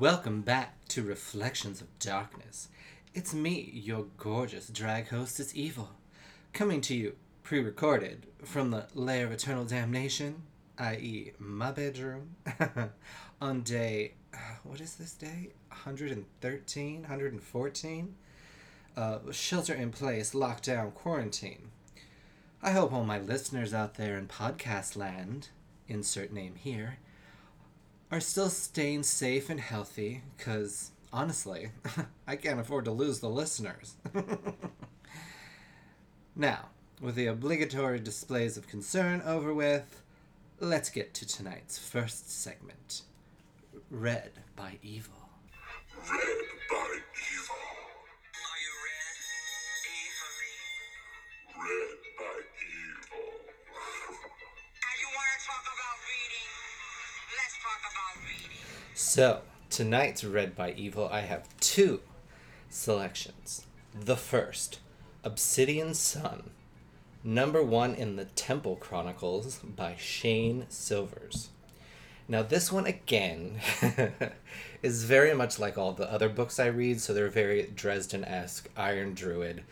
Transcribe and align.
Welcome 0.00 0.42
back 0.42 0.84
to 0.88 1.02
Reflections 1.02 1.80
of 1.80 1.98
Darkness. 1.98 2.68
It's 3.14 3.32
me, 3.32 3.70
your 3.72 4.06
gorgeous 4.18 4.68
drag 4.68 5.08
hostess 5.08 5.54
Evil, 5.54 5.90
coming 6.52 6.80
to 6.82 6.94
you 6.94 7.16
pre 7.42 7.60
recorded 7.60 8.26
from 8.44 8.70
the 8.70 8.86
lair 8.94 9.24
of 9.26 9.32
eternal 9.32 9.64
damnation, 9.64 10.42
i.e., 10.78 11.32
my 11.38 11.70
bedroom, 11.70 12.36
on 13.40 13.62
day. 13.62 14.14
uh, 14.34 14.38
What 14.64 14.80
is 14.80 14.96
this 14.96 15.12
day? 15.12 15.52
113? 15.68 17.00
114? 17.02 18.14
Uh, 18.96 19.18
shelter 19.32 19.74
in 19.74 19.90
place, 19.90 20.34
lockdown, 20.34 20.94
quarantine. 20.94 21.70
I 22.62 22.70
hope 22.70 22.92
all 22.92 23.04
my 23.04 23.18
listeners 23.18 23.74
out 23.74 23.94
there 23.94 24.16
in 24.16 24.28
podcast 24.28 24.96
land, 24.96 25.48
insert 25.88 26.32
name 26.32 26.54
here, 26.54 26.98
are 28.10 28.20
still 28.20 28.48
staying 28.48 29.02
safe 29.02 29.50
and 29.50 29.58
healthy 29.58 30.22
because 30.36 30.92
honestly 31.12 31.70
i 32.26 32.36
can't 32.36 32.60
afford 32.60 32.84
to 32.84 32.90
lose 32.90 33.20
the 33.20 33.28
listeners 33.28 33.94
now 36.36 36.68
with 37.00 37.14
the 37.14 37.26
obligatory 37.26 37.98
displays 37.98 38.56
of 38.56 38.68
concern 38.68 39.22
over 39.24 39.52
with 39.52 40.02
let's 40.60 40.90
get 40.90 41.14
to 41.14 41.26
tonight's 41.26 41.78
first 41.78 42.30
segment 42.30 43.02
read 43.90 44.30
by 44.56 44.78
evil 44.82 45.28
so 58.94 59.40
tonight's 59.70 60.24
read 60.24 60.54
by 60.54 60.72
evil 60.72 61.08
i 61.10 61.20
have 61.20 61.48
two 61.60 62.00
selections 62.68 63.66
the 63.94 64.16
first 64.16 64.78
obsidian 65.22 65.94
son 65.94 66.50
number 67.22 67.62
one 67.62 67.94
in 67.94 68.16
the 68.16 68.24
temple 68.26 68.76
chronicles 68.76 69.58
by 69.58 69.94
shayne 69.96 70.66
silvers 70.68 71.48
Now, 72.26 72.42
this 72.42 72.72
one 72.72 72.86
again 72.86 73.60
is 74.82 75.04
very 75.04 75.34
much 75.34 75.58
like 75.58 75.76
all 75.76 75.92
the 75.92 76.10
other 76.10 76.28
books 76.28 76.58
I 76.58 76.66
read, 76.66 77.00
so 77.00 77.12
they're 77.12 77.28
very 77.28 77.70
Dresden 77.74 78.24
esque, 78.24 78.68
Iron 78.76 79.12
Druid, 79.14 79.62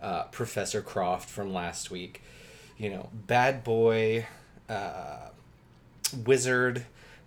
uh, 0.00 0.24
Professor 0.24 0.82
Croft 0.82 1.28
from 1.30 1.54
last 1.54 1.90
week. 1.90 2.22
You 2.76 2.90
know, 2.90 3.08
bad 3.12 3.64
boy, 3.64 4.26
uh, 4.68 5.28
wizard. 6.26 6.84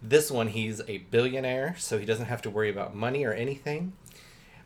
This 0.08 0.30
one, 0.30 0.50
he's 0.50 0.81
a 0.88 1.00
billionaire, 1.00 1.75
so 1.80 1.98
he 1.98 2.06
doesn't 2.06 2.28
have 2.28 2.42
to 2.44 2.50
worry 2.52 2.70
about 2.70 2.95
money 2.95 3.25
or 3.25 3.34
anything. 3.34 3.94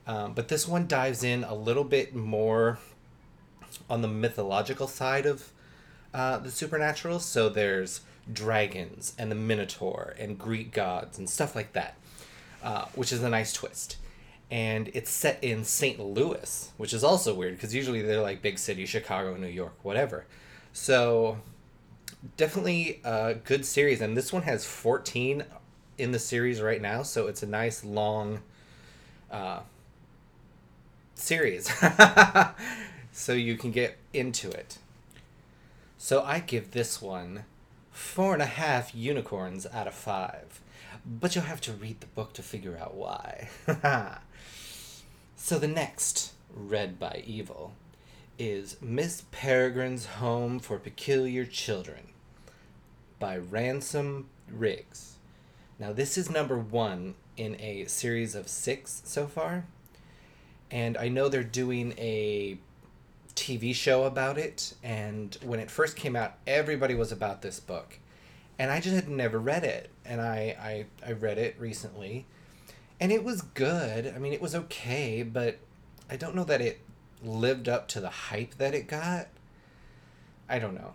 Um, 0.06 0.34
but 0.34 0.50
this 0.50 0.68
one 0.68 0.86
dives 0.86 1.23
in 1.23 1.45
a 1.45 1.56
little 1.56 1.86
bit 1.86 2.14
more 2.14 2.80
on 3.90 4.02
the 4.02 4.08
mythological 4.10 4.88
side 4.88 5.26
of 5.26 5.52
uh, 6.14 6.40
the 6.40 6.52
supernatural. 6.52 7.20
So 7.20 7.48
there's 7.48 8.02
dragons 8.32 9.14
and 9.17 9.32
the 9.32 9.36
Minotaur 9.36 10.14
and 10.20 10.38
Greek 10.38 10.73
gods 10.73 11.17
and 11.17 11.30
stuff 11.30 11.56
like 11.56 11.72
that, 11.72 11.95
uh, 12.62 12.86
which 12.95 13.14
is 13.14 13.23
a 13.23 13.30
nice 13.30 13.54
twist. 13.54 13.95
And 14.52 14.90
it's 14.94 15.10
set 15.10 15.42
in 15.42 15.64
St. 15.64 16.00
Louis, 16.00 16.72
which 16.76 16.94
is 16.94 17.04
also 17.04 17.34
weird 17.34 17.56
because 17.56 17.73
usually 17.73 18.02
they're 18.02 18.22
like 18.22 18.42
big 18.42 18.58
city, 18.58 18.86
Chicago, 18.86 19.38
New 19.38 19.48
York, 19.48 19.76
whatever. 19.83 20.26
So 20.73 21.38
definitely 22.37 23.02
a 23.03 23.35
good 23.35 23.65
series. 23.65 24.02
And 24.02 24.15
this 24.15 24.33
one 24.33 24.43
has 24.43 24.65
14 24.65 25.43
in 25.97 26.11
the 26.11 26.19
series 26.19 26.61
right 26.61 26.81
now. 26.81 27.03
So 27.03 27.27
it's 27.27 27.43
a 27.43 27.47
nice 27.47 27.83
long 27.83 28.39
uh, 29.31 29.61
series. 31.15 31.71
so 33.11 33.33
you 33.33 33.57
can 33.57 33.71
get 33.71 33.97
into 34.13 34.49
it. 34.49 34.77
So 35.97 36.23
I 36.23 36.39
give 36.39 36.71
this 36.71 37.02
one 37.02 37.43
four 37.99 38.33
and 38.33 38.41
a 38.41 38.45
half 38.45 38.95
unicorns 38.95 39.67
out 39.73 39.87
of 39.87 39.93
five. 39.93 40.61
But 41.05 41.36
you'll 41.36 41.45
have 41.45 41.61
to 41.61 41.73
read 41.73 41.99
the 41.99 42.07
book 42.07 42.33
to 42.33 42.41
figure 42.41 42.77
out 42.77 42.95
why. 42.95 43.49
so 45.36 45.59
the 45.59 45.67
next, 45.67 46.33
read 46.53 46.99
by 46.99 47.23
Evil, 47.25 47.73
is 48.39 48.77
Miss 48.82 49.23
Peregrine's 49.33 50.05
Home 50.05 50.60
for 50.60 50.80
Peculiar 50.80 51.44
Children 51.44 52.08
by 53.20 53.38
Ransom 53.38 54.30
Riggs. 54.50 55.17
Now, 55.77 55.92
this 55.92 56.17
is 56.17 56.30
number 56.30 56.58
one 56.58 57.16
in 57.36 57.60
a 57.60 57.83
series 57.86 58.36
of 58.36 58.48
six 58.48 59.02
so 59.04 59.28
far. 59.28 59.66
And 60.72 60.95
I 60.98 61.10
know 61.10 61.28
they're 61.28 61.44
doing 61.44 61.94
a 61.98 62.58
TV 63.36 63.76
show 63.76 64.05
about 64.05 64.38
it. 64.38 64.73
And 64.82 65.38
when 65.44 65.60
it 65.60 65.70
first 65.70 65.98
came 65.98 66.16
out, 66.16 66.36
everybody 66.48 66.95
was 66.95 67.11
about 67.11 67.42
this 67.42 67.60
book. 67.60 67.99
And 68.58 68.72
I 68.72 68.80
just 68.80 68.95
had 68.95 69.10
never 69.10 69.38
read 69.38 69.66
it. 69.66 69.89
And 70.05 70.22
I, 70.22 70.86
I, 71.04 71.10
I 71.10 71.11
read 71.11 71.38
it 71.38 71.58
recently. 71.60 72.26
And 73.02 73.11
it 73.11 73.26
was 73.26 73.42
good. 73.42 74.08
I 74.08 74.17
mean, 74.17 74.32
it 74.32 74.42
was 74.42 74.55
okay, 74.55 75.23
but 75.23 75.60
I 76.10 76.16
don't 76.16 76.36
know 76.36 76.45
that 76.45 76.61
it 76.61 76.80
lived 77.23 77.67
up 77.67 77.87
to 77.89 77.99
the 77.99 78.09
hype 78.09 78.55
that 78.55 78.73
it 78.73 78.87
got. 78.87 79.27
I 80.47 80.59
don't 80.59 80.75
know. 80.75 80.93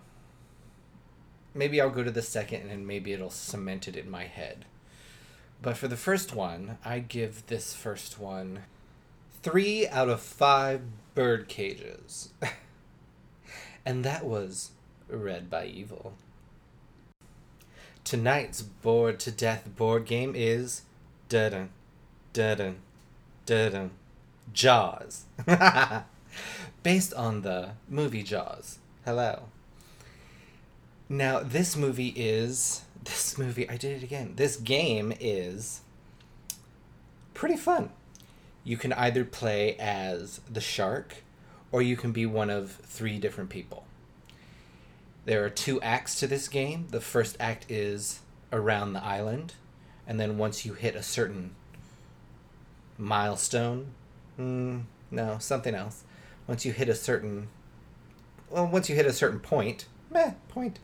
Maybe 1.54 1.80
I'll 1.80 1.90
go 1.90 2.02
to 2.02 2.10
the 2.10 2.22
second 2.22 2.70
and 2.70 2.86
maybe 2.86 3.12
it'll 3.12 3.30
cement 3.30 3.86
it 3.86 3.96
in 3.96 4.10
my 4.10 4.24
head. 4.24 4.64
But 5.62 5.76
for 5.76 5.88
the 5.88 5.96
first 5.96 6.34
one, 6.34 6.78
I 6.84 6.98
give 6.98 7.46
this 7.46 7.74
first 7.74 8.18
one 8.18 8.64
three 9.42 9.86
out 9.88 10.08
of 10.08 10.20
five 10.20 10.82
bird 11.14 11.48
cages. 11.48 12.30
and 13.86 14.04
that 14.04 14.24
was 14.24 14.70
read 15.08 15.48
by 15.48 15.66
Evil. 15.66 16.14
Tonight's 18.02 18.62
bored 18.62 19.18
to 19.20 19.30
death 19.30 19.68
board 19.76 20.04
game 20.04 20.34
is 20.34 20.82
dun 21.28 21.70
dun 22.32 22.76
dun 23.46 23.91
Jaws. 24.52 25.24
Based 26.83 27.15
on 27.15 27.43
the 27.43 27.71
movie 27.89 28.22
Jaws. 28.22 28.78
Hello. 29.05 29.45
Now, 31.09 31.41
this 31.41 31.77
movie 31.77 32.12
is. 32.17 32.83
This 33.05 33.37
movie, 33.37 33.69
I 33.69 33.77
did 33.77 33.99
it 33.99 34.03
again. 34.03 34.33
This 34.37 34.56
game 34.56 35.12
is 35.21 35.83
pretty 37.34 37.59
fun. 37.59 37.91
You 38.65 38.78
can 38.78 38.95
either 38.95 39.27
play 39.27 39.77
as 39.77 40.41
the 40.50 40.62
shark 40.62 41.17
or 41.71 41.83
you 41.83 41.97
can 41.97 42.12
be 42.12 42.25
one 42.25 42.49
of 42.49 42.71
three 42.71 43.19
different 43.19 43.51
people. 43.51 43.84
There 45.25 45.45
are 45.45 45.51
two 45.51 45.83
acts 45.83 46.19
to 46.21 46.27
this 46.27 46.49
game. 46.49 46.87
The 46.91 47.01
first 47.01 47.37
act 47.41 47.71
is 47.71 48.21
around 48.53 48.93
the 48.93 49.03
island, 49.03 49.55
and 50.06 50.21
then 50.21 50.39
once 50.39 50.65
you 50.65 50.75
hit 50.75 50.95
a 50.95 51.03
certain 51.03 51.56
milestone, 52.97 53.89
mm, 54.39 54.83
no, 55.11 55.39
something 55.41 55.75
else. 55.75 56.03
Once 56.47 56.65
you 56.65 56.72
hit 56.72 56.88
a 56.88 56.94
certain, 56.94 57.49
well, 58.50 58.66
once 58.66 58.88
you 58.88 58.94
hit 58.94 59.06
a 59.06 59.12
certain 59.12 59.41
point, 59.41 59.87
meh, 60.10 60.32
point, 60.49 60.78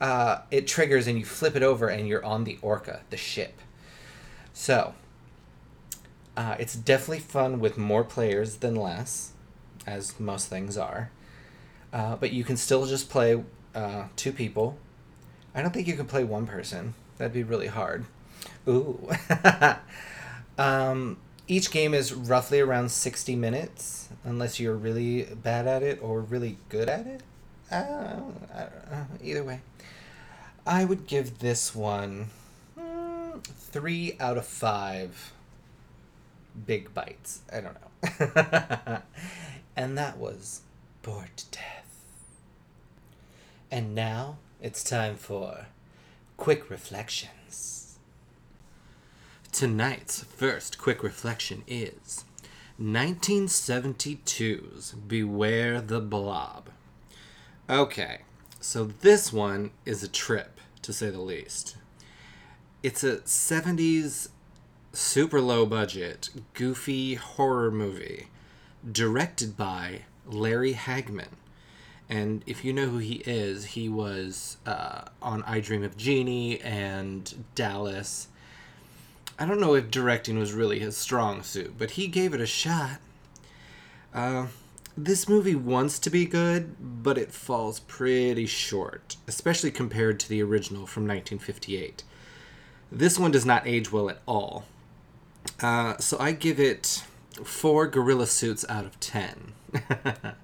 uh, 0.00 0.38
it 0.50 0.66
triggers 0.66 1.06
and 1.06 1.18
you 1.18 1.24
flip 1.24 1.56
it 1.56 1.62
over 1.62 1.88
and 1.88 2.08
you're 2.08 2.24
on 2.24 2.44
the 2.44 2.58
Orca, 2.62 3.00
the 3.10 3.16
ship. 3.16 3.60
So, 4.52 4.94
uh, 6.36 6.56
it's 6.58 6.74
definitely 6.74 7.20
fun 7.20 7.60
with 7.60 7.78
more 7.78 8.04
players 8.04 8.56
than 8.56 8.74
less, 8.74 9.32
as 9.86 10.18
most 10.20 10.48
things 10.48 10.76
are. 10.76 11.10
Uh, 11.92 12.16
but 12.16 12.32
you 12.32 12.44
can 12.44 12.56
still 12.56 12.84
just 12.86 13.08
play 13.08 13.42
uh, 13.74 14.04
two 14.16 14.32
people. 14.32 14.76
I 15.54 15.62
don't 15.62 15.72
think 15.72 15.86
you 15.86 15.94
can 15.94 16.06
play 16.06 16.24
one 16.24 16.46
person. 16.46 16.94
That'd 17.16 17.32
be 17.32 17.42
really 17.42 17.68
hard. 17.68 18.04
Ooh. 18.68 19.08
um, 20.58 21.16
each 21.48 21.70
game 21.70 21.94
is 21.94 22.12
roughly 22.12 22.60
around 22.60 22.90
60 22.90 23.36
minutes, 23.36 24.05
unless 24.26 24.58
you're 24.58 24.74
really 24.74 25.22
bad 25.22 25.66
at 25.66 25.82
it 25.82 26.00
or 26.02 26.20
really 26.20 26.58
good 26.68 26.88
at 26.88 27.06
it. 27.06 27.22
Either 29.22 29.44
way. 29.44 29.60
I 30.66 30.84
would 30.84 31.06
give 31.06 31.38
this 31.38 31.74
one 31.74 32.30
mm, 32.78 33.42
three 33.44 34.16
out 34.18 34.36
of 34.36 34.44
five 34.44 35.32
big 36.66 36.92
bites. 36.92 37.40
I 37.52 37.60
don't 37.60 37.76
know. 37.80 39.02
and 39.76 39.96
that 39.96 40.18
was 40.18 40.62
Bored 41.02 41.36
to 41.36 41.44
Death. 41.52 42.02
And 43.70 43.94
now 43.94 44.38
it's 44.60 44.82
time 44.82 45.14
for 45.14 45.66
quick 46.36 46.68
reflections. 46.68 47.98
Tonight's 49.52 50.24
first 50.24 50.78
quick 50.78 51.02
reflection 51.02 51.62
is 51.68 52.25
1972's 52.80 54.92
Beware 54.92 55.80
the 55.80 56.00
Blob. 56.00 56.70
Okay, 57.70 58.22
so 58.60 58.84
this 58.84 59.32
one 59.32 59.70
is 59.84 60.02
a 60.02 60.08
trip, 60.08 60.60
to 60.82 60.92
say 60.92 61.10
the 61.10 61.20
least. 61.20 61.76
It's 62.82 63.02
a 63.02 63.18
70s 63.18 64.28
super 64.92 65.40
low 65.40 65.66
budget, 65.66 66.28
goofy 66.54 67.14
horror 67.14 67.70
movie 67.70 68.28
directed 68.90 69.56
by 69.56 70.02
Larry 70.26 70.74
Hagman. 70.74 71.28
And 72.08 72.44
if 72.46 72.64
you 72.64 72.72
know 72.72 72.86
who 72.86 72.98
he 72.98 73.16
is, 73.26 73.66
he 73.66 73.88
was 73.88 74.58
uh, 74.64 75.02
on 75.20 75.42
I 75.44 75.60
Dream 75.60 75.82
of 75.82 75.96
Jeannie 75.96 76.60
and 76.60 77.44
Dallas. 77.54 78.28
I 79.38 79.44
don't 79.44 79.60
know 79.60 79.74
if 79.74 79.90
directing 79.90 80.38
was 80.38 80.52
really 80.52 80.78
his 80.78 80.96
strong 80.96 81.42
suit, 81.42 81.74
but 81.76 81.92
he 81.92 82.06
gave 82.06 82.32
it 82.32 82.40
a 82.40 82.46
shot. 82.46 83.00
Uh, 84.14 84.46
this 84.96 85.28
movie 85.28 85.54
wants 85.54 85.98
to 85.98 86.10
be 86.10 86.24
good, 86.24 86.74
but 87.02 87.18
it 87.18 87.32
falls 87.32 87.80
pretty 87.80 88.46
short, 88.46 89.16
especially 89.26 89.70
compared 89.70 90.18
to 90.20 90.28
the 90.28 90.42
original 90.42 90.86
from 90.86 91.02
1958. 91.02 92.02
This 92.90 93.18
one 93.18 93.30
does 93.30 93.44
not 93.44 93.66
age 93.66 93.92
well 93.92 94.08
at 94.08 94.22
all. 94.26 94.64
Uh, 95.60 95.98
so 95.98 96.16
I 96.18 96.32
give 96.32 96.58
it 96.58 97.04
four 97.44 97.86
gorilla 97.86 98.26
suits 98.26 98.64
out 98.70 98.86
of 98.86 98.98
ten. 99.00 99.52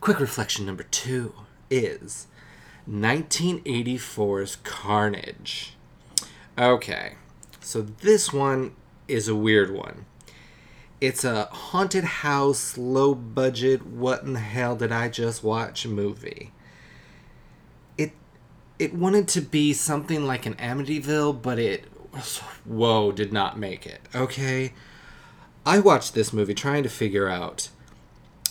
Quick 0.00 0.20
reflection 0.20 0.64
number 0.64 0.84
two 0.84 1.34
is 1.70 2.26
1984's 2.88 4.56
Carnage. 4.56 5.74
Okay, 6.58 7.12
so 7.60 7.82
this 7.82 8.32
one 8.32 8.74
is 9.06 9.28
a 9.28 9.34
weird 9.36 9.72
one. 9.72 10.06
It's 11.00 11.22
a 11.22 11.44
haunted 11.44 12.02
house, 12.02 12.76
low 12.76 13.14
budget, 13.14 13.86
what 13.86 14.24
in 14.24 14.32
the 14.32 14.40
hell 14.40 14.74
did 14.74 14.90
I 14.90 15.08
just 15.08 15.44
watch 15.44 15.86
movie. 15.86 16.50
It 17.96 18.10
it 18.76 18.92
wanted 18.92 19.28
to 19.28 19.40
be 19.40 19.72
something 19.72 20.26
like 20.26 20.46
an 20.46 20.54
Amityville, 20.54 21.40
but 21.40 21.60
it 21.60 21.84
whoa, 22.64 23.12
did 23.12 23.32
not 23.32 23.56
make 23.56 23.86
it. 23.86 24.00
Okay. 24.12 24.72
I 25.64 25.78
watched 25.78 26.14
this 26.14 26.32
movie 26.32 26.54
trying 26.54 26.82
to 26.82 26.88
figure 26.88 27.28
out. 27.28 27.68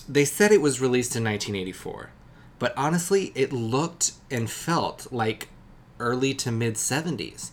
They 0.07 0.23
said 0.23 0.53
it 0.53 0.61
was 0.61 0.79
released 0.79 1.17
in 1.17 1.25
1984, 1.25 2.11
but 2.57 2.73
honestly, 2.77 3.33
it 3.35 3.51
looked 3.51 4.13
and 4.31 4.49
felt 4.49 5.11
like 5.11 5.49
early 5.99 6.33
to 6.35 6.51
mid 6.53 6.75
70s. 6.75 7.51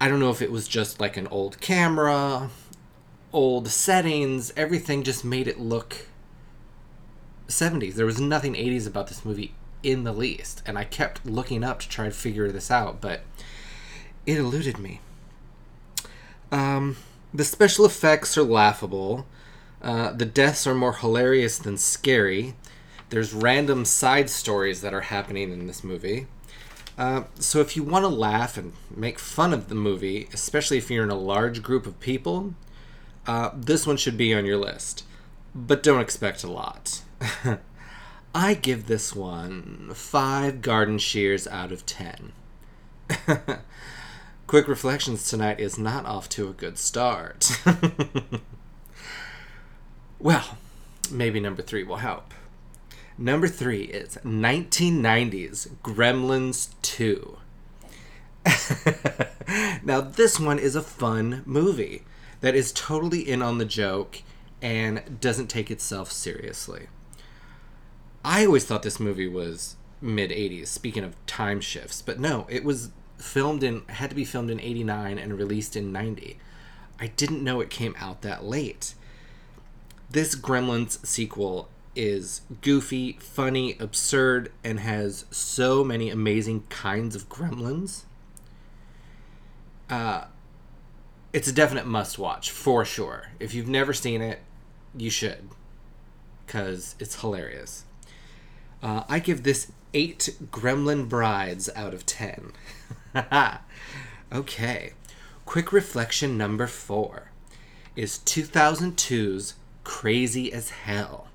I 0.00 0.08
don't 0.08 0.20
know 0.20 0.30
if 0.30 0.42
it 0.42 0.52
was 0.52 0.68
just 0.68 1.00
like 1.00 1.16
an 1.16 1.26
old 1.28 1.60
camera, 1.60 2.50
old 3.32 3.68
settings, 3.68 4.52
everything 4.56 5.02
just 5.02 5.24
made 5.24 5.48
it 5.48 5.58
look 5.58 6.06
70s. 7.48 7.94
There 7.94 8.06
was 8.06 8.20
nothing 8.20 8.54
80s 8.54 8.86
about 8.86 9.06
this 9.06 9.24
movie 9.24 9.54
in 9.82 10.04
the 10.04 10.12
least, 10.12 10.62
and 10.66 10.78
I 10.78 10.84
kept 10.84 11.24
looking 11.24 11.64
up 11.64 11.80
to 11.80 11.88
try 11.88 12.06
to 12.06 12.10
figure 12.10 12.50
this 12.50 12.70
out, 12.70 13.00
but 13.00 13.22
it 14.26 14.38
eluded 14.38 14.78
me. 14.78 15.00
Um, 16.52 16.96
the 17.32 17.44
special 17.44 17.84
effects 17.84 18.36
are 18.36 18.42
laughable. 18.42 19.26
Uh, 19.80 20.12
the 20.12 20.26
deaths 20.26 20.66
are 20.66 20.74
more 20.74 20.94
hilarious 20.94 21.58
than 21.58 21.76
scary. 21.76 22.54
There's 23.10 23.32
random 23.32 23.84
side 23.84 24.28
stories 24.28 24.80
that 24.80 24.92
are 24.92 25.02
happening 25.02 25.52
in 25.52 25.66
this 25.66 25.84
movie. 25.84 26.26
Uh, 26.98 27.24
so 27.38 27.60
if 27.60 27.76
you 27.76 27.82
want 27.82 28.04
to 28.04 28.08
laugh 28.08 28.56
and 28.56 28.72
make 28.94 29.18
fun 29.18 29.52
of 29.52 29.68
the 29.68 29.74
movie, 29.74 30.28
especially 30.32 30.78
if 30.78 30.90
you're 30.90 31.04
in 31.04 31.10
a 31.10 31.14
large 31.14 31.62
group 31.62 31.86
of 31.86 32.00
people, 32.00 32.54
uh, 33.26 33.50
this 33.54 33.86
one 33.86 33.96
should 33.96 34.16
be 34.16 34.32
on 34.32 34.46
your 34.46 34.56
list. 34.56 35.04
But 35.54 35.82
don't 35.82 36.00
expect 36.00 36.44
a 36.44 36.50
lot. 36.50 37.02
I 38.34 38.54
give 38.54 38.86
this 38.86 39.14
one 39.14 39.90
five 39.94 40.60
garden 40.60 40.98
shears 40.98 41.46
out 41.46 41.72
of 41.72 41.86
ten. 41.86 42.32
Quick 44.46 44.68
Reflections 44.68 45.28
tonight 45.28 45.58
is 45.58 45.78
not 45.78 46.06
off 46.06 46.28
to 46.30 46.48
a 46.48 46.52
good 46.52 46.78
start. 46.78 47.50
well, 50.18 50.58
maybe 51.10 51.40
number 51.40 51.62
three 51.62 51.82
will 51.82 51.96
help. 51.96 52.32
Number 53.18 53.48
three 53.48 53.84
is 53.84 54.18
1990's 54.24 55.68
Gremlins 55.82 56.68
2. 56.82 57.38
now, 59.84 60.02
this 60.02 60.38
one 60.38 60.58
is 60.58 60.76
a 60.76 60.82
fun 60.82 61.42
movie 61.46 62.02
that 62.42 62.54
is 62.54 62.72
totally 62.72 63.20
in 63.20 63.40
on 63.40 63.56
the 63.56 63.64
joke 63.64 64.22
and 64.60 65.18
doesn't 65.18 65.48
take 65.48 65.70
itself 65.70 66.12
seriously. 66.12 66.88
I 68.22 68.44
always 68.44 68.64
thought 68.64 68.82
this 68.82 69.00
movie 69.00 69.28
was 69.28 69.76
mid 70.02 70.30
80s, 70.30 70.66
speaking 70.66 71.02
of 71.02 71.14
time 71.26 71.62
shifts, 71.62 72.02
but 72.02 72.20
no, 72.20 72.46
it 72.50 72.64
was 72.64 72.90
filmed 73.16 73.62
in 73.62 73.82
had 73.88 74.10
to 74.10 74.16
be 74.16 74.26
filmed 74.26 74.50
in 74.50 74.60
89 74.60 75.18
and 75.18 75.38
released 75.38 75.74
in 75.74 75.90
90. 75.90 76.38
I 77.00 77.06
didn't 77.06 77.42
know 77.42 77.60
it 77.60 77.70
came 77.70 77.94
out 77.98 78.20
that 78.22 78.44
late. 78.44 78.94
This 80.10 80.34
Gremlins 80.34 81.04
sequel 81.06 81.70
is 81.96 82.42
goofy, 82.60 83.18
funny, 83.20 83.76
absurd, 83.80 84.52
and 84.62 84.80
has 84.80 85.24
so 85.30 85.82
many 85.82 86.10
amazing 86.10 86.64
kinds 86.68 87.16
of 87.16 87.28
gremlins. 87.28 88.04
Uh, 89.88 90.26
it's 91.32 91.48
a 91.48 91.52
definite 91.52 91.86
must 91.86 92.18
watch 92.18 92.50
for 92.50 92.84
sure. 92.84 93.28
If 93.40 93.54
you've 93.54 93.68
never 93.68 93.92
seen 93.92 94.20
it, 94.20 94.40
you 94.96 95.10
should, 95.10 95.48
because 96.46 96.94
it's 96.98 97.20
hilarious. 97.20 97.84
Uh, 98.82 99.04
I 99.08 99.18
give 99.18 99.42
this 99.42 99.72
eight 99.94 100.36
gremlin 100.50 101.08
brides 101.08 101.70
out 101.74 101.94
of 101.94 102.06
ten. 102.06 102.52
okay. 104.32 104.92
Quick 105.44 105.72
reflection 105.72 106.36
number 106.36 106.66
four 106.66 107.30
is 107.94 108.18
2002's 108.18 109.54
Crazy 109.84 110.52
as 110.52 110.70
Hell, 110.70 111.28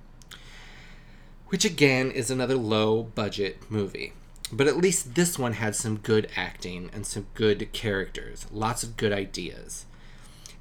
which 1.51 1.65
again 1.65 2.09
is 2.09 2.31
another 2.31 2.55
low 2.55 3.03
budget 3.03 3.57
movie. 3.69 4.13
But 4.53 4.67
at 4.67 4.77
least 4.77 5.15
this 5.15 5.37
one 5.37 5.53
had 5.53 5.75
some 5.75 5.97
good 5.97 6.29
acting 6.37 6.89
and 6.93 7.05
some 7.05 7.27
good 7.33 7.73
characters, 7.73 8.45
lots 8.53 8.83
of 8.83 8.95
good 8.95 9.11
ideas. 9.11 9.85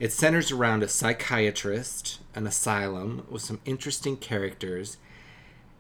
It 0.01 0.13
centers 0.13 0.51
around 0.51 0.83
a 0.83 0.89
psychiatrist, 0.89 2.19
an 2.35 2.45
asylum 2.45 3.25
with 3.31 3.43
some 3.43 3.61
interesting 3.65 4.17
characters, 4.17 4.97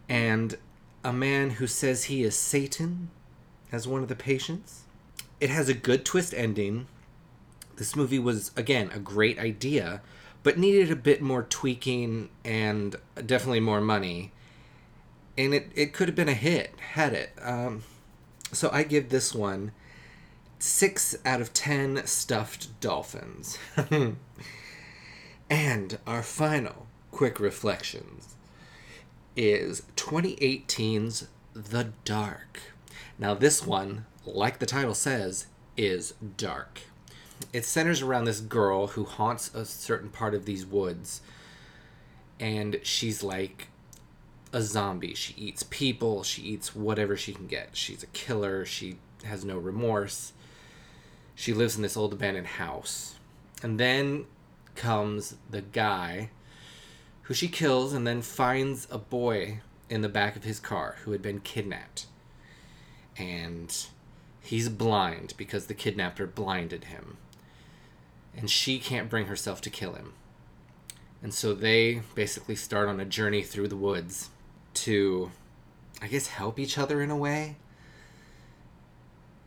and 0.08 0.56
a 1.02 1.12
man 1.12 1.50
who 1.50 1.66
says 1.66 2.04
he 2.04 2.22
is 2.22 2.36
Satan 2.36 3.10
as 3.72 3.88
one 3.88 4.02
of 4.02 4.08
the 4.08 4.14
patients. 4.14 4.84
It 5.40 5.50
has 5.50 5.68
a 5.68 5.74
good 5.74 6.04
twist 6.04 6.32
ending. 6.34 6.86
This 7.74 7.96
movie 7.96 8.20
was, 8.20 8.52
again, 8.56 8.90
a 8.94 9.00
great 9.00 9.40
idea, 9.40 10.02
but 10.44 10.56
needed 10.56 10.92
a 10.92 10.96
bit 10.96 11.20
more 11.20 11.42
tweaking 11.42 12.28
and 12.44 12.94
definitely 13.26 13.58
more 13.58 13.80
money. 13.80 14.30
And 15.36 15.54
it, 15.54 15.70
it 15.74 15.92
could 15.92 16.08
have 16.08 16.16
been 16.16 16.28
a 16.28 16.34
hit, 16.34 16.74
had 16.92 17.12
it. 17.12 17.32
Um, 17.40 17.82
so 18.52 18.68
I 18.72 18.82
give 18.82 19.08
this 19.08 19.34
one 19.34 19.72
six 20.58 21.16
out 21.24 21.40
of 21.40 21.52
ten 21.52 22.04
stuffed 22.06 22.80
dolphins. 22.80 23.58
and 25.50 25.98
our 26.06 26.22
final 26.22 26.86
quick 27.10 27.40
reflections 27.40 28.36
is 29.36 29.82
2018's 29.96 31.28
The 31.54 31.88
Dark. 32.04 32.60
Now, 33.18 33.34
this 33.34 33.66
one, 33.66 34.06
like 34.24 34.58
the 34.58 34.66
title 34.66 34.94
says, 34.94 35.46
is 35.76 36.14
dark. 36.36 36.80
It 37.52 37.64
centers 37.64 38.02
around 38.02 38.24
this 38.24 38.40
girl 38.40 38.88
who 38.88 39.04
haunts 39.04 39.54
a 39.54 39.64
certain 39.64 40.10
part 40.10 40.34
of 40.34 40.44
these 40.44 40.66
woods, 40.66 41.22
and 42.38 42.80
she's 42.82 43.22
like 43.22 43.68
a 44.52 44.62
zombie. 44.62 45.14
She 45.14 45.34
eats 45.34 45.62
people, 45.62 46.22
she 46.22 46.42
eats 46.42 46.74
whatever 46.74 47.16
she 47.16 47.32
can 47.32 47.46
get. 47.46 47.76
She's 47.76 48.02
a 48.02 48.08
killer, 48.08 48.64
she 48.64 48.96
has 49.24 49.44
no 49.44 49.58
remorse. 49.58 50.32
She 51.34 51.52
lives 51.52 51.76
in 51.76 51.82
this 51.82 51.96
old 51.96 52.12
abandoned 52.12 52.46
house. 52.46 53.16
And 53.62 53.78
then 53.78 54.26
comes 54.74 55.36
the 55.50 55.62
guy 55.62 56.30
who 57.22 57.34
she 57.34 57.48
kills 57.48 57.92
and 57.92 58.06
then 58.06 58.22
finds 58.22 58.86
a 58.90 58.98
boy 58.98 59.60
in 59.88 60.00
the 60.00 60.08
back 60.08 60.36
of 60.36 60.44
his 60.44 60.60
car 60.60 60.96
who 61.04 61.12
had 61.12 61.22
been 61.22 61.40
kidnapped. 61.40 62.06
And 63.16 63.74
he's 64.40 64.68
blind 64.68 65.34
because 65.36 65.66
the 65.66 65.74
kidnapper 65.74 66.26
blinded 66.26 66.84
him. 66.84 67.18
And 68.36 68.50
she 68.50 68.78
can't 68.78 69.10
bring 69.10 69.26
herself 69.26 69.60
to 69.62 69.70
kill 69.70 69.94
him. 69.94 70.14
And 71.22 71.34
so 71.34 71.52
they 71.52 72.02
basically 72.14 72.56
start 72.56 72.88
on 72.88 73.00
a 73.00 73.04
journey 73.04 73.42
through 73.42 73.68
the 73.68 73.76
woods 73.76 74.30
to, 74.74 75.30
I 76.02 76.06
guess, 76.08 76.28
help 76.28 76.58
each 76.58 76.78
other 76.78 77.02
in 77.02 77.10
a 77.10 77.16
way. 77.16 77.56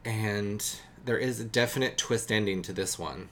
And 0.06 0.63
there 1.06 1.18
is 1.18 1.39
a 1.39 1.46
definite 1.46 1.98
twist 1.98 2.32
ending 2.32 2.62
to 2.63 2.74
this 2.74 2.98
one. 3.00 3.30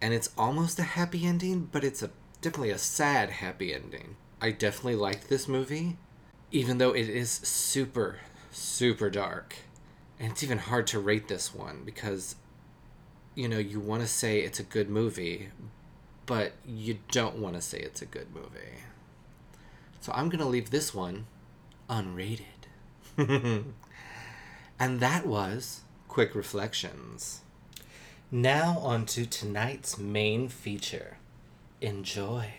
and 0.00 0.14
it's 0.14 0.30
almost 0.38 0.78
a 0.78 0.82
happy 0.84 1.26
ending, 1.26 1.68
but 1.72 1.84
it's 1.84 2.02
a 2.02 2.10
definitely 2.40 2.70
a 2.70 2.78
sad 2.78 3.30
happy 3.30 3.74
ending. 3.74 4.16
I 4.40 4.52
definitely 4.52 4.94
liked 4.96 5.28
this 5.28 5.48
movie, 5.48 5.96
even 6.52 6.78
though 6.78 6.92
it 6.92 7.08
is 7.08 7.30
super, 7.30 8.20
super 8.52 9.10
dark. 9.10 9.56
And 10.20 10.32
it's 10.32 10.42
even 10.42 10.58
hard 10.58 10.86
to 10.88 10.98
rate 11.00 11.28
this 11.28 11.54
one 11.54 11.82
because, 11.84 12.36
you 13.34 13.48
know, 13.48 13.58
you 13.58 13.80
want 13.80 14.02
to 14.02 14.08
say 14.08 14.40
it's 14.40 14.60
a 14.60 14.64
good 14.64 14.88
movie, 14.88 15.50
but 16.26 16.52
you 16.66 16.98
don't 17.10 17.36
want 17.38 17.54
to 17.56 17.60
say 17.60 17.78
it's 17.78 18.02
a 18.02 18.06
good 18.06 18.32
movie. 18.34 18.82
So 20.00 20.12
I'm 20.14 20.28
going 20.28 20.40
to 20.40 20.46
leave 20.46 20.70
this 20.70 20.94
one 20.94 21.26
unrated. 21.88 22.44
and 24.78 25.00
that 25.00 25.26
was 25.26 25.80
Quick 26.06 26.34
Reflections. 26.34 27.40
Now, 28.30 28.78
on 28.78 29.06
to 29.06 29.26
tonight's 29.26 29.98
main 29.98 30.48
feature. 30.48 31.16
Enjoy. 31.80 32.52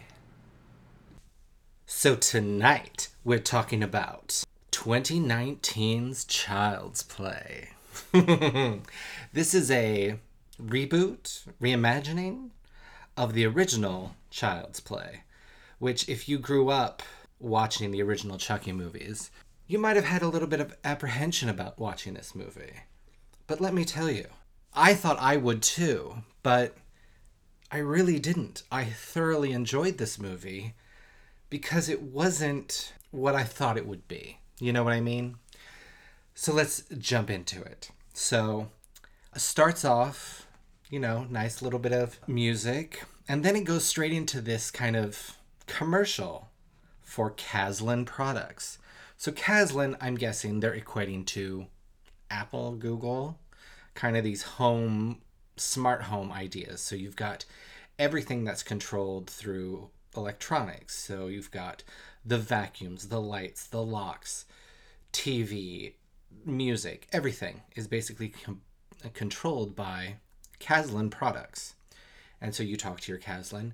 So, 1.85 2.15
tonight 2.15 3.09
we're 3.23 3.39
talking 3.39 3.83
about 3.83 4.43
2019's 4.71 6.25
Child's 6.25 7.03
Play. 7.03 7.69
this 9.33 9.53
is 9.53 9.69
a 9.71 10.19
reboot, 10.61 11.47
reimagining 11.61 12.49
of 13.15 13.33
the 13.33 13.45
original 13.45 14.15
Child's 14.29 14.79
Play, 14.79 15.23
which, 15.79 16.07
if 16.09 16.27
you 16.27 16.37
grew 16.37 16.69
up 16.69 17.03
watching 17.39 17.91
the 17.91 18.01
original 18.01 18.37
Chucky 18.37 18.71
movies, 18.71 19.31
you 19.67 19.79
might 19.79 19.95
have 19.95 20.05
had 20.05 20.21
a 20.21 20.27
little 20.27 20.47
bit 20.47 20.59
of 20.59 20.75
apprehension 20.83 21.49
about 21.49 21.79
watching 21.79 22.13
this 22.13 22.35
movie. 22.35 22.73
But 23.47 23.61
let 23.61 23.73
me 23.73 23.85
tell 23.85 24.09
you, 24.09 24.25
I 24.73 24.93
thought 24.93 25.17
I 25.19 25.37
would 25.37 25.61
too, 25.61 26.23
but 26.43 26.75
I 27.71 27.77
really 27.77 28.19
didn't. 28.19 28.63
I 28.71 28.85
thoroughly 28.85 29.51
enjoyed 29.51 29.97
this 29.97 30.19
movie 30.19 30.73
because 31.49 31.89
it 31.89 32.01
wasn't 32.01 32.93
what 33.11 33.35
I 33.35 33.43
thought 33.43 33.77
it 33.77 33.87
would 33.87 34.07
be. 34.07 34.39
You 34.59 34.73
know 34.73 34.83
what 34.83 34.93
I 34.93 35.01
mean? 35.01 35.37
So 36.35 36.53
let's 36.53 36.83
jump 36.97 37.29
into 37.29 37.61
it. 37.61 37.91
So 38.13 38.69
it 39.35 39.41
starts 39.41 39.85
off, 39.85 40.47
you 40.89 40.99
know, 40.99 41.25
nice 41.29 41.61
little 41.61 41.79
bit 41.79 41.93
of 41.93 42.19
music, 42.27 43.03
and 43.27 43.43
then 43.43 43.55
it 43.55 43.63
goes 43.65 43.85
straight 43.85 44.13
into 44.13 44.41
this 44.41 44.71
kind 44.71 44.95
of 44.95 45.37
commercial 45.67 46.48
for 47.09 47.31
Kaslan 47.31 48.05
products. 48.05 48.77
So 49.17 49.31
Kaslan, 49.31 49.97
I'm 49.99 50.13
guessing 50.13 50.59
they're 50.59 50.79
equating 50.79 51.25
to 51.27 51.65
Apple, 52.29 52.73
Google, 52.73 53.39
kind 53.95 54.15
of 54.15 54.23
these 54.23 54.43
home 54.43 55.21
smart 55.57 56.03
home 56.03 56.31
ideas. 56.31 56.81
So 56.81 56.95
you've 56.95 57.15
got 57.15 57.45
everything 57.97 58.43
that's 58.43 58.61
controlled 58.61 59.27
through 59.27 59.89
electronics. 60.15 60.95
So 60.97 61.25
you've 61.25 61.49
got 61.49 61.83
the 62.23 62.37
vacuums, 62.37 63.07
the 63.07 63.19
lights, 63.19 63.65
the 63.65 63.83
locks, 63.83 64.45
TV, 65.11 65.93
music, 66.45 67.07
everything 67.11 67.61
is 67.75 67.87
basically 67.87 68.29
com- 68.29 68.61
controlled 69.15 69.75
by 69.75 70.17
Kaslan 70.59 71.09
products. 71.09 71.73
And 72.39 72.53
so 72.53 72.61
you 72.61 72.77
talk 72.77 72.99
to 73.01 73.11
your 73.11 73.19
Kaslan, 73.19 73.71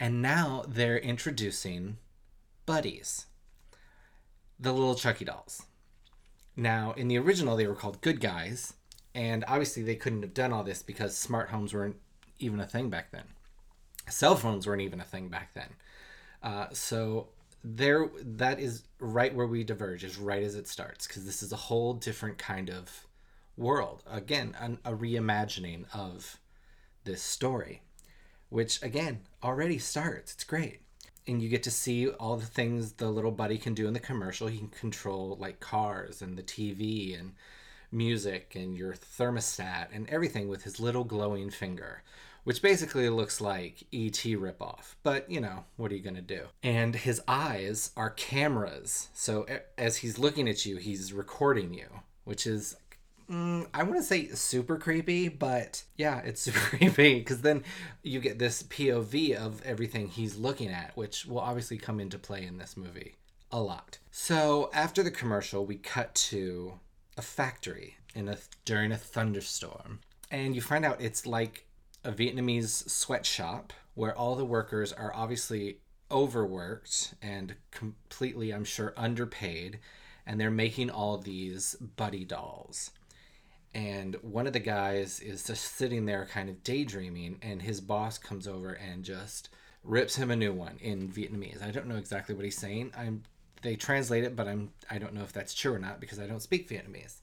and 0.00 0.20
now 0.20 0.64
they're 0.66 0.98
introducing 0.98 1.98
buddies, 2.66 3.26
the 4.58 4.72
little 4.72 4.94
Chucky 4.94 5.24
dolls. 5.24 5.62
Now, 6.56 6.92
in 6.96 7.08
the 7.08 7.18
original, 7.18 7.56
they 7.56 7.66
were 7.66 7.74
called 7.74 8.00
Good 8.00 8.20
Guys, 8.20 8.74
and 9.14 9.44
obviously 9.48 9.82
they 9.82 9.96
couldn't 9.96 10.22
have 10.22 10.34
done 10.34 10.52
all 10.52 10.62
this 10.62 10.82
because 10.82 11.16
smart 11.16 11.50
homes 11.50 11.74
weren't 11.74 11.96
even 12.38 12.60
a 12.60 12.66
thing 12.66 12.90
back 12.90 13.10
then. 13.10 13.24
Cell 14.08 14.36
phones 14.36 14.66
weren't 14.66 14.82
even 14.82 15.00
a 15.00 15.04
thing 15.04 15.28
back 15.28 15.54
then. 15.54 15.70
Uh, 16.42 16.66
so 16.72 17.28
there, 17.62 18.08
that 18.20 18.60
is 18.60 18.84
right 18.98 19.34
where 19.34 19.46
we 19.46 19.64
diverge, 19.64 20.04
is 20.04 20.18
right 20.18 20.42
as 20.42 20.54
it 20.54 20.68
starts, 20.68 21.06
because 21.06 21.24
this 21.24 21.42
is 21.42 21.52
a 21.52 21.56
whole 21.56 21.94
different 21.94 22.38
kind 22.38 22.70
of 22.70 23.06
world. 23.56 24.02
Again, 24.10 24.56
an, 24.60 24.78
a 24.84 24.92
reimagining 24.92 25.86
of 25.94 26.38
this 27.04 27.22
story, 27.22 27.82
which 28.48 28.82
again 28.82 29.20
already 29.42 29.78
starts. 29.78 30.34
It's 30.34 30.44
great. 30.44 30.80
And 31.26 31.40
you 31.40 31.48
get 31.48 31.62
to 31.62 31.70
see 31.70 32.08
all 32.08 32.36
the 32.36 32.44
things 32.46 32.92
the 32.92 33.08
little 33.08 33.30
buddy 33.30 33.56
can 33.56 33.72
do 33.74 33.86
in 33.86 33.94
the 33.94 34.00
commercial. 34.00 34.46
He 34.46 34.58
can 34.58 34.68
control 34.68 35.36
like 35.40 35.58
cars 35.58 36.20
and 36.20 36.36
the 36.36 36.42
TV 36.42 37.18
and 37.18 37.32
music 37.90 38.54
and 38.54 38.76
your 38.76 38.92
thermostat 38.92 39.86
and 39.92 40.08
everything 40.10 40.48
with 40.48 40.64
his 40.64 40.80
little 40.80 41.04
glowing 41.04 41.48
finger, 41.48 42.02
which 42.42 42.60
basically 42.60 43.08
looks 43.08 43.40
like 43.40 43.84
ET 43.92 44.12
ripoff. 44.12 44.96
But 45.02 45.30
you 45.30 45.40
know, 45.40 45.64
what 45.76 45.92
are 45.92 45.94
you 45.94 46.02
gonna 46.02 46.20
do? 46.20 46.42
And 46.62 46.94
his 46.94 47.22
eyes 47.26 47.92
are 47.96 48.10
cameras, 48.10 49.08
so 49.14 49.46
as 49.78 49.98
he's 49.98 50.18
looking 50.18 50.48
at 50.48 50.66
you, 50.66 50.76
he's 50.76 51.12
recording 51.12 51.72
you, 51.72 51.88
which 52.24 52.46
is. 52.46 52.76
Mm, 53.30 53.66
I 53.72 53.82
want 53.82 53.96
to 53.96 54.02
say 54.02 54.28
super 54.28 54.76
creepy, 54.76 55.28
but 55.28 55.84
yeah, 55.96 56.18
it's 56.20 56.40
super 56.42 56.58
creepy 56.58 57.18
because 57.18 57.40
then 57.40 57.64
you 58.02 58.20
get 58.20 58.38
this 58.38 58.62
POV 58.64 59.34
of 59.34 59.62
everything 59.62 60.08
he's 60.08 60.36
looking 60.36 60.70
at, 60.70 60.96
which 60.96 61.26
will 61.26 61.40
obviously 61.40 61.78
come 61.78 62.00
into 62.00 62.18
play 62.18 62.44
in 62.44 62.58
this 62.58 62.76
movie 62.76 63.14
a 63.50 63.60
lot. 63.60 63.98
So 64.10 64.70
after 64.74 65.02
the 65.02 65.10
commercial, 65.10 65.64
we 65.64 65.76
cut 65.76 66.14
to 66.14 66.78
a 67.16 67.22
factory 67.22 67.96
in 68.14 68.28
a 68.28 68.36
during 68.64 68.92
a 68.92 68.96
thunderstorm, 68.96 70.00
and 70.30 70.54
you 70.54 70.60
find 70.60 70.84
out 70.84 71.00
it's 71.00 71.26
like 71.26 71.66
a 72.04 72.12
Vietnamese 72.12 72.88
sweatshop 72.88 73.72
where 73.94 74.16
all 74.16 74.34
the 74.34 74.44
workers 74.44 74.92
are 74.92 75.12
obviously 75.14 75.78
overworked 76.10 77.14
and 77.22 77.54
completely, 77.70 78.52
I'm 78.52 78.64
sure, 78.64 78.92
underpaid, 78.96 79.78
and 80.26 80.40
they're 80.40 80.50
making 80.50 80.90
all 80.90 81.18
these 81.18 81.74
buddy 81.74 82.24
dolls. 82.24 82.90
And 83.74 84.16
one 84.22 84.46
of 84.46 84.52
the 84.52 84.60
guys 84.60 85.18
is 85.20 85.44
just 85.44 85.76
sitting 85.76 86.06
there, 86.06 86.26
kind 86.26 86.48
of 86.48 86.62
daydreaming, 86.62 87.38
and 87.42 87.60
his 87.60 87.80
boss 87.80 88.18
comes 88.18 88.46
over 88.46 88.72
and 88.72 89.04
just 89.04 89.48
rips 89.82 90.16
him 90.16 90.30
a 90.30 90.36
new 90.36 90.52
one 90.52 90.78
in 90.80 91.08
Vietnamese. 91.08 91.62
I 91.62 91.70
don't 91.70 91.88
know 91.88 91.96
exactly 91.96 92.34
what 92.34 92.44
he's 92.44 92.56
saying. 92.56 92.92
I'm 92.96 93.22
they 93.62 93.76
translate 93.76 94.24
it, 94.24 94.36
but 94.36 94.46
I'm 94.46 94.70
I 94.90 94.98
don't 94.98 95.14
know 95.14 95.22
if 95.22 95.32
that's 95.32 95.54
true 95.54 95.74
or 95.74 95.78
not 95.78 96.00
because 96.00 96.20
I 96.20 96.26
don't 96.26 96.42
speak 96.42 96.68
Vietnamese. 96.68 97.16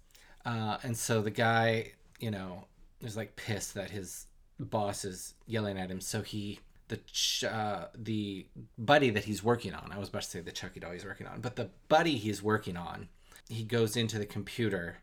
Uh, 0.46 0.78
and 0.84 0.98
so 0.98 1.22
the 1.22 1.32
guy, 1.32 1.94
you 2.20 2.32
know, 2.32 2.66
is 3.02 3.16
like 3.16 3.36
pissed 3.36 3.76
that 3.76 3.90
his 3.92 4.26
boss 4.60 5.06
is 5.06 5.36
yelling 5.48 5.78
at 5.78 5.90
him. 5.90 6.02
So 6.02 6.22
he 6.22 6.60
the 6.90 6.98
ch- 7.12 7.46
uh, 7.46 7.88
the 7.96 8.46
buddy 8.78 9.10
that 9.12 9.24
he's 9.24 9.44
working 9.44 9.74
on. 9.74 9.92
I 9.94 9.98
was 9.98 10.10
about 10.10 10.24
to 10.24 10.30
say 10.30 10.42
the 10.42 10.52
Chucky 10.52 10.82
doll 10.82 10.92
he's 10.92 11.06
working 11.06 11.28
on, 11.28 11.40
but 11.40 11.56
the 11.56 11.70
buddy 11.88 12.18
he's 12.18 12.44
working 12.44 12.76
on, 12.76 13.08
he 13.48 13.64
goes 13.64 13.96
into 13.96 14.20
the 14.20 14.26
computer 14.26 14.98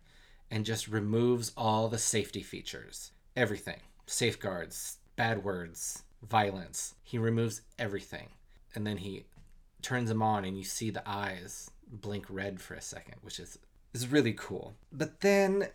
and 0.51 0.65
just 0.65 0.89
removes 0.89 1.53
all 1.57 1.89
the 1.89 1.99
safety 1.99 2.43
features, 2.43 3.13
everything, 3.37 3.81
safeguards, 4.07 4.99
bad 5.17 5.45
words, 5.45 6.03
violence. 6.23 6.95
He 7.03 7.19
removes 7.19 7.63
everything, 7.79 8.29
and 8.75 8.87
then 8.87 8.99
he 8.99 9.25
turns 9.83 10.09
them 10.09 10.23
on 10.23 10.45
and 10.45 10.59
you 10.59 10.65
see 10.65 10.91
the 10.91 11.03
eyes 11.07 11.71
blink 11.91 12.27
red 12.29 12.61
for 12.61 12.75
a 12.75 12.81
second, 12.81 13.15
which 13.23 13.39
is 13.39 13.59
is 13.95 14.09
really 14.09 14.35
cool. 14.35 14.75
But 14.93 15.21
then 15.21 15.69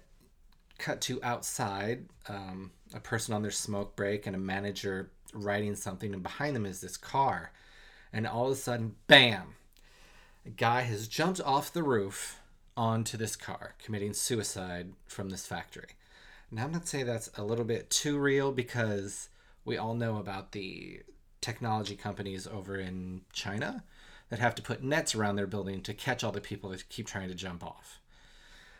cut 0.77 1.01
to 1.01 1.19
outside, 1.23 2.05
um, 2.27 2.71
a 2.93 2.99
person 2.99 3.33
on 3.33 3.41
their 3.41 3.51
smoke 3.51 3.95
break 3.95 4.27
and 4.27 4.35
a 4.35 4.39
manager 4.39 5.11
writing 5.33 5.75
something, 5.75 6.13
and 6.13 6.21
behind 6.21 6.55
them 6.55 6.65
is 6.65 6.81
this 6.81 6.97
car, 6.97 7.51
and 8.11 8.27
all 8.27 8.45
of 8.45 8.51
a 8.51 8.55
sudden, 8.55 8.95
bam! 9.07 9.55
A 10.45 10.49
guy 10.49 10.81
has 10.81 11.07
jumped 11.07 11.41
off 11.41 11.73
the 11.73 11.83
roof 11.83 12.39
onto 12.75 13.17
this 13.17 13.35
car, 13.35 13.75
committing 13.83 14.13
suicide 14.13 14.93
from 15.05 15.29
this 15.29 15.45
factory. 15.45 15.89
Now 16.51 16.65
I'm 16.65 16.71
not 16.71 16.87
saying 16.87 17.05
that's 17.05 17.29
a 17.35 17.43
little 17.43 17.65
bit 17.65 17.89
too 17.89 18.17
real 18.17 18.51
because 18.51 19.29
we 19.65 19.77
all 19.77 19.95
know 19.95 20.17
about 20.17 20.51
the 20.51 21.01
technology 21.41 21.95
companies 21.95 22.47
over 22.47 22.77
in 22.77 23.21
China 23.33 23.83
that 24.29 24.39
have 24.39 24.55
to 24.55 24.61
put 24.61 24.83
nets 24.83 25.15
around 25.15 25.35
their 25.35 25.47
building 25.47 25.81
to 25.81 25.93
catch 25.93 26.23
all 26.23 26.31
the 26.31 26.41
people 26.41 26.69
that 26.69 26.89
keep 26.89 27.07
trying 27.07 27.29
to 27.29 27.35
jump 27.35 27.63
off. 27.63 27.99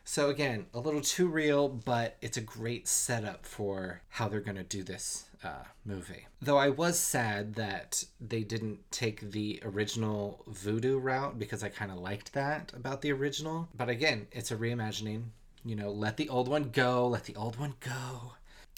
So 0.06 0.30
again, 0.30 0.66
a 0.74 0.80
little 0.80 1.02
too 1.02 1.28
real, 1.28 1.70
but 1.70 2.18
it's 2.22 2.38
a 2.38 2.42
great 2.42 2.88
setup 2.88 3.46
for 3.46 4.02
how 4.10 4.28
they're 4.28 4.42
going 4.42 4.58
to 4.58 4.64
do 4.64 4.84
this 4.84 5.26
uh, 5.44 5.64
movie. 5.86 6.28
Though 6.42 6.58
I 6.58 6.70
was 6.70 7.00
sad 7.00 7.56
that 7.56 8.04
they 8.20 8.44
didn't 8.44 8.80
take 8.92 9.32
the 9.32 9.62
original 9.64 10.44
voodoo 10.48 11.00
route 11.00 11.40
because 11.40 11.64
I 11.64 11.70
kind 11.70 11.92
of 11.92 11.98
liked 11.98 12.34
that 12.34 12.74
about 12.76 13.02
the 13.02 13.12
original. 13.12 13.70
But 13.76 13.90
again, 13.90 14.28
it's 14.32 14.52
a 14.52 14.58
reimagining. 14.58 15.24
You 15.66 15.76
know, 15.76 15.92
let 15.92 16.18
the 16.18 16.30
old 16.30 16.48
one 16.50 16.70
go, 16.72 17.08
let 17.08 17.24
the 17.24 17.36
old 17.36 17.58
one 17.58 17.76
go. 17.80 18.34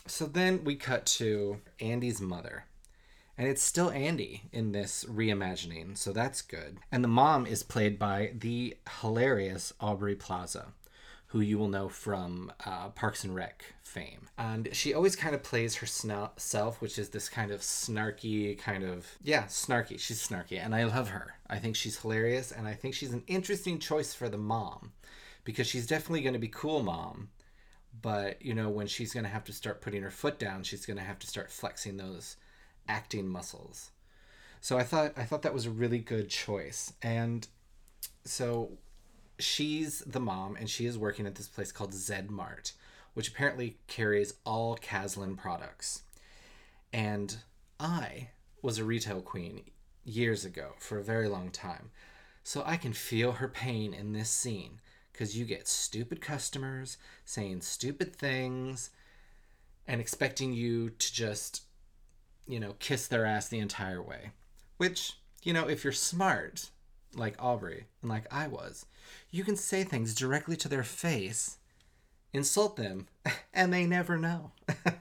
So 0.07 0.25
then 0.27 0.63
we 0.63 0.75
cut 0.75 1.05
to 1.07 1.59
Andy's 1.79 2.21
mother. 2.21 2.65
And 3.37 3.47
it's 3.47 3.63
still 3.63 3.89
Andy 3.91 4.43
in 4.53 4.71
this 4.71 5.03
reimagining, 5.05 5.97
so 5.97 6.13
that's 6.13 6.41
good. 6.41 6.77
And 6.91 7.03
the 7.03 7.09
mom 7.09 7.45
is 7.45 7.63
played 7.63 7.99
by 7.99 8.31
the 8.33 8.77
hilarious 9.01 9.73
Aubrey 9.81 10.15
Plaza, 10.15 10.67
who 11.35 11.41
you 11.41 11.57
will 11.57 11.67
know 11.67 11.89
from 11.89 12.49
uh, 12.65 12.87
Parks 12.91 13.25
and 13.25 13.35
Rec 13.35 13.61
fame. 13.83 14.29
And 14.37 14.69
she 14.71 14.93
always 14.93 15.17
kind 15.17 15.35
of 15.35 15.43
plays 15.43 15.75
herself, 15.75 16.81
which 16.81 16.97
is 16.97 17.09
this 17.09 17.27
kind 17.27 17.51
of 17.51 17.59
snarky, 17.59 18.57
kind 18.57 18.85
of, 18.85 19.05
yeah, 19.21 19.43
snarky. 19.43 19.99
She's 19.99 20.25
snarky, 20.25 20.63
and 20.63 20.73
I 20.73 20.85
love 20.85 21.09
her. 21.09 21.33
I 21.49 21.57
think 21.57 21.75
she's 21.75 21.99
hilarious, 21.99 22.53
and 22.53 22.65
I 22.65 22.73
think 22.73 22.93
she's 22.93 23.11
an 23.11 23.25
interesting 23.27 23.79
choice 23.79 24.13
for 24.13 24.29
the 24.29 24.37
mom 24.37 24.93
because 25.43 25.67
she's 25.67 25.85
definitely 25.85 26.21
going 26.21 26.35
to 26.35 26.39
be 26.39 26.47
cool 26.47 26.81
mom. 26.81 27.27
But, 28.01 28.41
you 28.41 28.53
know, 28.53 28.69
when 28.69 28.87
she's 28.87 29.13
going 29.13 29.25
to 29.25 29.29
have 29.29 29.43
to 29.43 29.51
start 29.51 29.81
putting 29.81 30.03
her 30.03 30.11
foot 30.11 30.39
down, 30.39 30.63
she's 30.63 30.85
going 30.85 30.99
to 30.99 31.03
have 31.03 31.19
to 31.19 31.27
start 31.27 31.51
flexing 31.51 31.97
those 31.97 32.37
acting 32.87 33.27
muscles. 33.27 33.91
So 34.61 34.77
I 34.77 34.83
thought 34.83 35.11
I 35.17 35.25
thought 35.25 35.41
that 35.41 35.53
was 35.53 35.65
a 35.65 35.69
really 35.71 35.99
good 35.99 36.29
choice. 36.29 36.93
And 37.01 37.45
so 38.23 38.77
she's 39.39 39.99
the 39.99 40.19
mom 40.19 40.55
and 40.55 40.69
she 40.69 40.85
is 40.85 40.97
working 40.97 41.25
at 41.25 41.35
this 41.35 41.47
place 41.47 41.71
called 41.71 41.93
Zed 41.93 42.29
Mart, 42.29 42.73
which 43.13 43.29
apparently 43.29 43.77
carries 43.87 44.35
all 44.45 44.77
Kaslan 44.77 45.37
products. 45.37 46.03
And 46.93 47.37
I 47.79 48.29
was 48.61 48.77
a 48.77 48.83
retail 48.83 49.21
queen 49.21 49.63
years 50.03 50.45
ago 50.45 50.73
for 50.79 50.97
a 50.97 51.03
very 51.03 51.27
long 51.27 51.49
time. 51.49 51.91
So 52.43 52.63
I 52.65 52.77
can 52.77 52.93
feel 52.93 53.33
her 53.33 53.47
pain 53.47 53.93
in 53.93 54.13
this 54.13 54.29
scene 54.29 54.79
because 55.11 55.37
you 55.37 55.45
get 55.45 55.67
stupid 55.67 56.21
customers 56.21 56.97
saying 57.25 57.61
stupid 57.61 58.15
things 58.15 58.91
and 59.87 59.99
expecting 59.99 60.53
you 60.53 60.89
to 60.89 61.13
just, 61.13 61.63
you 62.47 62.59
know, 62.59 62.75
kiss 62.79 63.07
their 63.07 63.25
ass 63.25 63.47
the 63.47 63.59
entire 63.59 64.01
way. 64.01 64.31
Which, 64.77 65.13
you 65.43 65.53
know, 65.53 65.67
if 65.67 65.83
you're 65.83 65.93
smart, 65.93 66.69
like 67.15 67.35
Aubrey 67.39 67.85
and 68.01 68.09
like 68.09 68.25
I 68.31 68.47
was, 68.47 68.85
you 69.31 69.43
can 69.43 69.55
say 69.55 69.83
things 69.83 70.13
directly 70.15 70.55
to 70.57 70.67
their 70.67 70.83
face, 70.83 71.57
insult 72.33 72.75
them, 72.75 73.07
and 73.53 73.73
they 73.73 73.85
never 73.85 74.17
know. 74.17 74.51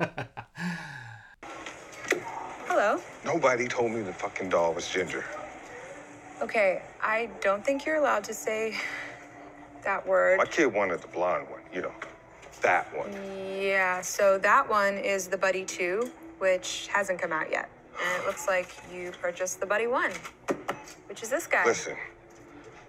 Hello. 2.66 3.00
Nobody 3.24 3.68
told 3.68 3.92
me 3.92 4.02
the 4.02 4.12
fucking 4.12 4.48
doll 4.48 4.74
was 4.74 4.88
Ginger. 4.88 5.24
Okay, 6.42 6.82
I 7.00 7.30
don't 7.40 7.64
think 7.64 7.86
you're 7.86 7.96
allowed 7.96 8.24
to 8.24 8.34
say 8.34 8.76
that 9.84 10.06
word. 10.06 10.38
My 10.38 10.44
kid 10.44 10.66
wanted 10.66 11.00
the 11.00 11.08
blonde 11.08 11.48
one, 11.48 11.60
you 11.72 11.82
know, 11.82 11.92
that 12.62 12.86
one. 12.96 13.12
Yeah, 13.60 14.00
so 14.00 14.38
that 14.38 14.68
one 14.68 14.98
is 14.98 15.28
the 15.28 15.38
Buddy 15.38 15.64
2, 15.64 16.10
which 16.38 16.88
hasn't 16.92 17.20
come 17.20 17.32
out 17.32 17.50
yet. 17.50 17.70
And 18.00 18.22
it 18.22 18.26
looks 18.26 18.46
like 18.46 18.68
you 18.92 19.12
purchased 19.20 19.60
the 19.60 19.66
Buddy 19.66 19.86
1, 19.86 20.10
which 21.08 21.22
is 21.22 21.30
this 21.30 21.46
guy. 21.46 21.64
Listen, 21.64 21.96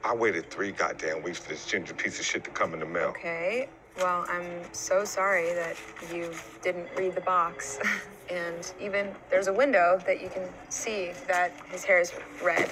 I 0.03 0.13
waited 0.13 0.49
three 0.49 0.71
goddamn 0.71 1.23
weeks 1.23 1.39
for 1.39 1.49
this 1.49 1.65
ginger 1.65 1.93
piece 1.93 2.19
of 2.19 2.25
shit 2.25 2.43
to 2.43 2.49
come 2.51 2.73
in 2.73 2.79
the 2.79 2.85
mail. 2.85 3.09
Okay, 3.09 3.69
well, 3.97 4.25
I'm 4.29 4.61
so 4.73 5.05
sorry 5.05 5.53
that 5.53 5.77
you 6.13 6.31
didn't 6.61 6.87
read 6.97 7.15
the 7.15 7.21
box. 7.21 7.79
and 8.29 8.73
even 8.79 9.11
there's 9.29 9.47
a 9.47 9.53
window 9.53 9.99
that 10.05 10.21
you 10.21 10.29
can 10.29 10.47
see 10.69 11.11
that 11.27 11.51
his 11.71 11.83
hair 11.83 11.99
is 11.99 12.13
red 12.43 12.69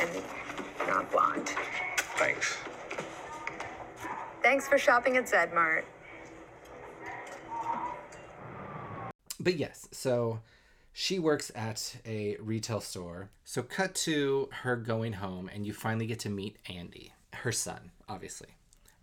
and 0.00 0.22
not 0.86 1.10
blonde. 1.10 1.52
Thanks. 2.16 2.58
Thanks 4.42 4.68
for 4.68 4.78
shopping 4.78 5.16
at 5.16 5.28
Zed 5.28 5.54
Mart. 5.54 5.84
But 9.40 9.56
yes, 9.56 9.88
so 9.90 10.40
she 10.92 11.18
works 11.18 11.50
at 11.54 11.96
a 12.04 12.36
retail 12.40 12.80
store. 12.80 13.30
So, 13.44 13.62
cut 13.62 13.94
to 13.96 14.48
her 14.62 14.76
going 14.76 15.14
home, 15.14 15.50
and 15.52 15.66
you 15.66 15.72
finally 15.72 16.06
get 16.06 16.20
to 16.20 16.30
meet 16.30 16.58
Andy, 16.68 17.12
her 17.34 17.52
son, 17.52 17.90
obviously. 18.08 18.50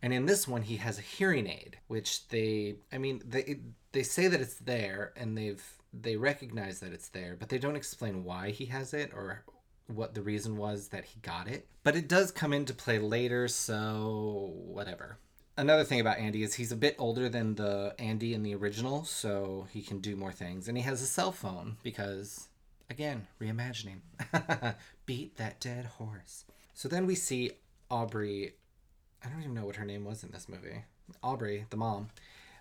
And 0.01 0.13
in 0.13 0.25
this 0.25 0.48
one, 0.48 0.62
he 0.62 0.77
has 0.77 0.98
a 0.98 1.01
hearing 1.01 1.48
aid, 1.48 1.77
which 1.88 2.27
they, 2.29 2.75
I 2.91 2.98
mean, 2.98 3.22
they 3.27 3.60
they 3.91 4.03
say 4.03 4.27
that 4.27 4.41
it's 4.41 4.55
there, 4.55 5.13
and 5.17 5.38
they've 5.38 5.63
they 5.93 6.15
recognize 6.15 6.79
that 6.79 6.93
it's 6.93 7.10
there, 7.10 7.36
but 7.38 7.50
they 7.50 7.58
don't 7.58 7.75
explain 7.75 8.24
why 8.24 8.51
he 8.51 8.65
has 8.65 8.94
it 8.94 9.11
or 9.13 9.44
what 9.87 10.13
the 10.13 10.22
reason 10.22 10.55
was 10.55 10.90
that 10.90 11.03
he 11.05 11.20
got 11.22 11.48
it. 11.48 11.68
But 11.83 11.96
it 11.96 12.07
does 12.07 12.31
come 12.31 12.53
into 12.53 12.74
play 12.74 13.00
later, 13.00 13.48
so 13.48 14.53
whatever 14.55 15.18
another 15.59 15.83
thing 15.83 16.00
about 16.00 16.17
Andy 16.17 16.41
is 16.41 16.55
he's 16.55 16.72
a 16.72 16.77
bit 16.77 16.95
older 16.98 17.29
than 17.29 17.55
the 17.55 17.93
Andy 18.00 18.33
in 18.33 18.43
the 18.43 18.55
original, 18.55 19.03
so 19.03 19.67
he 19.72 19.81
can 19.81 20.00
do 20.00 20.15
more 20.15 20.31
things. 20.31 20.67
And 20.67 20.77
he 20.77 20.83
has 20.83 21.01
a 21.01 21.05
cell 21.05 21.31
phone 21.31 21.77
because, 21.83 22.48
again, 22.89 23.27
reimagining. 23.41 24.00
Beat 25.05 25.35
that 25.37 25.59
dead 25.59 25.85
horse. 25.85 26.45
So 26.74 26.87
then 26.87 27.05
we 27.05 27.15
see 27.15 27.51
Aubrey. 27.91 28.53
I 29.24 29.29
don't 29.29 29.41
even 29.41 29.53
know 29.53 29.65
what 29.65 29.75
her 29.75 29.85
name 29.85 30.05
was 30.05 30.24
in 30.24 30.31
this 30.31 30.48
movie. 30.48 30.85
Aubrey, 31.22 31.65
the 31.69 31.77
mom, 31.77 32.09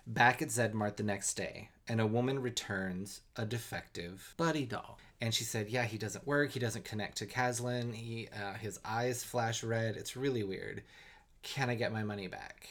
back 0.05 0.41
at 0.41 0.51
Zed 0.51 0.73
Mart 0.73 0.97
the 0.97 1.03
next 1.03 1.35
day, 1.35 1.69
and 1.87 2.01
a 2.01 2.07
woman 2.07 2.41
returns 2.41 3.21
a 3.37 3.45
defective 3.45 4.33
Buddy 4.37 4.65
doll. 4.65 4.99
And 5.21 5.33
she 5.33 5.43
said, 5.43 5.69
"Yeah, 5.69 5.85
he 5.85 5.97
doesn't 5.97 6.27
work. 6.27 6.51
He 6.51 6.59
doesn't 6.59 6.85
connect 6.85 7.17
to 7.19 7.25
Kaslan. 7.25 7.93
He, 7.93 8.27
uh, 8.29 8.53
his 8.53 8.79
eyes 8.83 9.23
flash 9.23 9.63
red. 9.63 9.95
It's 9.95 10.17
really 10.17 10.43
weird. 10.43 10.83
Can 11.43 11.69
I 11.69 11.75
get 11.75 11.93
my 11.93 12.03
money 12.03 12.27
back?" 12.27 12.67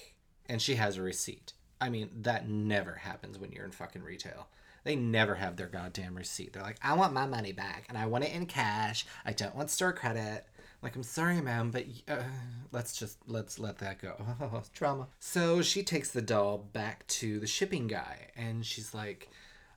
And 0.48 0.60
she 0.60 0.76
has 0.76 0.96
a 0.96 1.02
receipt. 1.02 1.52
I 1.80 1.90
mean, 1.90 2.10
that 2.22 2.48
never 2.48 2.94
happens 2.94 3.38
when 3.38 3.52
you're 3.52 3.64
in 3.64 3.70
fucking 3.70 4.02
retail. 4.02 4.48
They 4.84 4.96
never 4.96 5.34
have 5.34 5.56
their 5.56 5.66
goddamn 5.66 6.14
receipt. 6.14 6.52
They're 6.52 6.62
like, 6.62 6.78
I 6.82 6.94
want 6.94 7.12
my 7.12 7.26
money 7.26 7.52
back 7.52 7.84
and 7.88 7.98
I 7.98 8.06
want 8.06 8.24
it 8.24 8.32
in 8.32 8.46
cash. 8.46 9.06
I 9.24 9.32
don't 9.32 9.54
want 9.54 9.70
store 9.70 9.92
credit. 9.92 10.46
Like, 10.82 10.94
I'm 10.94 11.02
sorry, 11.02 11.40
ma'am, 11.40 11.70
but 11.70 11.84
uh, 12.08 12.22
let's 12.70 12.96
just 12.96 13.18
let's 13.26 13.58
let 13.58 13.78
that 13.78 14.00
go. 14.00 14.16
Drama. 14.72 15.08
So 15.18 15.60
she 15.60 15.82
takes 15.82 16.10
the 16.10 16.22
doll 16.22 16.58
back 16.58 17.06
to 17.08 17.40
the 17.40 17.46
shipping 17.46 17.88
guy 17.88 18.28
and 18.36 18.64
she's 18.64 18.94
like, 18.94 19.28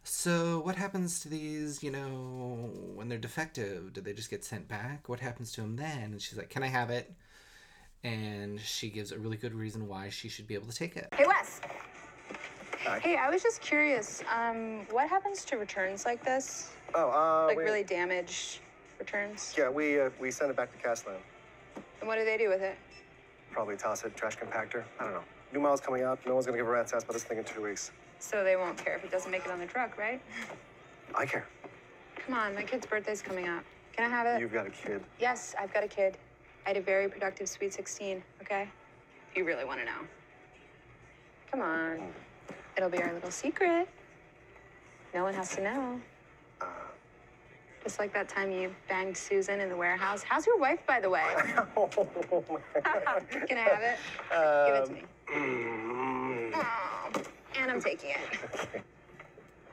So 0.03 0.61
what 0.61 0.75
happens 0.75 1.19
to 1.21 1.29
these, 1.29 1.81
you 1.83 1.91
know, 1.91 2.69
when 2.95 3.09
they're 3.09 3.17
defective? 3.17 3.93
Do 3.93 4.01
they 4.01 4.13
just 4.13 4.29
get 4.29 4.43
sent 4.45 4.67
back? 4.67 5.09
What 5.09 5.19
happens 5.19 5.51
to 5.53 5.61
them 5.61 5.75
then? 5.75 6.11
And 6.11 6.21
she's 6.21 6.37
like, 6.37 6.49
Can 6.49 6.63
I 6.63 6.67
have 6.67 6.91
it? 6.91 7.11
And 8.03 8.59
she 8.59 8.89
gives 8.89 9.11
a 9.11 9.19
really 9.19 9.37
good 9.37 9.53
reason 9.53 9.87
why 9.87 10.09
she 10.09 10.27
should 10.27 10.47
be 10.47 10.55
able 10.55 10.67
to 10.67 10.75
take 10.75 10.97
it. 10.97 11.07
Hey, 11.15 11.25
Wes. 11.27 11.61
Hey, 13.01 13.15
I 13.15 13.29
was 13.29 13.43
just 13.43 13.61
curious. 13.61 14.23
Um, 14.35 14.87
what 14.89 15.07
happens 15.07 15.45
to 15.45 15.57
returns 15.57 16.03
like 16.03 16.23
this? 16.23 16.71
Oh, 16.95 17.09
uh, 17.11 17.47
Like 17.47 17.57
we, 17.57 17.63
really 17.63 17.83
damaged 17.83 18.59
returns? 18.99 19.53
Yeah, 19.55 19.69
we 19.69 19.99
uh, 20.01 20.09
we 20.19 20.31
send 20.31 20.49
it 20.49 20.57
back 20.57 20.71
to 20.71 20.87
Kaslan. 20.87 21.15
And 21.99 22.07
what 22.07 22.17
do 22.17 22.25
they 22.25 22.37
do 22.37 22.49
with 22.49 22.61
it? 22.61 22.75
Probably 23.51 23.77
toss 23.77 24.03
it, 24.03 24.15
trash 24.15 24.37
compactor. 24.37 24.83
I 24.99 25.03
don't 25.03 25.13
know. 25.13 25.23
New 25.53 25.59
model's 25.59 25.81
coming 25.81 26.01
out. 26.01 26.19
No 26.25 26.33
one's 26.33 26.47
gonna 26.47 26.57
give 26.57 26.67
a 26.67 26.71
rat's 26.71 26.91
ass 26.91 27.03
about 27.03 27.13
this 27.13 27.23
thing 27.23 27.37
in 27.37 27.43
two 27.43 27.61
weeks. 27.61 27.91
So 28.19 28.43
they 28.43 28.55
won't 28.55 28.77
care 28.83 28.95
if 28.95 29.03
it 29.03 29.11
doesn't 29.11 29.29
make 29.29 29.45
it 29.45 29.51
on 29.51 29.59
the 29.59 29.67
truck, 29.67 29.97
right? 29.97 30.21
I 31.13 31.25
care. 31.25 31.45
Come 32.15 32.33
on, 32.35 32.55
my 32.55 32.63
kid's 32.63 32.85
birthday's 32.87 33.21
coming 33.21 33.47
up. 33.47 33.63
Can 33.95 34.11
I 34.11 34.15
have 34.15 34.25
it? 34.25 34.39
You've 34.41 34.53
got 34.53 34.65
a 34.65 34.71
kid. 34.71 35.03
Yes, 35.19 35.53
I've 35.59 35.73
got 35.73 35.83
a 35.83 35.87
kid. 35.87 36.17
I 36.65 36.69
had 36.69 36.77
a 36.77 36.81
very 36.81 37.09
productive 37.09 37.49
Sweet 37.49 37.73
16, 37.73 38.23
okay? 38.41 38.69
If 39.29 39.37
you 39.37 39.43
really 39.45 39.65
want 39.65 39.79
to 39.79 39.85
know. 39.85 39.99
Come 41.51 41.61
on. 41.61 42.01
It'll 42.77 42.89
be 42.89 43.01
our 43.01 43.13
little 43.13 43.31
secret. 43.31 43.87
No 45.13 45.23
one 45.23 45.33
has 45.33 45.53
to 45.55 45.61
know. 45.61 45.99
Just 47.83 47.99
like 47.99 48.13
that 48.13 48.29
time 48.29 48.51
you 48.51 48.73
banged 48.87 49.17
Susan 49.17 49.59
in 49.59 49.67
the 49.67 49.75
warehouse. 49.75 50.21
How's 50.23 50.45
your 50.45 50.59
wife, 50.59 50.85
by 50.85 50.99
the 50.99 51.09
way? 51.09 51.23
Can 51.35 51.65
I 53.57 53.61
have 53.61 53.81
it? 53.81 53.97
Give 54.67 54.75
it 54.75 54.85
to 54.85 54.93
me. 54.93 55.01
Oh, 56.53 57.09
and 57.59 57.71
I'm 57.71 57.81
taking 57.81 58.11
it. 58.11 58.19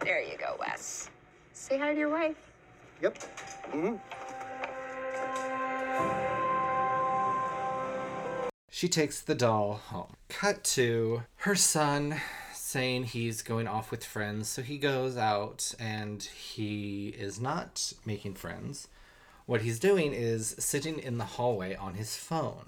There 0.01 0.23
you 0.23 0.39
go, 0.39 0.57
Wes. 0.59 1.11
Say 1.53 1.77
hi 1.79 1.93
to 1.93 1.99
your 1.99 2.09
wife. 2.09 2.37
Yep. 3.03 3.19
Mm-hmm. 3.73 3.97
She 8.79 8.89
takes 8.89 9.21
the 9.21 9.35
doll 9.35 9.73
home. 9.73 10.15
Cut 10.29 10.63
to 10.77 11.25
her 11.39 11.57
son 11.57 12.21
saying 12.55 13.07
he's 13.07 13.43
going 13.43 13.67
off 13.67 13.91
with 13.91 14.05
friends, 14.05 14.49
so 14.49 14.63
he 14.63 14.79
goes 14.79 15.17
out 15.17 15.75
and 15.81 16.23
he 16.23 17.09
is 17.09 17.41
not 17.41 17.93
making 18.07 18.35
friends. 18.35 18.87
What 19.47 19.63
he's 19.63 19.81
doing 19.81 20.13
is 20.13 20.55
sitting 20.61 21.01
in 21.01 21.19
the 21.19 21.25
hallway 21.25 21.75
on 21.75 21.95
his 21.95 22.15
phone. 22.15 22.67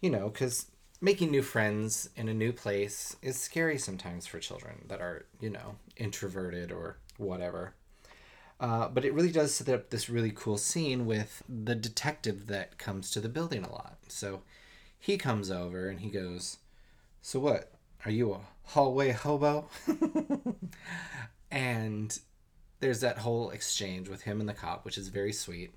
You 0.00 0.10
know, 0.10 0.28
because 0.28 0.66
making 1.00 1.30
new 1.30 1.42
friends 1.42 2.10
in 2.16 2.28
a 2.28 2.34
new 2.34 2.52
place 2.52 3.14
is 3.22 3.38
scary 3.38 3.78
sometimes 3.78 4.26
for 4.26 4.40
children 4.40 4.86
that 4.88 5.00
are, 5.00 5.26
you 5.38 5.50
know, 5.50 5.76
introverted 5.96 6.72
or 6.72 6.96
whatever. 7.16 7.74
Uh, 8.58 8.88
but 8.88 9.04
it 9.04 9.14
really 9.14 9.30
does 9.30 9.54
set 9.54 9.68
up 9.68 9.90
this 9.90 10.10
really 10.10 10.32
cool 10.34 10.58
scene 10.58 11.06
with 11.06 11.44
the 11.48 11.76
detective 11.76 12.48
that 12.48 12.76
comes 12.76 13.12
to 13.12 13.20
the 13.20 13.28
building 13.28 13.62
a 13.62 13.70
lot. 13.70 13.98
So 14.08 14.42
he 15.06 15.16
comes 15.16 15.52
over 15.52 15.88
and 15.88 16.00
he 16.00 16.10
goes, 16.10 16.58
So 17.22 17.38
what? 17.38 17.70
Are 18.04 18.10
you 18.10 18.32
a 18.32 18.40
hallway 18.64 19.12
hobo? 19.12 19.68
and 21.52 22.18
there's 22.80 23.02
that 23.02 23.18
whole 23.18 23.50
exchange 23.50 24.08
with 24.08 24.22
him 24.22 24.40
and 24.40 24.48
the 24.48 24.52
cop, 24.52 24.84
which 24.84 24.98
is 24.98 25.06
very 25.06 25.32
sweet. 25.32 25.72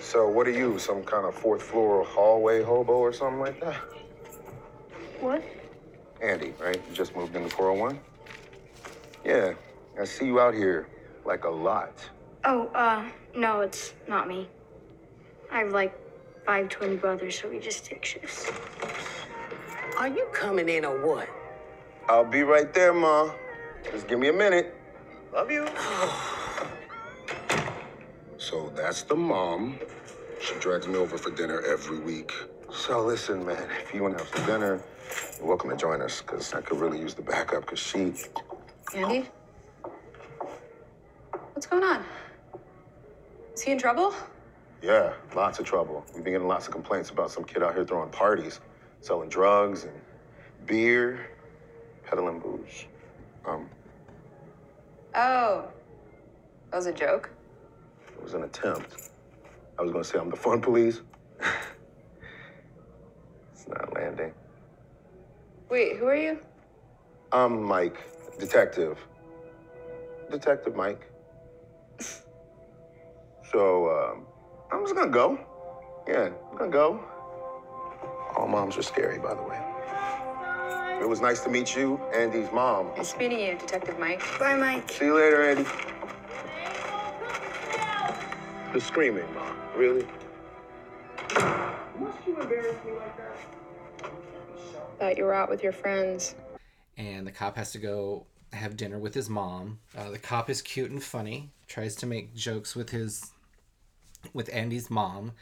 So 0.00 0.28
what 0.28 0.46
are 0.46 0.52
you, 0.52 0.78
some 0.78 1.02
kind 1.02 1.26
of 1.26 1.34
fourth 1.34 1.62
floor 1.62 2.04
hallway 2.04 2.62
hobo 2.62 2.92
or 2.92 3.12
something 3.12 3.40
like 3.40 3.60
that? 3.60 3.74
What? 5.18 5.42
Andy, 6.22 6.54
right? 6.60 6.80
You 6.88 6.94
just 6.94 7.16
moved 7.16 7.34
into 7.34 7.48
401? 7.48 7.98
Yeah, 9.24 9.54
I 10.00 10.04
see 10.04 10.26
you 10.26 10.38
out 10.38 10.54
here 10.54 10.86
like 11.24 11.42
a 11.42 11.50
lot. 11.50 11.92
Oh, 12.44 12.68
uh, 12.68 13.04
no, 13.34 13.62
it's 13.62 13.94
not 14.06 14.28
me. 14.28 14.46
I 15.50 15.58
have 15.58 15.72
like 15.72 15.98
five 16.44 16.68
twin 16.68 16.96
brothers, 16.96 17.38
so 17.38 17.48
we 17.48 17.58
just 17.58 17.84
take 17.84 18.04
shifts. 18.04 18.50
Are 19.98 20.08
you 20.08 20.26
coming 20.32 20.68
in 20.68 20.84
or 20.84 21.06
what? 21.06 21.28
I'll 22.08 22.24
be 22.24 22.42
right 22.42 22.72
there, 22.74 22.92
Ma. 22.92 23.30
Just 23.90 24.08
give 24.08 24.18
me 24.18 24.28
a 24.28 24.32
minute. 24.32 24.74
Love 25.32 25.50
you. 25.50 25.66
so 28.38 28.72
that's 28.74 29.02
the 29.02 29.14
mom. 29.14 29.78
She 30.40 30.54
drags 30.58 30.88
me 30.88 30.96
over 30.96 31.16
for 31.16 31.30
dinner 31.30 31.62
every 31.62 32.00
week. 32.00 32.32
So 32.72 33.04
listen, 33.04 33.46
man, 33.46 33.68
if 33.82 33.94
you 33.94 34.02
want 34.02 34.18
to 34.18 34.24
have 34.24 34.34
some 34.34 34.46
dinner, 34.46 34.82
you're 35.38 35.46
welcome 35.46 35.70
to 35.70 35.76
join 35.76 36.02
us, 36.02 36.22
because 36.22 36.52
I 36.54 36.62
could 36.62 36.80
really 36.80 36.98
use 36.98 37.14
the 37.14 37.22
backup, 37.22 37.62
because 37.62 37.78
she... 37.78 38.14
Andy? 38.94 39.28
What's 41.52 41.66
going 41.66 41.84
on? 41.84 42.02
Is 43.54 43.62
he 43.62 43.72
in 43.72 43.78
trouble? 43.78 44.14
Yeah, 44.82 45.12
lots 45.36 45.60
of 45.60 45.64
trouble. 45.64 46.04
We've 46.12 46.24
been 46.24 46.32
getting 46.32 46.48
lots 46.48 46.66
of 46.66 46.72
complaints 46.72 47.10
about 47.10 47.30
some 47.30 47.44
kid 47.44 47.62
out 47.62 47.74
here 47.74 47.84
throwing 47.84 48.10
parties, 48.10 48.58
selling 49.00 49.28
drugs 49.28 49.84
and 49.84 49.94
beer, 50.66 51.28
peddling 52.04 52.40
booze. 52.40 52.86
Um, 53.46 53.68
Oh. 55.14 55.68
That 56.70 56.78
was 56.78 56.86
a 56.86 56.92
joke? 56.92 57.30
it 58.16 58.22
was 58.22 58.34
an 58.34 58.44
attempt. 58.44 59.10
I 59.78 59.82
was 59.82 59.90
gonna 59.92 60.04
say 60.04 60.18
I'm 60.18 60.30
the 60.30 60.36
fun 60.36 60.60
police. 60.60 61.00
it's 63.52 63.68
not 63.68 63.92
landing. 63.94 64.32
Wait, 65.68 65.96
who 65.98 66.06
are 66.06 66.16
you? 66.16 66.38
I'm 67.30 67.62
Mike, 67.62 67.98
detective. 68.38 68.98
Detective 70.30 70.74
Mike. 70.74 71.08
So, 73.50 73.90
um, 73.90 74.24
I'm 74.72 74.82
just 74.84 74.94
gonna 74.94 75.10
go. 75.10 75.38
Yeah, 76.08 76.30
I'm 76.50 76.56
gonna 76.56 76.70
go. 76.70 77.04
All 78.36 78.48
moms 78.48 78.76
are 78.76 78.82
scary, 78.82 79.18
by 79.18 79.34
the 79.34 79.42
way. 79.42 79.60
It 81.00 81.08
was 81.08 81.20
nice 81.20 81.40
to 81.44 81.50
meet 81.50 81.74
you, 81.76 82.00
Andy's 82.14 82.50
mom. 82.52 82.88
Nice 82.96 83.16
meeting 83.16 83.40
you, 83.40 83.58
Detective 83.58 83.98
Mike. 83.98 84.22
Bye, 84.38 84.56
Mike. 84.56 84.90
See 84.90 85.06
you 85.06 85.16
later, 85.16 85.42
Andy. 85.42 85.64
The 88.72 88.80
screaming, 88.80 89.32
mom. 89.34 89.56
Really? 89.76 90.06
Must 91.98 92.18
you 92.26 92.40
embarrass 92.40 92.76
me 92.84 92.92
like 92.92 93.16
that? 93.18 94.10
Thought 94.98 95.18
you 95.18 95.24
were 95.24 95.34
out 95.34 95.50
with 95.50 95.62
your 95.62 95.72
friends. 95.72 96.34
and 96.96 97.26
the 97.26 97.32
cop 97.32 97.56
has 97.56 97.72
to 97.72 97.78
go 97.78 98.26
have 98.52 98.76
dinner 98.76 98.98
with 98.98 99.14
his 99.14 99.28
mom. 99.28 99.78
Uh, 99.96 100.10
the 100.10 100.18
cop 100.18 100.48
is 100.48 100.62
cute 100.62 100.90
and 100.90 101.02
funny, 101.02 101.50
tries 101.66 101.94
to 101.96 102.06
make 102.06 102.34
jokes 102.34 102.76
with 102.76 102.90
his 102.90 103.32
with 104.32 104.52
Andy's 104.52 104.90
mom, 104.90 105.32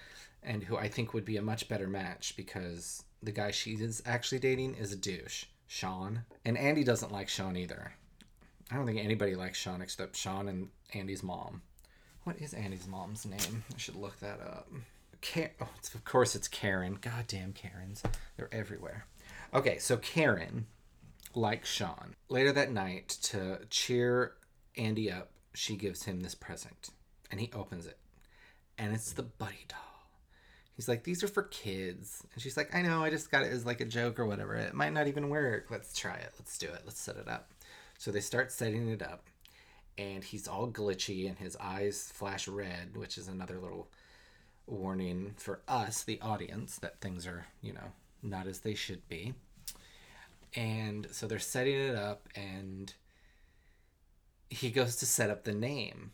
and 0.42 0.64
who 0.64 0.76
I 0.76 0.88
think 0.88 1.12
would 1.12 1.24
be 1.24 1.36
a 1.36 1.42
much 1.42 1.68
better 1.68 1.86
match 1.86 2.34
because 2.36 3.04
the 3.22 3.32
guy 3.32 3.50
she 3.50 3.72
is 3.72 4.02
actually 4.06 4.38
dating 4.38 4.74
is 4.76 4.92
a 4.92 4.96
douche, 4.96 5.44
Sean, 5.66 6.24
and 6.44 6.56
Andy 6.56 6.84
doesn't 6.84 7.12
like 7.12 7.28
Sean 7.28 7.56
either. 7.56 7.92
I 8.70 8.76
don't 8.76 8.86
think 8.86 9.00
anybody 9.00 9.34
likes 9.34 9.58
Sean 9.58 9.82
except 9.82 10.16
Sean 10.16 10.48
and 10.48 10.68
Andy's 10.94 11.22
mom. 11.22 11.62
What 12.24 12.38
is 12.38 12.54
Andy's 12.54 12.86
mom's 12.86 13.26
name? 13.26 13.64
I 13.74 13.78
should 13.78 13.96
look 13.96 14.18
that 14.20 14.40
up. 14.40 14.68
Ka- 15.22 15.48
oh, 15.60 15.68
of 15.94 16.04
course 16.04 16.34
it's 16.34 16.48
Karen. 16.48 16.98
Goddamn 17.00 17.52
Karens. 17.52 18.02
They're 18.36 18.52
everywhere. 18.52 19.06
Okay, 19.52 19.78
so 19.78 19.96
Karen 19.96 20.66
like 21.34 21.64
Sean. 21.64 22.14
Later 22.28 22.52
that 22.52 22.72
night, 22.72 23.08
to 23.22 23.60
cheer 23.70 24.32
Andy 24.76 25.10
up, 25.10 25.30
she 25.54 25.76
gives 25.76 26.04
him 26.04 26.20
this 26.20 26.34
present. 26.34 26.90
And 27.30 27.40
he 27.40 27.50
opens 27.52 27.86
it. 27.86 27.98
And 28.80 28.94
it's 28.94 29.12
the 29.12 29.22
buddy 29.22 29.66
doll. 29.68 29.78
He's 30.74 30.88
like, 30.88 31.04
These 31.04 31.22
are 31.22 31.28
for 31.28 31.42
kids. 31.42 32.26
And 32.32 32.42
she's 32.42 32.56
like, 32.56 32.74
I 32.74 32.80
know, 32.80 33.04
I 33.04 33.10
just 33.10 33.30
got 33.30 33.42
it 33.42 33.52
as 33.52 33.66
like 33.66 33.82
a 33.82 33.84
joke 33.84 34.18
or 34.18 34.24
whatever. 34.24 34.54
It 34.54 34.72
might 34.72 34.94
not 34.94 35.06
even 35.06 35.28
work. 35.28 35.66
Let's 35.70 35.94
try 35.96 36.14
it. 36.14 36.32
Let's 36.38 36.56
do 36.56 36.66
it. 36.66 36.82
Let's 36.86 36.98
set 36.98 37.16
it 37.16 37.28
up. 37.28 37.52
So 37.98 38.10
they 38.10 38.20
start 38.20 38.50
setting 38.50 38.88
it 38.88 39.02
up. 39.02 39.28
And 39.98 40.24
he's 40.24 40.48
all 40.48 40.66
glitchy 40.66 41.28
and 41.28 41.38
his 41.38 41.58
eyes 41.60 42.10
flash 42.14 42.48
red, 42.48 42.96
which 42.96 43.18
is 43.18 43.28
another 43.28 43.58
little 43.60 43.90
warning 44.66 45.34
for 45.36 45.60
us, 45.68 46.02
the 46.02 46.18
audience, 46.22 46.78
that 46.78 47.02
things 47.02 47.26
are, 47.26 47.44
you 47.60 47.74
know, 47.74 47.92
not 48.22 48.46
as 48.46 48.60
they 48.60 48.74
should 48.74 49.06
be. 49.08 49.34
And 50.54 51.06
so 51.10 51.26
they're 51.26 51.38
setting 51.38 51.76
it 51.76 51.96
up, 51.96 52.28
and 52.34 52.92
he 54.48 54.70
goes 54.70 54.96
to 54.96 55.06
set 55.06 55.30
up 55.30 55.44
the 55.44 55.52
name. 55.52 56.12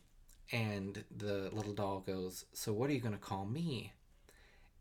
And 0.52 1.04
the 1.16 1.50
little 1.52 1.72
doll 1.72 2.02
goes, 2.06 2.44
So 2.52 2.72
what 2.72 2.90
are 2.90 2.92
you 2.92 3.00
going 3.00 3.14
to 3.14 3.20
call 3.20 3.46
me? 3.46 3.92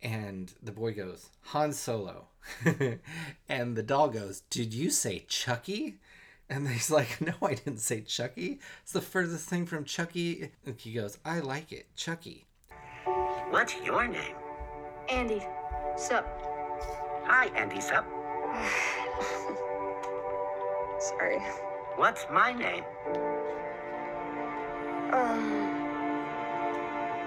And 0.01 0.53
the 0.61 0.71
boy 0.71 0.93
goes, 0.93 1.29
Han 1.45 1.73
Solo. 1.73 2.27
and 3.49 3.75
the 3.75 3.83
doll 3.83 4.09
goes, 4.09 4.41
Did 4.49 4.73
you 4.73 4.89
say 4.89 5.25
Chucky? 5.27 5.97
And 6.49 6.67
he's 6.67 6.91
like, 6.91 7.19
No, 7.21 7.33
I 7.41 7.55
didn't 7.55 7.79
say 7.79 8.01
Chucky. 8.01 8.59
It's 8.83 8.91
the 8.91 9.01
furthest 9.01 9.49
thing 9.49 9.65
from 9.65 9.85
Chucky. 9.85 10.51
And 10.65 10.79
he 10.79 10.93
goes, 10.93 11.17
I 11.25 11.39
like 11.39 11.71
it, 11.71 11.87
Chucky. 11.95 12.45
What's 13.49 13.75
your 13.83 14.07
name? 14.07 14.35
Andy, 15.09 15.43
sup? 15.97 16.25
Hi, 17.27 17.47
Andy 17.55 17.81
Sup. 17.81 18.05
Sorry. 20.99 21.39
What's 21.95 22.27
my 22.31 22.53
name? 22.53 22.83
Um, 25.11 25.75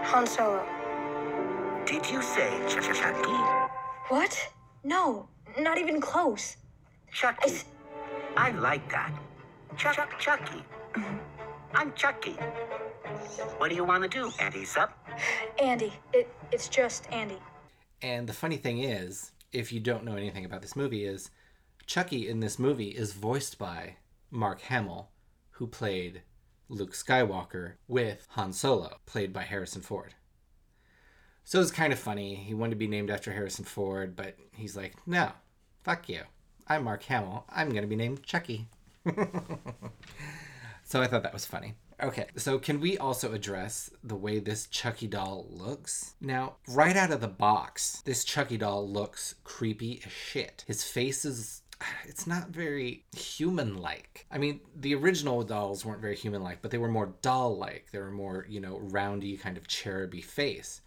Han 0.05 0.27
Solo. 0.27 0.65
Did 1.87 2.09
you 2.11 2.21
say 2.23 2.51
Ch- 2.69 2.83
Ch- 2.83 2.99
Chucky? 2.99 3.31
What? 4.09 4.51
No, 4.85 5.29
not 5.59 5.79
even 5.79 6.01
close. 6.01 6.57
Chucky. 7.13 7.53
I 8.37 8.51
like 8.53 8.91
that. 8.91 9.13
Chuck 9.77 10.19
Chucky. 10.19 10.63
I'm 11.75 11.93
Chucky. 11.95 12.37
What 13.59 13.71
do 13.71 13.77
you 13.77 13.85
want 13.85 14.03
to 14.03 14.09
do, 14.09 14.31
Andy 14.41 14.65
Sup? 14.65 14.93
Andy. 15.59 15.93
It, 16.13 16.29
it's 16.53 16.69
just 16.69 17.11
Andy. 17.13 17.39
And 18.03 18.29
the 18.29 18.33
funny 18.33 18.57
thing 18.57 18.79
is, 18.79 19.33
if 19.53 19.73
you 19.73 19.81
don't 19.81 20.05
know 20.05 20.17
anything 20.17 20.45
about 20.45 20.63
this 20.63 20.77
movie, 20.77 21.05
is 21.05 21.31
Chucky 21.87 22.29
in 22.29 22.41
this 22.41 22.59
movie 22.59 22.89
is 22.89 23.13
voiced 23.13 23.59
by 23.59 23.97
Mark 24.31 24.61
Hamill, 24.63 25.09
who 25.53 25.67
played 25.67 26.23
Luke 26.69 26.93
Skywalker 26.93 27.75
with 27.87 28.27
Han 28.31 28.53
Solo, 28.53 28.99
played 29.07 29.33
by 29.33 29.43
Harrison 29.43 29.83
Ford. 29.83 30.15
So 31.45 31.61
it's 31.61 31.71
kind 31.71 31.93
of 31.93 31.99
funny. 31.99 32.35
He 32.35 32.53
wanted 32.53 32.71
to 32.71 32.77
be 32.77 32.87
named 32.87 33.11
after 33.11 33.33
Harrison 33.33 33.65
Ford, 33.65 34.15
but 34.15 34.37
he's 34.53 34.77
like, 34.77 34.95
no, 35.07 35.33
fuck 35.83 36.09
you. 36.09 36.21
I'm 36.67 36.85
Mark 36.85 37.03
Hamill. 37.05 37.47
I'm 37.49 37.71
going 37.71 37.83
to 37.83 37.89
be 37.89 37.97
named 37.97 38.23
Chucky. 38.23 38.67
so 40.85 41.01
I 41.01 41.07
thought 41.07 41.23
that 41.23 41.33
was 41.33 41.47
funny. 41.47 41.75
Okay, 42.01 42.27
so 42.37 42.59
can 42.59 42.81
we 42.81 42.99
also 42.99 43.33
address 43.33 43.91
the 44.05 44.15
way 44.15 44.39
this 44.39 44.67
Chucky 44.67 45.07
doll 45.07 45.47
looks? 45.51 46.15
Now, 46.21 46.57
right 46.69 46.97
out 46.97 47.11
of 47.11 47.21
the 47.21 47.29
box, 47.29 48.03
this 48.05 48.25
Chucky 48.25 48.59
doll 48.59 48.89
looks 48.89 49.35
creepy 49.43 50.03
as 50.05 50.13
shit. 50.13 50.65
His 50.67 50.85
face 50.85 51.25
is. 51.25 51.63
It's 52.07 52.27
not 52.27 52.49
very 52.49 53.05
human 53.17 53.77
like. 53.77 54.27
I 54.31 54.39
mean, 54.39 54.61
the 54.75 54.95
original 54.95 55.43
dolls 55.43 55.85
weren't 55.85 56.01
very 56.01 56.17
human 56.17 56.43
like, 56.43 56.63
but 56.63 56.71
they 56.71 56.79
were 56.79 56.89
more 56.89 57.15
doll 57.23 57.57
like. 57.57 57.89
They 57.93 57.99
were 57.99 58.11
more, 58.11 58.47
you 58.49 58.61
know, 58.61 58.79
roundy, 58.79 59.37
kind 59.37 59.57
of 59.57 59.69
cheruby 59.69 60.25
face. 60.25 60.81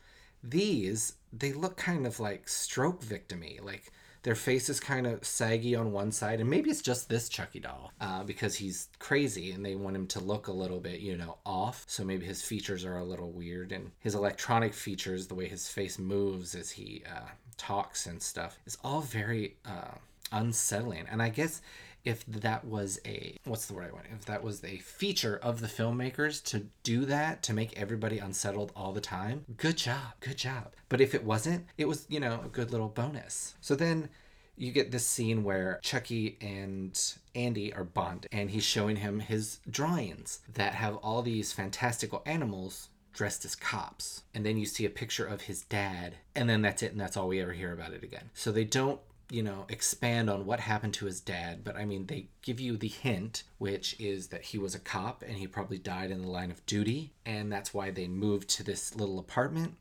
These, 0.44 1.14
they 1.32 1.54
look 1.54 1.78
kind 1.78 2.06
of 2.06 2.20
like 2.20 2.50
stroke 2.50 3.04
victimy. 3.04 3.64
Like, 3.64 3.92
their 4.24 4.36
face 4.36 4.70
is 4.70 4.80
kind 4.80 5.08
of 5.08 5.26
saggy 5.26 5.76
on 5.76 5.92
one 5.92 6.12
side, 6.12 6.40
and 6.40 6.50
maybe 6.50 6.70
it's 6.70 6.82
just 6.82 7.10
this 7.10 7.28
Chucky 7.28 7.60
doll 7.60 7.92
uh, 8.00 8.24
because 8.24 8.56
he's 8.56 8.90
crazy 9.00 9.52
and 9.52 9.66
they 9.66 9.76
want 9.76 9.96
him 9.96 10.06
to 10.08 10.20
look 10.20 10.48
a 10.48 10.52
little 10.52 10.80
bit, 10.80 11.00
you 11.00 11.18
know, 11.18 11.38
off. 11.46 11.86
So 11.88 12.04
maybe 12.04 12.26
his 12.26 12.44
features 12.44 12.86
are 12.86 12.98
a 12.98 13.04
little 13.04 13.32
weird, 13.32 13.72
and 13.72 13.92
his 14.00 14.14
electronic 14.14 14.74
features, 14.74 15.28
the 15.28 15.36
way 15.36 15.48
his 15.48 15.68
face 15.68 15.98
moves 15.98 16.54
as 16.54 16.70
he 16.70 17.04
uh, 17.10 17.30
talks 17.58 18.06
and 18.06 18.22
stuff, 18.22 18.60
is 18.68 18.78
all 18.84 19.02
very 19.02 19.56
uh, 19.66 19.96
unsettling. 20.32 21.06
And 21.10 21.22
I 21.22 21.30
guess 21.30 21.62
if 22.04 22.26
that 22.26 22.66
was 22.66 23.00
a 23.06 23.38
what's 23.46 23.68
the 23.68 23.74
word 23.74 23.90
I 23.90 23.94
want? 23.94 24.08
If 24.12 24.26
that 24.26 24.44
was 24.44 24.64
a 24.64 24.78
feature 24.78 25.40
of 25.42 25.62
the 25.62 25.68
filmmakers 25.68 26.44
to 26.46 26.66
do 26.84 27.06
that 27.06 27.44
to 27.44 27.54
make 27.54 27.80
everybody 27.80 28.18
unsettled 28.18 28.72
all 28.76 28.92
the 28.92 29.02
time, 29.02 29.46
good 29.58 29.78
job, 29.78 30.14
good 30.20 30.38
job. 30.38 30.74
But 30.90 31.02
if 31.02 31.14
it 31.14 31.24
wasn't, 31.24 31.66
it 31.78 31.88
was 31.88 32.06
you 32.10 32.20
know 32.20 32.42
a 32.44 32.50
good 32.50 32.72
little 32.72 32.90
bonus. 32.90 33.56
So 33.62 33.76
then 33.76 34.10
you 34.58 34.72
get 34.72 34.92
this 34.92 35.08
scene 35.08 35.44
where 35.44 35.80
Chucky 35.82 36.38
and 36.42 37.00
Andy 37.34 37.74
are 37.74 37.84
bonded, 37.84 38.30
and 38.32 38.52
he's 38.52 38.64
showing 38.64 38.98
him 38.98 39.20
his 39.20 39.60
drawings 39.70 40.40
that 40.54 40.76
have 40.76 40.98
all 40.98 41.22
these 41.22 41.54
fantastical 41.54 42.22
animals 42.26 42.90
dressed 43.14 43.44
as 43.46 43.56
cops. 43.56 44.24
And 44.34 44.46
then 44.46 44.58
you 44.58 44.66
see 44.66 44.86
a 44.86 44.90
picture 44.90 45.26
of 45.26 45.42
his 45.42 45.64
dad, 45.64 46.16
and 46.36 46.50
then 46.50 46.62
that's 46.62 46.84
it, 46.84 46.92
and 46.92 47.02
that's 47.02 47.18
all 47.18 47.28
we 47.28 47.42
ever 47.42 47.54
hear 47.54 47.74
about 47.74 47.94
it 47.94 48.04
again. 48.04 48.30
So 48.34 48.52
they 48.52 48.64
don't 48.64 49.00
you 49.32 49.42
know, 49.42 49.66
expand 49.70 50.30
on 50.30 50.46
what 50.46 50.60
happened 50.60 50.94
to 50.96 51.06
his 51.06 51.22
dad, 51.22 51.64
but 51.64 51.78
I 51.78 51.86
mean, 51.86 52.08
they 52.08 52.28
give 52.42 52.60
you 52.60 52.76
the 52.76 52.90
hint, 52.90 53.44
which 53.60 53.96
is 53.98 54.28
that 54.28 54.44
he 54.44 54.58
was 54.58 54.76
a 54.76 54.80
cop 54.80 55.24
and 55.26 55.38
he 55.38 55.48
probably 55.48 55.78
died 55.78 56.12
in 56.12 56.22
the 56.22 56.28
line 56.28 56.52
of 56.52 56.66
duty, 56.66 57.14
and 57.26 57.50
that's 57.50 57.74
why 57.74 57.92
they 57.92 58.10
moved 58.10 58.50
to 58.50 58.64
this 58.64 58.94
little 58.94 59.20
apartment. 59.20 59.76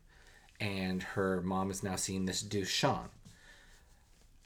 And 0.61 1.03
her 1.03 1.41
mom 1.41 1.69
is 1.69 1.83
now 1.83 1.97
seeing 1.97 2.25
this 2.25 2.41
dude, 2.41 2.67
Sean. 2.67 3.09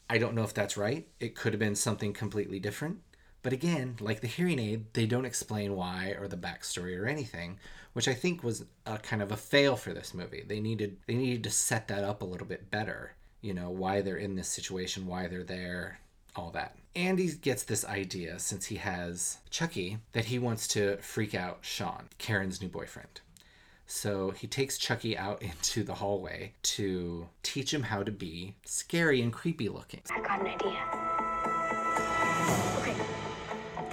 I 0.10 0.18
don't 0.18 0.34
know 0.34 0.44
if 0.44 0.54
that's 0.56 0.76
right. 0.76 1.08
It 1.20 1.36
could 1.36 1.54
have 1.54 1.60
been 1.60 1.76
something 1.76 2.12
completely 2.12 2.60
different. 2.60 3.02
But 3.44 3.54
again, 3.54 3.98
like 4.00 4.22
the 4.22 4.28
hearing 4.28 4.58
aid, 4.58 4.94
they 4.94 5.06
don't 5.06 5.26
explain 5.26 5.76
why 5.76 6.15
or 6.20 6.28
the 6.28 6.36
backstory 6.36 7.00
or 7.00 7.06
anything, 7.06 7.60
which 7.94 8.08
I 8.08 8.15
think 8.15 8.44
was 8.44 8.65
a 8.88 8.98
kind 8.98 9.22
of 9.22 9.32
a 9.32 9.38
fail 9.38 9.76
for 9.76 9.94
this 9.94 10.15
movie. 10.15 10.44
They 10.48 10.60
needed 10.60 10.98
they 11.06 11.13
needed 11.13 11.44
to 11.44 11.52
set 11.52 11.88
that 11.89 12.04
up 12.04 12.24
a 12.24 12.26
little 12.26 12.48
bit 12.48 12.72
better. 12.72 13.13
You 13.45 13.53
know, 13.53 13.69
why 13.69 14.01
they're 14.01 14.17
in 14.17 14.36
this 14.36 14.47
situation, 14.47 15.05
why 15.05 15.27
they're 15.27 15.43
there, 15.43 15.99
all 16.36 16.49
that. 16.51 16.75
Andy 16.95 17.31
gets 17.34 17.62
this 17.62 17.86
idea 17.86 18.39
since 18.39 18.65
he 18.65 18.77
has 18.77 19.38
Chucky 19.51 19.99
that 20.13 20.25
he 20.25 20.39
wants 20.39 20.67
to 20.69 20.97
freak 20.97 21.36
out 21.36 21.60
Sean, 21.62 22.10
Karen's 22.17 22.60
new 22.60 22.69
boyfriend. 22.69 23.21
So 23.86 24.31
he 24.31 24.47
takes 24.47 24.79
Chucky 24.79 25.15
out 25.15 25.41
into 25.43 25.84
the 25.84 25.93
hallway 25.93 26.53
to 26.63 27.27
teach 27.43 27.71
him 27.71 27.84
how 27.84 28.01
to 28.01 28.12
be 28.12 28.55
scary 28.65 29.21
and 29.21 29.31
creepy 29.31 29.69
looking. 29.69 30.01
I 30.10 30.21
got 30.21 30.41
an 30.41 30.47
idea. 30.47 31.24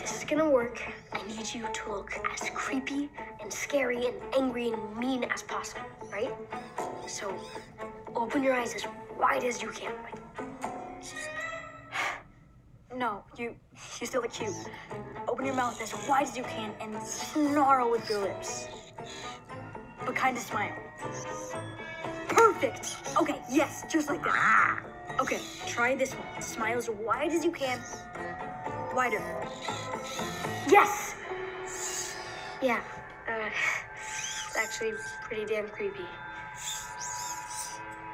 This 0.02 0.16
is 0.16 0.24
gonna 0.24 0.50
work. 0.50 0.82
I 1.12 1.24
need 1.28 1.54
you 1.54 1.64
to 1.72 1.92
look 1.92 2.12
as 2.34 2.50
creepy 2.50 3.08
and 3.40 3.52
scary 3.52 4.06
and 4.06 4.16
angry 4.36 4.72
and 4.72 4.96
mean 4.96 5.22
as 5.22 5.42
possible, 5.42 5.86
right? 6.10 6.34
So 7.06 7.32
open 8.16 8.42
your 8.42 8.52
eyes 8.52 8.74
as 8.74 8.84
wide 9.16 9.44
as 9.44 9.62
you 9.62 9.68
can. 9.68 9.92
No, 12.94 13.22
you 13.38 13.54
you 14.00 14.06
still 14.06 14.22
look 14.22 14.32
cute. 14.32 14.52
Open 15.28 15.46
your 15.46 15.54
mouth 15.54 15.80
as 15.80 15.94
wide 16.08 16.24
as 16.24 16.36
you 16.36 16.42
can 16.42 16.74
and 16.80 17.00
snarl 17.00 17.88
with 17.88 18.10
your 18.10 18.22
lips. 18.22 18.66
But 20.04 20.16
kind 20.16 20.36
of 20.36 20.42
smile. 20.42 20.76
Perfect! 22.28 22.96
Okay, 23.20 23.40
yes, 23.48 23.84
just 23.88 24.10
like 24.10 24.22
that. 24.24 24.80
Okay, 25.20 25.38
try 25.66 25.94
this 25.94 26.12
one. 26.12 26.42
Smile 26.42 26.78
as 26.78 26.90
wide 26.90 27.30
as 27.30 27.44
you 27.44 27.52
can. 27.52 27.78
Wider. 28.94 29.22
Yes! 30.68 31.14
Yeah, 32.60 32.80
uh, 33.28 33.50
it's 34.00 34.56
actually 34.56 34.92
pretty 35.22 35.44
damn 35.46 35.68
creepy. 35.68 36.06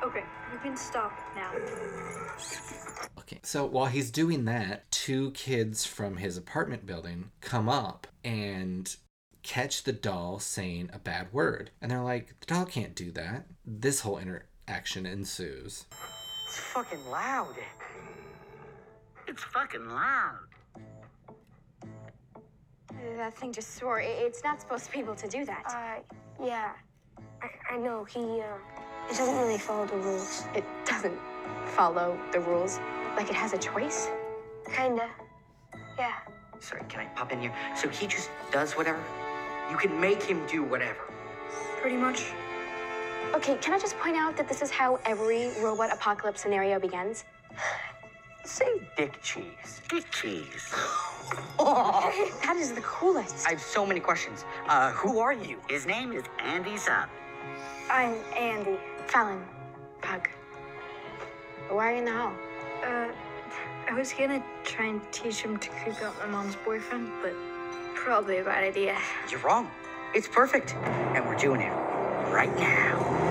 Okay, 0.03 0.25
you 0.53 0.59
can 0.61 0.77
stop 0.77 1.13
now. 1.35 1.51
Okay. 3.19 3.41
So 3.43 3.67
while 3.67 3.87
he's 3.87 4.11
doing 4.11 4.45
that, 4.47 4.91
two 4.91 5.33
kids 5.33 5.85
from 5.85 6.17
his 6.17 6.37
apartment 6.37 6.87
building 6.87 7.31
come 7.41 7.69
up 7.69 8.07
and 8.25 8.95
catch 9.43 9.83
the 9.83 9.93
doll 9.93 10.39
saying 10.39 10.91
a 10.93 10.99
bad 10.99 11.33
word. 11.33 11.71
And 11.83 11.91
they're 11.91 12.03
like, 12.03 12.35
the 12.41 12.47
doll 12.47 12.65
can't 12.65 12.95
do 12.95 13.11
that. 13.13 13.47
This 13.67 14.01
whole 14.01 14.19
interaction 14.19 15.05
ensues. 15.05 15.87
It's 16.47 16.59
fucking 16.59 17.05
loud. 17.11 17.57
It's 19.27 19.43
fucking 19.43 19.89
loud. 19.89 20.39
That 23.17 23.37
thing 23.37 23.53
just 23.53 23.77
swore. 23.77 24.01
It's 24.01 24.43
not 24.45 24.61
supposed 24.61 24.87
to 24.87 24.93
be 24.93 24.99
able 24.99 25.15
to 25.17 25.29
do 25.29 25.45
that. 25.45 25.65
Uh, 25.67 26.45
yeah. 26.45 26.73
I, 27.43 27.75
I 27.75 27.77
know, 27.77 28.05
he, 28.05 28.21
uh, 28.41 29.11
it 29.11 29.17
doesn't 29.17 29.37
really 29.37 29.59
follow 29.59 29.87
the 29.87 29.97
rules. 29.97 30.45
It 30.55 30.65
doesn't 30.85 31.19
follow 31.67 32.19
the 32.33 32.41
rules. 32.41 32.79
Like 33.17 33.29
it 33.29 33.35
has 33.35 33.53
a 33.53 33.59
choice. 33.59 34.09
Kinda. 34.73 35.09
Yeah. 35.99 36.15
Sorry, 36.61 36.83
can 36.89 37.01
I 37.01 37.07
pop 37.15 37.33
in 37.33 37.41
here? 37.41 37.55
So 37.77 37.89
he 37.89 38.07
just 38.07 38.31
does 38.51 38.73
whatever? 38.73 39.03
You 39.71 39.77
can 39.77 39.99
make 40.01 40.23
him 40.23 40.45
do 40.47 40.63
whatever. 40.63 41.01
Pretty 41.81 41.97
much. 41.97 42.33
Okay, 43.35 43.57
can 43.57 43.75
I 43.75 43.79
just 43.79 43.97
point 43.99 44.17
out 44.17 44.37
that 44.37 44.49
this 44.49 44.63
is 44.63 44.71
how 44.71 44.99
every 45.05 45.51
robot 45.61 45.93
apocalypse 45.93 46.41
scenario 46.41 46.81
begins? 46.81 47.25
Say 48.49 48.81
dick 48.97 49.21
cheese. 49.23 49.83
Dick 49.91 50.11
cheese. 50.11 50.75
That 51.59 52.57
is 52.57 52.73
the 52.73 52.81
coolest. 52.81 53.47
I 53.47 53.51
have 53.51 53.61
so 53.61 53.85
many 53.85 54.01
questions. 54.01 54.47
Uh, 54.67 54.91
who 54.93 55.19
are 55.19 55.35
you? 55.35 55.61
His 55.69 55.85
name 55.85 56.13
is 56.13 56.25
Andy 56.39 56.79
Sub. 56.79 57.11
I'm 57.91 58.15
Andy. 58.35 58.79
Falyn. 59.07 59.43
Pug. 60.01 60.27
Why 61.69 61.91
are 61.91 61.93
you 61.93 61.99
in 61.99 62.05
the 62.07 62.13
hall? 62.13 62.33
Uh, 62.83 63.09
I 63.91 63.93
was 63.93 64.15
gonna 64.15 64.43
try 64.65 64.87
and 64.87 65.03
teach 65.13 65.43
him 65.43 65.59
to 65.59 65.69
creep 65.69 66.01
out 66.01 66.19
my 66.19 66.27
mom's 66.27 66.57
boyfriend, 66.65 67.11
but 67.21 67.35
probably 67.95 68.39
a 68.39 68.45
bad 68.45 68.65
idea. 68.65 68.97
You're 69.31 69.41
wrong. 69.41 69.71
It's 70.15 70.27
perfect. 70.29 70.75
And 71.15 71.27
we're 71.27 71.37
doing 71.37 71.61
it 71.61 71.73
right 72.33 72.57
now. 72.59 73.28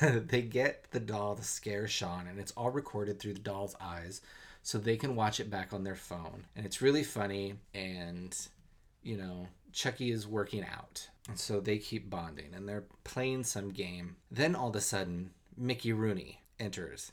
they 0.28 0.42
get 0.42 0.90
the 0.90 1.00
doll 1.00 1.36
to 1.36 1.42
scare 1.42 1.86
Sean, 1.86 2.26
and 2.26 2.38
it's 2.38 2.52
all 2.52 2.70
recorded 2.70 3.18
through 3.18 3.34
the 3.34 3.40
doll's 3.40 3.76
eyes, 3.80 4.20
so 4.62 4.78
they 4.78 4.96
can 4.96 5.16
watch 5.16 5.40
it 5.40 5.50
back 5.50 5.72
on 5.72 5.84
their 5.84 5.94
phone. 5.94 6.44
And 6.54 6.66
it's 6.66 6.82
really 6.82 7.04
funny, 7.04 7.54
and 7.74 8.36
you 9.02 9.16
know, 9.16 9.48
Chucky 9.72 10.10
is 10.10 10.26
working 10.26 10.64
out, 10.64 11.08
and 11.28 11.38
so 11.38 11.60
they 11.60 11.78
keep 11.78 12.10
bonding, 12.10 12.54
and 12.54 12.68
they're 12.68 12.84
playing 13.04 13.44
some 13.44 13.70
game. 13.70 14.16
Then 14.30 14.54
all 14.54 14.70
of 14.70 14.76
a 14.76 14.80
sudden, 14.80 15.30
Mickey 15.56 15.92
Rooney 15.92 16.42
enters. 16.58 17.12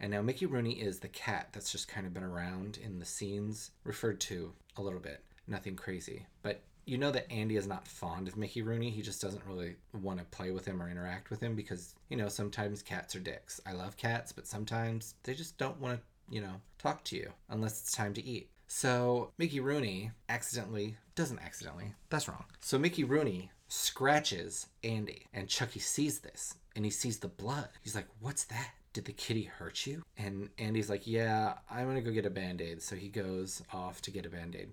And 0.00 0.10
now 0.10 0.22
Mickey 0.22 0.46
Rooney 0.46 0.72
is 0.72 0.98
the 0.98 1.08
cat 1.08 1.48
that's 1.52 1.70
just 1.70 1.88
kind 1.88 2.06
of 2.06 2.12
been 2.12 2.24
around 2.24 2.78
in 2.82 2.98
the 2.98 3.04
scenes, 3.04 3.70
referred 3.84 4.20
to 4.22 4.52
a 4.76 4.82
little 4.82 5.00
bit. 5.00 5.22
Nothing 5.46 5.76
crazy. 5.76 6.26
But 6.42 6.62
you 6.86 6.98
know 6.98 7.10
that 7.10 7.30
Andy 7.32 7.56
is 7.56 7.66
not 7.66 7.86
fond 7.86 8.28
of 8.28 8.36
Mickey 8.36 8.62
Rooney. 8.62 8.90
He 8.90 9.02
just 9.02 9.22
doesn't 9.22 9.44
really 9.46 9.76
want 10.02 10.18
to 10.18 10.24
play 10.26 10.50
with 10.50 10.64
him 10.64 10.82
or 10.82 10.90
interact 10.90 11.30
with 11.30 11.40
him 11.40 11.54
because, 11.54 11.94
you 12.08 12.16
know, 12.16 12.28
sometimes 12.28 12.82
cats 12.82 13.16
are 13.16 13.20
dicks. 13.20 13.60
I 13.66 13.72
love 13.72 13.96
cats, 13.96 14.32
but 14.32 14.46
sometimes 14.46 15.14
they 15.22 15.34
just 15.34 15.56
don't 15.58 15.80
want 15.80 15.98
to, 15.98 16.34
you 16.34 16.40
know, 16.40 16.60
talk 16.78 17.04
to 17.04 17.16
you 17.16 17.30
unless 17.48 17.80
it's 17.80 17.92
time 17.92 18.14
to 18.14 18.24
eat. 18.24 18.48
So 18.66 19.30
Mickey 19.38 19.60
Rooney 19.60 20.10
accidentally, 20.28 20.96
doesn't 21.14 21.40
accidentally, 21.40 21.92
that's 22.10 22.28
wrong. 22.28 22.44
So 22.60 22.78
Mickey 22.78 23.04
Rooney 23.04 23.50
scratches 23.68 24.66
Andy, 24.82 25.26
and 25.32 25.48
Chucky 25.48 25.80
sees 25.80 26.20
this 26.20 26.54
and 26.76 26.84
he 26.84 26.90
sees 26.90 27.18
the 27.18 27.28
blood. 27.28 27.68
He's 27.82 27.94
like, 27.94 28.08
What's 28.20 28.44
that? 28.44 28.70
Did 28.92 29.06
the 29.06 29.12
kitty 29.12 29.44
hurt 29.44 29.86
you? 29.86 30.02
And 30.16 30.50
Andy's 30.58 30.90
like, 30.90 31.06
Yeah, 31.06 31.54
I'm 31.70 31.86
gonna 31.86 32.00
go 32.00 32.10
get 32.10 32.26
a 32.26 32.30
band 32.30 32.60
aid. 32.60 32.82
So 32.82 32.96
he 32.96 33.08
goes 33.08 33.62
off 33.72 34.00
to 34.02 34.10
get 34.10 34.26
a 34.26 34.30
band 34.30 34.56
aid. 34.56 34.70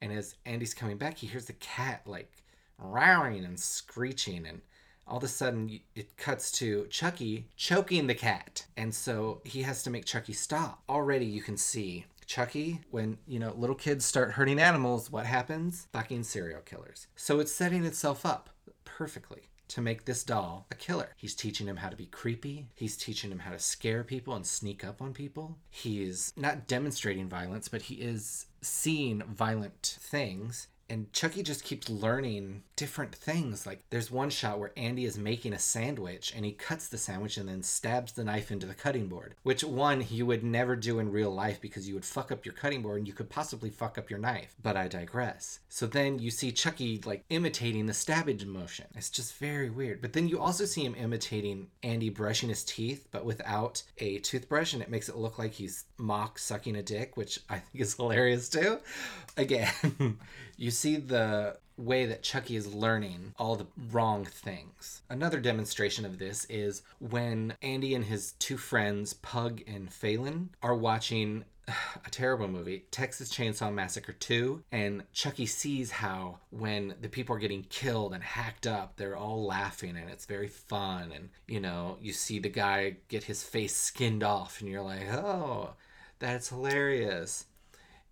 And 0.00 0.12
as 0.12 0.36
Andy's 0.46 0.74
coming 0.74 0.96
back, 0.96 1.18
he 1.18 1.26
hears 1.26 1.46
the 1.46 1.54
cat 1.54 2.02
like 2.06 2.32
rowing 2.78 3.44
and 3.44 3.58
screeching. 3.58 4.46
And 4.46 4.60
all 5.06 5.18
of 5.18 5.24
a 5.24 5.28
sudden, 5.28 5.80
it 5.94 6.16
cuts 6.16 6.50
to 6.52 6.86
Chucky 6.90 7.48
choking 7.56 8.06
the 8.06 8.14
cat. 8.14 8.66
And 8.76 8.94
so 8.94 9.40
he 9.44 9.62
has 9.62 9.82
to 9.82 9.90
make 9.90 10.04
Chucky 10.04 10.32
stop. 10.32 10.82
Already, 10.88 11.26
you 11.26 11.42
can 11.42 11.56
see 11.56 12.06
Chucky, 12.28 12.82
when, 12.90 13.16
you 13.26 13.38
know, 13.38 13.54
little 13.56 13.74
kids 13.74 14.04
start 14.04 14.32
hurting 14.32 14.60
animals, 14.60 15.10
what 15.10 15.24
happens? 15.24 15.88
Fucking 15.92 16.24
serial 16.24 16.60
killers. 16.60 17.06
So 17.16 17.40
it's 17.40 17.50
setting 17.50 17.84
itself 17.86 18.26
up 18.26 18.50
perfectly 18.84 19.48
to 19.68 19.80
make 19.80 20.04
this 20.04 20.24
doll 20.24 20.66
a 20.70 20.74
killer. 20.74 21.14
He's 21.16 21.34
teaching 21.34 21.66
him 21.66 21.76
how 21.76 21.88
to 21.88 21.96
be 21.96 22.06
creepy. 22.06 22.68
He's 22.74 22.96
teaching 22.96 23.30
him 23.30 23.40
how 23.40 23.52
to 23.52 23.58
scare 23.58 24.04
people 24.04 24.34
and 24.34 24.46
sneak 24.46 24.84
up 24.84 25.00
on 25.00 25.14
people. 25.14 25.56
He's 25.70 26.32
not 26.36 26.66
demonstrating 26.66 27.28
violence, 27.28 27.68
but 27.68 27.82
he 27.82 27.94
is 27.96 28.46
seeing 28.60 29.22
violent 29.22 29.98
things. 30.00 30.68
And 30.90 31.12
Chucky 31.12 31.42
just 31.42 31.64
keeps 31.64 31.88
learning 31.88 32.62
different 32.76 33.14
things. 33.14 33.66
Like 33.66 33.80
there's 33.90 34.10
one 34.10 34.30
shot 34.30 34.58
where 34.58 34.72
Andy 34.76 35.04
is 35.04 35.18
making 35.18 35.52
a 35.52 35.58
sandwich 35.58 36.32
and 36.34 36.44
he 36.44 36.52
cuts 36.52 36.88
the 36.88 36.96
sandwich 36.96 37.36
and 37.36 37.48
then 37.48 37.62
stabs 37.62 38.12
the 38.12 38.24
knife 38.24 38.50
into 38.50 38.66
the 38.66 38.74
cutting 38.74 39.08
board, 39.08 39.34
which 39.42 39.64
one 39.64 40.04
you 40.08 40.24
would 40.26 40.44
never 40.44 40.76
do 40.76 40.98
in 40.98 41.10
real 41.10 41.34
life 41.34 41.60
because 41.60 41.88
you 41.88 41.94
would 41.94 42.04
fuck 42.04 42.30
up 42.30 42.46
your 42.46 42.54
cutting 42.54 42.82
board 42.82 42.98
and 42.98 43.08
you 43.08 43.12
could 43.12 43.28
possibly 43.28 43.68
fuck 43.68 43.98
up 43.98 44.08
your 44.08 44.18
knife. 44.18 44.54
But 44.62 44.76
I 44.76 44.88
digress. 44.88 45.58
So 45.68 45.86
then 45.86 46.18
you 46.18 46.30
see 46.30 46.52
Chucky 46.52 47.00
like 47.04 47.24
imitating 47.30 47.86
the 47.86 47.94
stabbage 47.94 48.46
motion. 48.46 48.86
It's 48.94 49.10
just 49.10 49.34
very 49.36 49.70
weird. 49.70 50.00
But 50.00 50.12
then 50.12 50.28
you 50.28 50.40
also 50.40 50.64
see 50.64 50.84
him 50.84 50.94
imitating 50.94 51.66
Andy 51.82 52.10
brushing 52.10 52.48
his 52.48 52.64
teeth, 52.64 53.08
but 53.10 53.24
without 53.24 53.82
a 53.98 54.18
toothbrush, 54.18 54.72
and 54.72 54.82
it 54.82 54.90
makes 54.90 55.08
it 55.08 55.16
look 55.16 55.38
like 55.38 55.52
he's 55.52 55.84
mock 55.96 56.38
sucking 56.38 56.76
a 56.76 56.82
dick, 56.82 57.16
which 57.16 57.40
I 57.50 57.58
think 57.58 57.82
is 57.82 57.94
hilarious 57.94 58.48
too. 58.48 58.78
Again, 59.36 60.18
you 60.58 60.70
see 60.70 60.96
the 60.96 61.56
way 61.78 62.04
that 62.06 62.22
Chucky 62.22 62.56
is 62.56 62.74
learning 62.74 63.32
all 63.38 63.54
the 63.54 63.68
wrong 63.92 64.24
things. 64.24 65.02
Another 65.08 65.38
demonstration 65.40 66.04
of 66.04 66.18
this 66.18 66.44
is 66.46 66.82
when 66.98 67.54
Andy 67.62 67.94
and 67.94 68.04
his 68.04 68.32
two 68.32 68.56
friends, 68.56 69.14
Pug 69.14 69.62
and 69.66 69.88
Falyn, 69.88 70.48
are 70.60 70.74
watching 70.74 71.44
a 72.04 72.10
terrible 72.10 72.48
movie, 72.48 72.84
Texas 72.90 73.30
Chainsaw 73.30 73.72
Massacre 73.72 74.12
2, 74.12 74.64
and 74.72 75.04
Chucky 75.12 75.46
sees 75.46 75.92
how 75.92 76.38
when 76.50 76.94
the 77.00 77.08
people 77.08 77.36
are 77.36 77.40
getting 77.40 77.62
killed 77.64 78.12
and 78.12 78.22
hacked 78.22 78.66
up, 78.66 78.96
they're 78.96 79.16
all 79.16 79.44
laughing 79.44 79.96
and 79.96 80.10
it's 80.10 80.26
very 80.26 80.48
fun. 80.48 81.12
And, 81.14 81.28
you 81.46 81.60
know, 81.60 81.98
you 82.00 82.12
see 82.12 82.40
the 82.40 82.48
guy 82.48 82.96
get 83.08 83.24
his 83.24 83.44
face 83.44 83.76
skinned 83.76 84.24
off 84.24 84.60
and 84.60 84.68
you're 84.68 84.82
like, 84.82 85.08
oh, 85.12 85.74
that's 86.18 86.48
hilarious. 86.48 87.46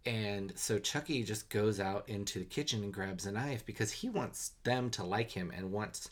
And 0.06 0.52
so 0.54 0.78
Chucky 0.78 1.24
just 1.24 1.50
goes 1.50 1.80
out 1.80 2.08
into 2.08 2.38
the 2.38 2.44
kitchen 2.44 2.84
and 2.84 2.94
grabs 2.94 3.26
a 3.26 3.32
knife 3.32 3.66
because 3.66 3.90
he 3.90 4.08
wants 4.08 4.52
them 4.62 4.88
to 4.90 5.02
like 5.02 5.32
him 5.32 5.52
and 5.54 5.72
wants 5.72 6.10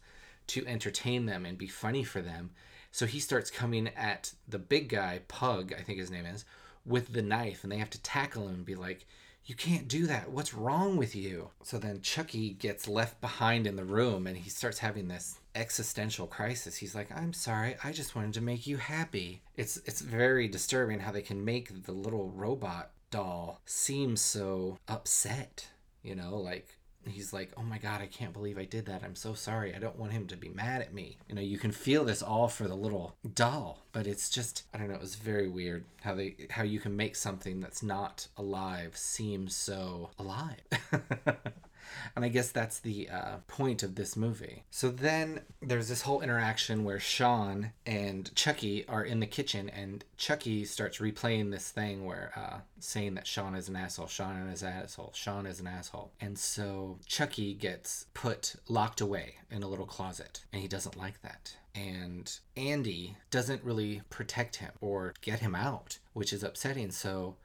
to 0.49 0.67
entertain 0.67 1.27
them 1.27 1.47
and 1.47 1.57
be 1.57 1.69
funny 1.69 2.03
for 2.03 2.21
them. 2.21 2.51
So 2.91 3.07
he 3.07 3.21
starts 3.21 3.51
coming 3.51 3.89
at 3.97 4.33
the 4.49 4.59
big 4.59 4.89
guy, 4.89 5.21
Pug, 5.29 5.73
I 5.73 5.83
think 5.83 6.01
his 6.01 6.11
name 6.11 6.27
is, 6.27 6.45
with 6.85 7.13
the 7.13 7.23
knife, 7.23 7.63
and 7.63 7.73
they 7.73 7.79
have 7.79 7.91
to 7.91 8.03
tackle 8.03 8.49
him 8.49 8.55
and 8.57 8.65
be 8.65 8.75
like, 8.75 9.07
You 9.47 9.55
can't 9.55 9.87
do 9.87 10.07
that. 10.09 10.31
What's 10.31 10.55
wrong 10.55 10.97
with 10.97 11.15
you? 11.15 11.51
So 11.63 11.79
then 11.79 12.03
Chucky 12.03 12.51
gets 12.51 12.89
left 12.89 13.21
behind 13.21 13.67
in 13.67 13.77
the 13.77 13.85
room 13.85 14.27
and 14.27 14.37
he 14.37 14.51
starts 14.51 14.79
having 14.81 15.07
this 15.07 15.39
existential 15.55 16.27
crisis. 16.27 16.77
He's 16.77 16.95
like, 16.97 17.17
I'm 17.17 17.33
sorry, 17.33 17.77
I 17.85 17.93
just 17.93 18.17
wanted 18.17 18.35
to 18.35 18.41
make 18.41 18.67
you 18.67 18.77
happy. 18.77 19.43
It's 19.57 19.77
it's 19.87 20.01
very 20.01 20.49
disturbing 20.49 20.99
how 20.99 21.13
they 21.13 21.23
can 21.23 21.45
make 21.45 21.85
the 21.85 21.93
little 21.93 22.29
robot 22.31 22.91
doll 23.15 23.61
seem 23.65 24.17
so 24.17 24.79
upset. 24.89 25.69
You 26.03 26.17
know, 26.17 26.37
like 26.37 26.67
he's 27.07 27.33
like, 27.33 27.53
"Oh 27.57 27.63
my 27.63 27.79
god, 27.79 28.01
I 28.01 28.07
can't 28.07 28.33
believe 28.33 28.59
I 28.59 28.65
did 28.65 28.87
that. 28.87 29.05
I'm 29.05 29.15
so 29.15 29.35
sorry. 29.35 29.75
I 29.75 29.79
don't 29.79 29.99
want 29.99 30.13
him 30.13 30.27
to 30.27 30.37
be 30.37 30.49
mad 30.49 30.83
at 30.83 30.93
me." 30.93 31.19
You 31.29 31.37
know, 31.37 31.41
you 31.41 31.59
can 31.59 31.71
feel 31.71 32.05
this 32.05 32.23
all 32.23 32.49
for 32.49 32.67
the 32.67 32.75
little 32.75 33.17
doll, 33.35 33.85
but 33.93 34.09
it's 34.09 34.29
just 34.29 34.65
I 34.75 34.79
don't 34.79 34.89
know, 34.89 34.95
it 34.95 35.01
was 35.01 35.15
very 35.15 35.49
weird 35.49 35.85
how 36.03 36.15
they 36.17 36.35
how 36.51 36.65
you 36.65 36.81
can 36.81 36.97
make 36.97 37.15
something 37.15 37.61
that's 37.61 37.83
not 37.83 38.27
alive 38.37 38.97
seem 38.97 39.49
so 39.49 40.11
alive. 40.19 40.61
And 42.17 42.25
I 42.25 42.29
guess 42.29 42.51
that's 42.51 42.81
the 42.81 43.09
uh, 43.09 43.37
point 43.49 43.83
of 43.83 43.95
this 43.95 44.17
movie. 44.17 44.65
So 44.71 44.91
then 44.91 45.41
there's 45.61 45.89
this 45.89 46.03
whole 46.03 46.21
interaction 46.21 46.85
where 46.85 47.01
Sean 47.01 47.73
and 47.87 48.35
Chucky 48.35 48.87
are 48.89 49.05
in 49.05 49.21
the 49.21 49.27
kitchen, 49.27 49.69
and 49.69 50.05
Chucky 50.17 50.65
starts 50.65 50.99
replaying 50.99 51.51
this 51.51 51.71
thing 51.71 52.05
where 52.05 52.33
uh, 52.37 52.59
saying 52.79 53.15
that 53.15 53.27
Sean 53.27 53.55
is 53.55 53.69
an 53.69 53.77
asshole, 53.77 54.07
Sean 54.07 54.49
is 54.49 54.63
an 54.63 54.73
asshole, 54.73 55.13
Sean 55.15 55.47
is 55.47 55.61
an 55.61 55.67
asshole. 55.67 56.13
And 56.21 56.39
so 56.39 56.99
Chucky 57.07 57.55
gets 57.55 58.07
put 58.15 58.55
locked 58.69 59.01
away 59.01 59.37
in 59.51 59.63
a 59.63 59.69
little 59.69 59.87
closet, 59.87 60.45
and 60.53 60.63
he 60.63 60.69
doesn't 60.69 60.97
like 60.97 61.21
that. 61.23 61.57
And 61.75 62.33
Andy 62.57 63.17
doesn't 63.31 63.65
really 63.65 64.03
protect 64.09 64.57
him 64.57 64.71
or 64.81 65.15
get 65.21 65.41
him 65.41 65.55
out, 65.55 65.99
which 66.13 66.33
is 66.33 66.45
upsetting. 66.45 66.93
So 66.93 67.37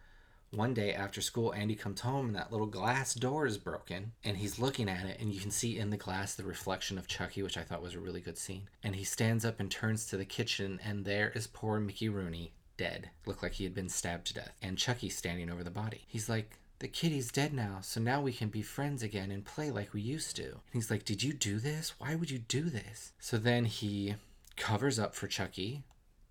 one 0.51 0.73
day 0.73 0.93
after 0.93 1.21
school, 1.21 1.53
Andy 1.53 1.75
comes 1.75 2.01
home 2.01 2.27
and 2.27 2.35
that 2.35 2.51
little 2.51 2.67
glass 2.67 3.13
door 3.13 3.45
is 3.45 3.57
broken. 3.57 4.13
And 4.23 4.37
he's 4.37 4.59
looking 4.59 4.89
at 4.89 5.05
it, 5.05 5.19
and 5.19 5.33
you 5.33 5.39
can 5.39 5.51
see 5.51 5.77
in 5.77 5.89
the 5.89 5.97
glass 5.97 6.35
the 6.35 6.43
reflection 6.43 6.97
of 6.97 7.07
Chucky, 7.07 7.43
which 7.43 7.57
I 7.57 7.63
thought 7.63 7.81
was 7.81 7.95
a 7.95 7.99
really 7.99 8.21
good 8.21 8.37
scene. 8.37 8.69
And 8.83 8.95
he 8.95 9.03
stands 9.03 9.45
up 9.45 9.59
and 9.59 9.69
turns 9.69 10.05
to 10.07 10.17
the 10.17 10.25
kitchen, 10.25 10.79
and 10.83 11.05
there 11.05 11.31
is 11.35 11.47
poor 11.47 11.79
Mickey 11.79 12.09
Rooney, 12.09 12.53
dead. 12.77 13.09
Looked 13.25 13.43
like 13.43 13.53
he 13.53 13.63
had 13.63 13.75
been 13.75 13.89
stabbed 13.89 14.27
to 14.27 14.33
death. 14.33 14.55
And 14.61 14.77
Chucky 14.77 15.09
standing 15.09 15.49
over 15.49 15.63
the 15.63 15.69
body. 15.69 16.05
He's 16.07 16.29
like, 16.29 16.57
the 16.79 16.87
kitty's 16.87 17.29
dead 17.29 17.53
now, 17.53 17.79
so 17.81 17.99
now 17.99 18.21
we 18.21 18.31
can 18.31 18.47
be 18.47 18.61
friends 18.61 19.03
again 19.03 19.31
and 19.31 19.43
play 19.43 19.69
like 19.69 19.93
we 19.93 19.99
used 19.99 20.37
to. 20.37 20.45
And 20.45 20.61
he's 20.71 20.89
like, 20.89 21.03
Did 21.03 21.21
you 21.21 21.33
do 21.33 21.59
this? 21.59 21.93
Why 21.99 22.15
would 22.15 22.31
you 22.31 22.39
do 22.39 22.69
this? 22.69 23.11
So 23.19 23.37
then 23.37 23.65
he 23.65 24.15
covers 24.55 24.97
up 24.97 25.13
for 25.13 25.27
Chucky, 25.27 25.83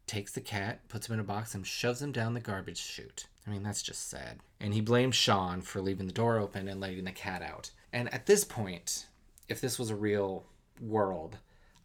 takes 0.08 0.32
the 0.32 0.40
cat, 0.40 0.88
puts 0.88 1.08
him 1.08 1.14
in 1.14 1.20
a 1.20 1.24
box, 1.24 1.54
and 1.54 1.66
shoves 1.66 2.02
him 2.02 2.12
down 2.12 2.34
the 2.34 2.40
garbage 2.40 2.78
chute. 2.78 3.26
I 3.46 3.50
mean, 3.50 3.62
that's 3.62 3.82
just 3.82 4.10
sad. 4.10 4.40
And 4.60 4.74
he 4.74 4.80
blames 4.80 5.16
Sean 5.16 5.60
for 5.60 5.80
leaving 5.80 6.06
the 6.06 6.12
door 6.12 6.38
open 6.38 6.68
and 6.68 6.80
letting 6.80 7.04
the 7.04 7.12
cat 7.12 7.42
out. 7.42 7.70
And 7.92 8.12
at 8.12 8.26
this 8.26 8.44
point, 8.44 9.06
if 9.48 9.60
this 9.60 9.78
was 9.78 9.90
a 9.90 9.96
real 9.96 10.44
world, 10.80 11.38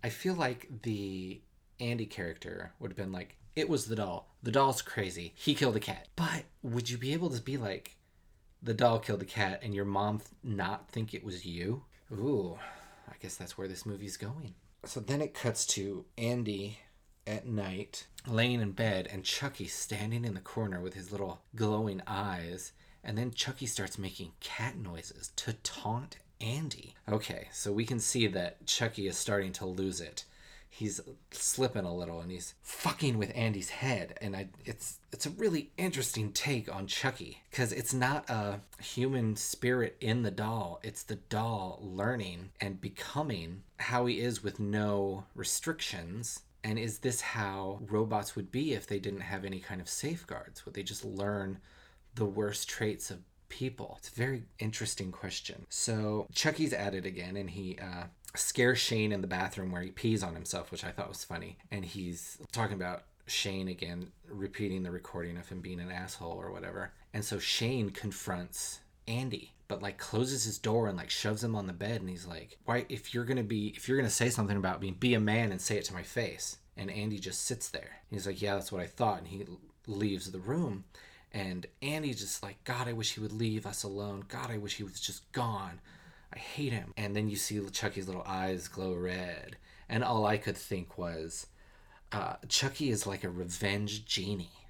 I 0.03 0.09
feel 0.09 0.33
like 0.33 0.67
the 0.81 1.41
Andy 1.79 2.05
character 2.05 2.73
would 2.79 2.91
have 2.91 2.97
been 2.97 3.11
like, 3.11 3.37
it 3.55 3.69
was 3.69 3.85
the 3.85 3.95
doll. 3.95 4.35
The 4.41 4.51
doll's 4.51 4.81
crazy. 4.81 5.33
He 5.35 5.55
killed 5.55 5.75
a 5.75 5.79
cat. 5.79 6.07
But 6.15 6.43
would 6.61 6.89
you 6.89 6.97
be 6.97 7.13
able 7.13 7.29
to 7.29 7.41
be 7.41 7.57
like, 7.57 7.95
the 8.61 8.73
doll 8.73 8.99
killed 8.99 9.19
the 9.19 9.25
cat 9.25 9.61
and 9.63 9.73
your 9.73 9.85
mom 9.85 10.19
th- 10.19 10.29
not 10.43 10.89
think 10.89 11.13
it 11.13 11.23
was 11.23 11.45
you? 11.45 11.83
Ooh, 12.11 12.57
I 13.07 13.13
guess 13.21 13.35
that's 13.35 13.57
where 13.57 13.67
this 13.67 13.85
movie's 13.85 14.17
going. 14.17 14.55
So 14.85 14.99
then 14.99 15.21
it 15.21 15.33
cuts 15.33 15.65
to 15.67 16.05
Andy 16.17 16.79
at 17.25 17.45
night, 17.45 18.07
laying 18.27 18.61
in 18.61 18.71
bed, 18.71 19.07
and 19.11 19.23
Chucky 19.23 19.67
standing 19.67 20.25
in 20.25 20.33
the 20.33 20.39
corner 20.39 20.81
with 20.81 20.93
his 20.93 21.11
little 21.11 21.41
glowing 21.55 22.01
eyes. 22.07 22.73
And 23.03 23.17
then 23.17 23.31
Chucky 23.31 23.65
starts 23.65 23.97
making 23.97 24.31
cat 24.39 24.77
noises 24.77 25.31
to 25.37 25.53
taunt 25.63 26.17
Andy. 26.39 26.95
Okay, 27.09 27.47
so 27.51 27.71
we 27.71 27.85
can 27.85 27.99
see 27.99 28.27
that 28.27 28.65
Chucky 28.65 29.07
is 29.07 29.17
starting 29.17 29.51
to 29.53 29.65
lose 29.65 30.01
it. 30.01 30.25
He's 30.69 30.99
slipping 31.29 31.85
a 31.85 31.95
little 31.95 32.19
and 32.19 32.31
he's 32.31 32.55
fucking 32.63 33.19
with 33.19 33.31
Andy's 33.35 33.69
head. 33.69 34.17
And 34.19 34.35
I 34.35 34.47
it's 34.65 34.99
it's 35.11 35.27
a 35.27 35.29
really 35.29 35.69
interesting 35.77 36.31
take 36.31 36.73
on 36.73 36.87
Chucky 36.87 37.43
because 37.51 37.71
it's 37.71 37.93
not 37.93 38.27
a 38.27 38.59
human 38.81 39.35
spirit 39.35 39.95
in 40.01 40.23
the 40.23 40.31
doll. 40.31 40.79
It's 40.81 41.03
the 41.03 41.17
doll 41.17 41.79
learning 41.83 42.49
and 42.59 42.81
becoming 42.81 43.61
how 43.77 44.07
he 44.07 44.19
is 44.19 44.43
with 44.43 44.59
no 44.59 45.25
restrictions 45.35 46.41
and 46.63 46.79
is 46.79 46.99
this 46.99 47.21
how 47.21 47.79
robots 47.89 48.35
would 48.35 48.51
be 48.51 48.73
if 48.73 48.87
they 48.87 48.99
didn't 48.99 49.21
have 49.21 49.45
any 49.45 49.59
kind 49.59 49.81
of 49.81 49.89
safeguards? 49.89 50.65
Would 50.65 50.75
they 50.75 50.83
just 50.83 51.03
learn 51.03 51.59
the 52.15 52.25
worst 52.25 52.69
traits 52.69 53.11
of 53.11 53.19
people? 53.49 53.95
It's 53.99 54.09
a 54.09 54.15
very 54.15 54.43
interesting 54.59 55.11
question. 55.11 55.65
So 55.69 56.27
Chucky's 56.33 56.73
at 56.73 56.95
it 56.95 57.05
again, 57.05 57.35
and 57.35 57.49
he 57.49 57.77
uh, 57.81 58.05
scares 58.35 58.79
Shane 58.79 59.11
in 59.11 59.21
the 59.21 59.27
bathroom 59.27 59.71
where 59.71 59.81
he 59.81 59.91
pees 59.91 60.23
on 60.23 60.35
himself, 60.35 60.71
which 60.71 60.83
I 60.83 60.91
thought 60.91 61.09
was 61.09 61.23
funny. 61.23 61.57
And 61.71 61.83
he's 61.83 62.37
talking 62.51 62.75
about 62.75 63.03
Shane 63.27 63.67
again, 63.67 64.11
repeating 64.27 64.83
the 64.83 64.91
recording 64.91 65.37
of 65.37 65.49
him 65.49 65.61
being 65.61 65.79
an 65.79 65.91
asshole 65.91 66.31
or 66.31 66.51
whatever. 66.51 66.91
And 67.13 67.23
so 67.23 67.39
Shane 67.39 67.89
confronts 67.89 68.79
Andy 69.07 69.53
but 69.73 69.81
like 69.81 69.97
closes 69.97 70.43
his 70.43 70.59
door 70.59 70.85
and 70.87 70.95
like 70.95 71.09
shoves 71.09 71.43
him 71.43 71.55
on 71.55 71.65
the 71.65 71.73
bed 71.73 71.99
and 71.99 72.07
he's 72.07 72.27
like 72.27 72.59
why 72.65 72.85
if 72.89 73.11
you're 73.11 73.25
gonna 73.25 73.41
be 73.41 73.73
if 73.75 73.87
you're 73.87 73.97
gonna 73.97 74.07
say 74.07 74.29
something 74.29 74.55
about 74.55 74.79
me 74.79 74.91
be 74.91 75.15
a 75.15 75.19
man 75.19 75.51
and 75.51 75.59
say 75.59 75.77
it 75.77 75.85
to 75.85 75.95
my 75.95 76.03
face. 76.03 76.57
And 76.77 76.91
andy 76.91 77.17
just 77.17 77.43
sits 77.43 77.69
there. 77.69 78.01
He's 78.11 78.27
like 78.27 78.39
yeah 78.39 78.53
that's 78.53 78.71
what 78.71 78.83
i 78.83 78.85
thought. 78.85 79.17
And 79.17 79.27
he 79.27 79.43
leaves 79.87 80.29
the 80.29 80.39
room. 80.39 80.83
And 81.31 81.65
andy's 81.81 82.19
just 82.19 82.43
like 82.43 82.63
god 82.65 82.87
i 82.87 82.93
wish 82.93 83.15
he 83.15 83.19
would 83.19 83.33
leave 83.33 83.65
us 83.65 83.81
alone. 83.81 84.25
God 84.27 84.51
i 84.51 84.59
wish 84.59 84.75
he 84.75 84.83
was 84.83 84.99
just 84.99 85.31
gone. 85.31 85.81
I 86.31 86.37
hate 86.37 86.71
him. 86.71 86.93
And 86.95 87.15
then 87.15 87.27
you 87.27 87.35
see 87.35 87.59
chucky's 87.71 88.05
little 88.05 88.25
eyes 88.27 88.67
glow 88.67 88.93
red. 88.93 89.57
And 89.89 90.03
all 90.03 90.27
i 90.27 90.37
could 90.37 90.57
think 90.57 90.99
was 90.99 91.47
uh, 92.11 92.35
chucky 92.47 92.91
is 92.91 93.07
like 93.07 93.23
a 93.23 93.29
revenge 93.29 94.05
genie 94.05 94.62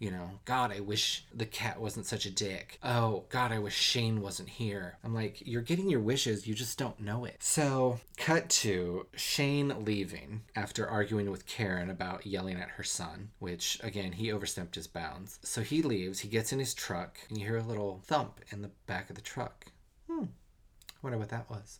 you 0.00 0.10
know, 0.10 0.30
God, 0.46 0.72
I 0.72 0.80
wish 0.80 1.26
the 1.32 1.44
cat 1.44 1.78
wasn't 1.78 2.06
such 2.06 2.24
a 2.24 2.30
dick. 2.30 2.78
Oh, 2.82 3.24
God, 3.28 3.52
I 3.52 3.58
wish 3.58 3.76
Shane 3.76 4.22
wasn't 4.22 4.48
here. 4.48 4.96
I'm 5.04 5.14
like, 5.14 5.46
you're 5.46 5.60
getting 5.60 5.90
your 5.90 6.00
wishes, 6.00 6.46
you 6.46 6.54
just 6.54 6.78
don't 6.78 6.98
know 6.98 7.26
it. 7.26 7.36
So, 7.40 8.00
cut 8.16 8.48
to 8.48 9.06
Shane 9.14 9.84
leaving 9.84 10.40
after 10.56 10.88
arguing 10.88 11.30
with 11.30 11.46
Karen 11.46 11.90
about 11.90 12.24
yelling 12.24 12.56
at 12.58 12.70
her 12.70 12.82
son, 12.82 13.28
which, 13.40 13.78
again, 13.82 14.12
he 14.12 14.32
overstepped 14.32 14.74
his 14.74 14.86
bounds. 14.86 15.38
So 15.42 15.60
he 15.60 15.82
leaves, 15.82 16.20
he 16.20 16.28
gets 16.28 16.50
in 16.50 16.58
his 16.58 16.72
truck, 16.72 17.18
and 17.28 17.36
you 17.36 17.44
hear 17.44 17.58
a 17.58 17.62
little 17.62 18.00
thump 18.06 18.40
in 18.50 18.62
the 18.62 18.70
back 18.86 19.10
of 19.10 19.16
the 19.16 19.22
truck. 19.22 19.66
Hmm, 20.10 20.24
I 20.24 20.96
wonder 21.02 21.18
what 21.18 21.28
that 21.28 21.50
was. 21.50 21.78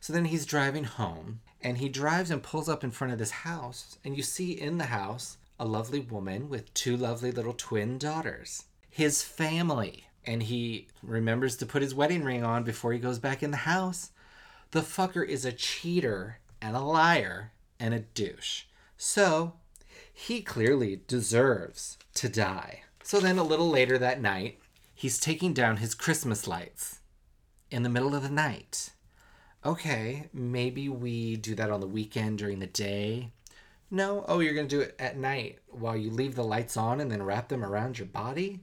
So 0.00 0.14
then 0.14 0.26
he's 0.26 0.46
driving 0.46 0.84
home, 0.84 1.40
and 1.60 1.76
he 1.76 1.90
drives 1.90 2.30
and 2.30 2.42
pulls 2.42 2.70
up 2.70 2.82
in 2.82 2.90
front 2.90 3.12
of 3.12 3.18
this 3.18 3.30
house, 3.30 3.98
and 4.02 4.16
you 4.16 4.22
see 4.22 4.52
in 4.52 4.78
the 4.78 4.84
house 4.84 5.36
a 5.58 5.64
lovely 5.64 6.00
woman 6.00 6.48
with 6.48 6.72
two 6.74 6.96
lovely 6.96 7.30
little 7.30 7.52
twin 7.52 7.98
daughters. 7.98 8.64
His 8.90 9.22
family. 9.22 10.08
And 10.26 10.42
he 10.42 10.88
remembers 11.02 11.56
to 11.56 11.66
put 11.66 11.82
his 11.82 11.94
wedding 11.94 12.24
ring 12.24 12.42
on 12.42 12.64
before 12.64 12.92
he 12.92 12.98
goes 12.98 13.18
back 13.18 13.42
in 13.42 13.50
the 13.50 13.58
house. 13.58 14.10
The 14.70 14.80
fucker 14.80 15.26
is 15.26 15.44
a 15.44 15.52
cheater 15.52 16.38
and 16.62 16.74
a 16.74 16.80
liar 16.80 17.52
and 17.78 17.92
a 17.92 18.00
douche. 18.00 18.62
So 18.96 19.54
he 20.12 20.40
clearly 20.40 21.02
deserves 21.06 21.98
to 22.14 22.28
die. 22.28 22.82
So 23.02 23.20
then 23.20 23.36
a 23.36 23.42
little 23.44 23.68
later 23.68 23.98
that 23.98 24.20
night, 24.20 24.60
he's 24.94 25.20
taking 25.20 25.52
down 25.52 25.76
his 25.76 25.94
Christmas 25.94 26.46
lights 26.46 27.00
in 27.70 27.82
the 27.82 27.90
middle 27.90 28.14
of 28.14 28.22
the 28.22 28.30
night. 28.30 28.90
Okay, 29.64 30.28
maybe 30.32 30.88
we 30.88 31.36
do 31.36 31.54
that 31.54 31.70
on 31.70 31.80
the 31.80 31.86
weekend 31.86 32.38
during 32.38 32.60
the 32.60 32.66
day 32.66 33.30
no. 33.90 34.24
Oh, 34.28 34.40
you're 34.40 34.54
going 34.54 34.68
to 34.68 34.76
do 34.76 34.82
it 34.82 34.94
at 34.98 35.16
night 35.16 35.58
while 35.70 35.96
you 35.96 36.10
leave 36.10 36.34
the 36.34 36.44
lights 36.44 36.76
on 36.76 37.00
and 37.00 37.10
then 37.10 37.22
wrap 37.22 37.48
them 37.48 37.64
around 37.64 37.98
your 37.98 38.06
body? 38.06 38.60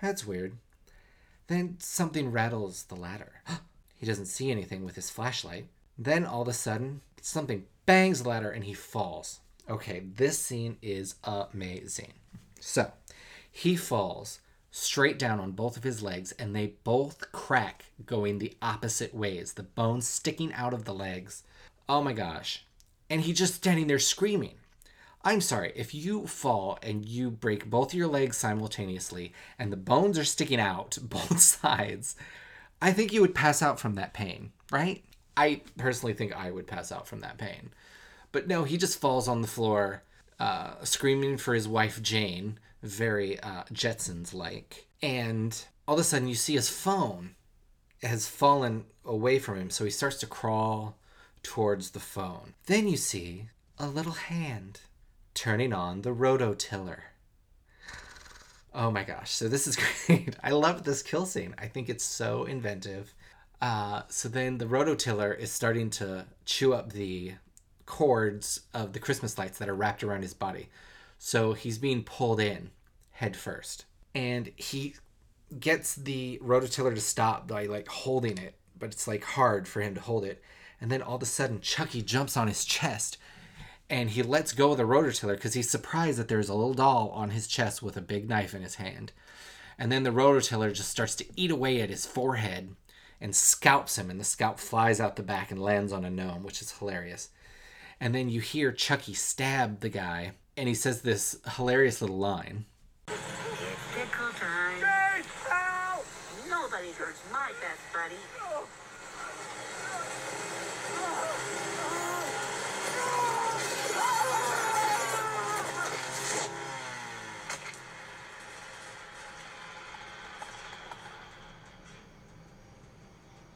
That's 0.00 0.26
weird. 0.26 0.56
Then 1.46 1.76
something 1.78 2.30
rattles 2.30 2.84
the 2.84 2.96
ladder. 2.96 3.42
he 3.96 4.06
doesn't 4.06 4.26
see 4.26 4.50
anything 4.50 4.84
with 4.84 4.96
his 4.96 5.10
flashlight. 5.10 5.66
Then 5.98 6.24
all 6.24 6.42
of 6.42 6.48
a 6.48 6.52
sudden, 6.52 7.00
something 7.20 7.64
bangs 7.86 8.22
the 8.22 8.28
ladder 8.28 8.50
and 8.50 8.64
he 8.64 8.74
falls. 8.74 9.40
Okay, 9.68 10.02
this 10.14 10.38
scene 10.38 10.76
is 10.82 11.14
amazing. 11.24 12.12
So, 12.60 12.92
he 13.50 13.76
falls 13.76 14.40
straight 14.70 15.18
down 15.18 15.38
on 15.38 15.52
both 15.52 15.76
of 15.76 15.84
his 15.84 16.02
legs, 16.02 16.32
and 16.32 16.54
they 16.54 16.74
both 16.82 17.30
crack 17.30 17.84
going 18.04 18.38
the 18.38 18.56
opposite 18.60 19.14
ways, 19.14 19.52
the 19.52 19.62
bones 19.62 20.08
sticking 20.08 20.52
out 20.52 20.74
of 20.74 20.84
the 20.84 20.92
legs. 20.92 21.44
Oh 21.88 22.02
my 22.02 22.12
gosh. 22.12 22.66
And 23.14 23.22
he's 23.22 23.38
just 23.38 23.54
standing 23.54 23.86
there 23.86 24.00
screaming. 24.00 24.56
I'm 25.22 25.40
sorry, 25.40 25.72
if 25.76 25.94
you 25.94 26.26
fall 26.26 26.80
and 26.82 27.06
you 27.06 27.30
break 27.30 27.70
both 27.70 27.94
your 27.94 28.08
legs 28.08 28.36
simultaneously 28.36 29.32
and 29.56 29.70
the 29.70 29.76
bones 29.76 30.18
are 30.18 30.24
sticking 30.24 30.58
out 30.58 30.98
both 31.02 31.38
sides, 31.38 32.16
I 32.82 32.92
think 32.92 33.12
you 33.12 33.20
would 33.20 33.32
pass 33.32 33.62
out 33.62 33.78
from 33.78 33.94
that 33.94 34.14
pain, 34.14 34.50
right? 34.72 35.04
I 35.36 35.60
personally 35.78 36.12
think 36.12 36.34
I 36.34 36.50
would 36.50 36.66
pass 36.66 36.90
out 36.90 37.06
from 37.06 37.20
that 37.20 37.38
pain. 37.38 37.70
But 38.32 38.48
no, 38.48 38.64
he 38.64 38.76
just 38.76 39.00
falls 39.00 39.28
on 39.28 39.42
the 39.42 39.46
floor, 39.46 40.02
uh, 40.40 40.82
screaming 40.82 41.36
for 41.36 41.54
his 41.54 41.68
wife 41.68 42.02
Jane, 42.02 42.58
very 42.82 43.38
uh, 43.38 43.62
Jetsons 43.72 44.34
like. 44.34 44.86
And 45.00 45.56
all 45.86 45.94
of 45.94 46.00
a 46.00 46.02
sudden, 46.02 46.26
you 46.26 46.34
see 46.34 46.54
his 46.54 46.68
phone 46.68 47.36
has 48.02 48.26
fallen 48.26 48.86
away 49.04 49.38
from 49.38 49.56
him, 49.56 49.70
so 49.70 49.84
he 49.84 49.90
starts 49.92 50.16
to 50.16 50.26
crawl 50.26 50.98
towards 51.44 51.90
the 51.90 52.00
phone. 52.00 52.54
Then 52.66 52.88
you 52.88 52.96
see 52.96 53.50
a 53.78 53.86
little 53.86 54.12
hand 54.12 54.80
turning 55.34 55.72
on 55.72 56.02
the 56.02 56.14
rototiller. 56.14 57.00
Oh 58.74 58.90
my 58.90 59.04
gosh, 59.04 59.30
so 59.30 59.46
this 59.46 59.68
is 59.68 59.76
great. 60.06 60.34
I 60.42 60.50
love 60.50 60.82
this 60.82 61.02
kill 61.02 61.26
scene. 61.26 61.54
I 61.58 61.68
think 61.68 61.88
it's 61.88 62.04
so 62.04 62.44
inventive. 62.44 63.14
Uh, 63.60 64.02
so 64.08 64.28
then 64.28 64.58
the 64.58 64.66
rototiller 64.66 65.38
is 65.38 65.52
starting 65.52 65.90
to 65.90 66.26
chew 66.44 66.74
up 66.74 66.92
the 66.92 67.34
cords 67.86 68.62
of 68.72 68.92
the 68.92 68.98
Christmas 68.98 69.38
lights 69.38 69.58
that 69.58 69.68
are 69.68 69.74
wrapped 69.74 70.02
around 70.02 70.22
his 70.22 70.34
body. 70.34 70.68
So 71.18 71.52
he's 71.52 71.78
being 71.78 72.02
pulled 72.02 72.40
in 72.40 72.70
head 73.12 73.36
first. 73.36 73.84
And 74.14 74.50
he 74.56 74.94
gets 75.58 75.94
the 75.94 76.40
rototiller 76.42 76.94
to 76.94 77.00
stop 77.00 77.46
by 77.46 77.66
like 77.66 77.88
holding 77.88 78.38
it, 78.38 78.54
but 78.78 78.92
it's 78.92 79.06
like 79.06 79.24
hard 79.24 79.68
for 79.68 79.80
him 79.80 79.94
to 79.94 80.00
hold 80.00 80.24
it. 80.24 80.42
And 80.84 80.92
then 80.92 81.00
all 81.00 81.16
of 81.16 81.22
a 81.22 81.24
sudden, 81.24 81.62
Chucky 81.62 82.02
jumps 82.02 82.36
on 82.36 82.46
his 82.46 82.62
chest 82.62 83.16
and 83.88 84.10
he 84.10 84.22
lets 84.22 84.52
go 84.52 84.72
of 84.72 84.76
the 84.76 84.82
rototiller 84.82 85.34
because 85.34 85.54
he's 85.54 85.70
surprised 85.70 86.18
that 86.18 86.28
there's 86.28 86.50
a 86.50 86.54
little 86.54 86.74
doll 86.74 87.08
on 87.14 87.30
his 87.30 87.46
chest 87.46 87.82
with 87.82 87.96
a 87.96 88.02
big 88.02 88.28
knife 88.28 88.52
in 88.52 88.60
his 88.60 88.74
hand. 88.74 89.10
And 89.78 89.90
then 89.90 90.02
the 90.02 90.10
rototiller 90.10 90.74
just 90.74 90.90
starts 90.90 91.14
to 91.14 91.26
eat 91.36 91.50
away 91.50 91.80
at 91.80 91.88
his 91.88 92.04
forehead 92.04 92.76
and 93.18 93.34
scalps 93.34 93.96
him, 93.96 94.10
and 94.10 94.20
the 94.20 94.24
scalp 94.24 94.58
flies 94.58 95.00
out 95.00 95.16
the 95.16 95.22
back 95.22 95.50
and 95.50 95.58
lands 95.58 95.90
on 95.90 96.04
a 96.04 96.10
gnome, 96.10 96.42
which 96.42 96.60
is 96.60 96.72
hilarious. 96.72 97.30
And 97.98 98.14
then 98.14 98.28
you 98.28 98.42
hear 98.42 98.70
Chucky 98.70 99.14
stab 99.14 99.80
the 99.80 99.88
guy, 99.88 100.32
and 100.54 100.68
he 100.68 100.74
says 100.74 101.00
this 101.00 101.38
hilarious 101.56 102.02
little 102.02 102.18
line. 102.18 102.66
It's 103.08 103.16
pickle 103.94 104.28
time. 104.38 105.24
Nobody 106.46 106.92
hurts 106.92 107.22
my 107.32 107.48
best 107.62 107.80
buddy. 107.90 108.16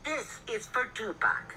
This 0.08 0.38
is 0.58 0.66
for 0.66 0.86
Tupac. 0.92 1.54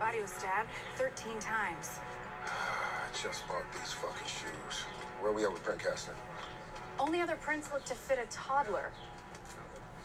Body 0.00 0.20
was 0.20 0.30
stabbed 0.30 0.70
13 0.96 1.38
times. 1.38 2.00
I 2.46 3.22
just 3.22 3.46
bought 3.46 3.62
these 3.72 3.92
fucking 3.92 4.26
shoes. 4.26 4.82
Where 5.20 5.30
we 5.30 5.44
at 5.44 5.52
with 5.52 5.64
Pencaster? 5.64 6.14
Only 6.98 7.20
other 7.20 7.36
prints 7.36 7.70
look 7.72 7.84
to 7.84 7.94
fit 7.94 8.18
a 8.18 8.26
toddler. 8.32 8.90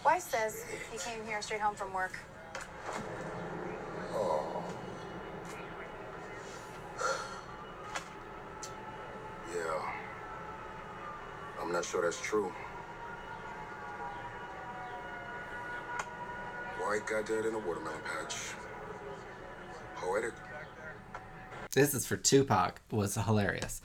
Wife 0.05 0.21
says 0.21 0.63
he 0.91 0.99
came 0.99 1.25
here 1.25 1.41
straight 1.41 1.61
home 1.61 1.73
from 1.73 1.91
work. 1.91 2.19
Oh. 4.13 4.54
I'm 11.65 11.71
not 11.71 11.83
sure 11.83 12.03
that's 12.03 12.21
true. 12.21 12.51
White 16.79 17.07
got 17.07 17.25
dead 17.25 17.47
in 17.47 17.55
a 17.55 17.59
watermelon 17.59 17.99
patch. 18.03 18.35
Poetic. 19.95 20.33
This 21.73 21.95
is 21.95 22.05
for 22.05 22.17
Tupac 22.17 22.81
was 22.91 23.15
hilarious. 23.15 23.81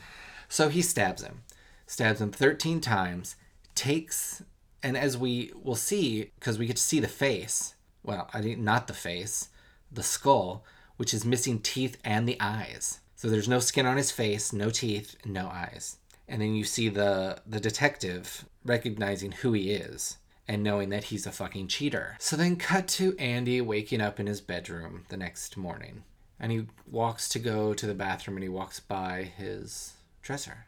So 0.50 0.68
he 0.68 0.82
stabs 0.82 1.22
him, 1.22 1.40
stabs 1.86 2.20
him 2.20 2.32
13 2.32 2.82
times, 2.82 3.36
takes, 3.74 4.42
and 4.82 4.94
as 4.94 5.16
we 5.16 5.52
will 5.54 5.74
see, 5.74 6.32
because 6.38 6.58
we 6.58 6.66
get 6.66 6.76
to 6.76 6.82
see 6.82 7.00
the 7.00 7.08
face, 7.08 7.76
well, 8.02 8.28
I 8.34 8.42
think 8.42 8.58
not 8.58 8.88
the 8.88 8.94
face, 8.94 9.48
the 9.90 10.02
skull, 10.02 10.64
which 10.98 11.14
is 11.14 11.24
missing 11.24 11.60
teeth 11.60 11.96
and 12.04 12.28
the 12.28 12.36
eyes. 12.40 13.00
So 13.16 13.30
there's 13.30 13.48
no 13.48 13.58
skin 13.58 13.86
on 13.86 13.96
his 13.96 14.10
face, 14.10 14.52
no 14.52 14.68
teeth, 14.68 15.16
no 15.24 15.48
eyes. 15.48 15.96
And 16.30 16.40
then 16.40 16.54
you 16.54 16.64
see 16.64 16.88
the 16.88 17.42
the 17.44 17.60
detective 17.60 18.46
recognizing 18.64 19.32
who 19.32 19.52
he 19.52 19.72
is 19.72 20.16
and 20.46 20.62
knowing 20.62 20.88
that 20.90 21.04
he's 21.04 21.26
a 21.26 21.32
fucking 21.32 21.66
cheater. 21.68 22.16
So 22.18 22.36
then 22.36 22.56
cut 22.56 22.88
to 22.88 23.16
Andy 23.18 23.60
waking 23.60 24.00
up 24.00 24.18
in 24.18 24.26
his 24.26 24.40
bedroom 24.40 25.04
the 25.08 25.16
next 25.16 25.56
morning. 25.56 26.04
And 26.38 26.52
he 26.52 26.66
walks 26.90 27.28
to 27.30 27.38
go 27.38 27.74
to 27.74 27.86
the 27.86 27.94
bathroom 27.94 28.36
and 28.36 28.44
he 28.44 28.48
walks 28.48 28.80
by 28.80 29.30
his 29.36 29.94
dresser. 30.22 30.66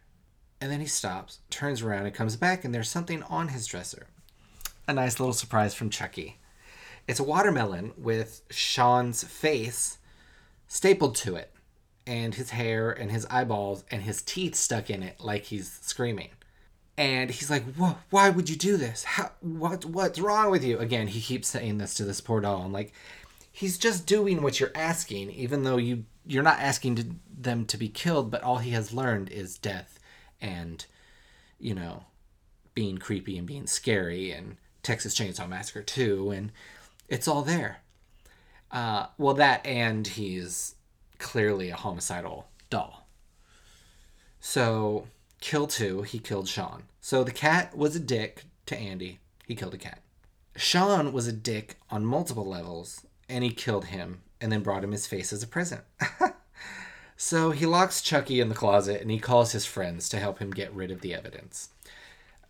And 0.60 0.70
then 0.70 0.80
he 0.80 0.86
stops, 0.86 1.38
turns 1.50 1.82
around, 1.82 2.06
and 2.06 2.14
comes 2.14 2.36
back, 2.36 2.64
and 2.64 2.72
there's 2.72 2.88
something 2.88 3.22
on 3.24 3.48
his 3.48 3.66
dresser. 3.66 4.06
A 4.86 4.92
nice 4.92 5.18
little 5.18 5.32
surprise 5.32 5.74
from 5.74 5.90
Chucky. 5.90 6.38
It's 7.08 7.18
a 7.18 7.24
watermelon 7.24 7.92
with 7.96 8.42
Sean's 8.50 9.24
face 9.24 9.98
stapled 10.68 11.16
to 11.16 11.34
it, 11.34 11.51
and 12.06 12.34
his 12.34 12.50
hair, 12.50 12.90
and 12.90 13.10
his 13.10 13.26
eyeballs, 13.26 13.84
and 13.90 14.02
his 14.02 14.22
teeth 14.22 14.54
stuck 14.54 14.90
in 14.90 15.02
it 15.02 15.20
like 15.20 15.44
he's 15.44 15.78
screaming. 15.82 16.30
And 16.98 17.30
he's 17.30 17.50
like, 17.50 17.64
"Whoa, 17.74 17.96
why 18.10 18.30
would 18.30 18.50
you 18.50 18.56
do 18.56 18.76
this? 18.76 19.04
How, 19.04 19.32
what, 19.40 19.84
what's 19.84 20.18
wrong 20.18 20.50
with 20.50 20.64
you?" 20.64 20.78
Again, 20.78 21.08
he 21.08 21.20
keeps 21.20 21.48
saying 21.48 21.78
this 21.78 21.94
to 21.94 22.04
this 22.04 22.20
poor 22.20 22.40
doll. 22.40 22.62
I'm 22.62 22.72
like, 22.72 22.92
he's 23.50 23.78
just 23.78 24.06
doing 24.06 24.42
what 24.42 24.60
you're 24.60 24.72
asking, 24.74 25.30
even 25.30 25.62
though 25.62 25.76
you 25.78 26.04
you're 26.26 26.42
not 26.42 26.60
asking 26.60 26.94
to, 26.96 27.06
them 27.36 27.64
to 27.66 27.76
be 27.76 27.88
killed, 27.88 28.30
but 28.30 28.42
all 28.42 28.58
he 28.58 28.70
has 28.70 28.92
learned 28.92 29.28
is 29.30 29.58
death 29.58 29.98
and, 30.40 30.86
you 31.58 31.74
know, 31.74 32.04
being 32.74 32.98
creepy 32.98 33.36
and 33.36 33.46
being 33.46 33.66
scary 33.66 34.30
and 34.30 34.56
Texas 34.82 35.14
Chainsaw 35.14 35.48
Massacre 35.48 35.82
2, 35.82 36.30
and 36.30 36.52
it's 37.08 37.28
all 37.28 37.42
there. 37.42 37.78
Uh, 38.70 39.06
well, 39.18 39.34
that 39.34 39.64
and 39.66 40.06
he's 40.06 40.74
clearly 41.22 41.70
a 41.70 41.76
homicidal 41.76 42.48
doll. 42.68 43.06
So, 44.40 45.06
kill 45.40 45.66
two, 45.66 46.02
he 46.02 46.18
killed 46.18 46.48
Sean. 46.48 46.82
So 47.00 47.24
the 47.24 47.30
cat 47.30 47.76
was 47.76 47.96
a 47.96 48.00
dick 48.00 48.44
to 48.66 48.76
Andy. 48.76 49.20
He 49.46 49.54
killed 49.54 49.74
a 49.74 49.78
cat. 49.78 50.00
Sean 50.56 51.12
was 51.12 51.26
a 51.26 51.32
dick 51.32 51.76
on 51.90 52.04
multiple 52.04 52.44
levels, 52.44 53.06
and 53.28 53.42
he 53.42 53.50
killed 53.50 53.86
him 53.86 54.22
and 54.40 54.50
then 54.50 54.62
brought 54.62 54.84
him 54.84 54.92
his 54.92 55.06
face 55.06 55.32
as 55.32 55.42
a 55.42 55.46
present. 55.46 55.82
so 57.16 57.52
he 57.52 57.64
locks 57.64 58.02
Chucky 58.02 58.40
in 58.40 58.48
the 58.48 58.54
closet 58.54 59.00
and 59.00 59.10
he 59.10 59.20
calls 59.20 59.52
his 59.52 59.64
friends 59.64 60.08
to 60.08 60.18
help 60.18 60.40
him 60.40 60.50
get 60.50 60.74
rid 60.74 60.90
of 60.90 61.00
the 61.00 61.14
evidence. 61.14 61.70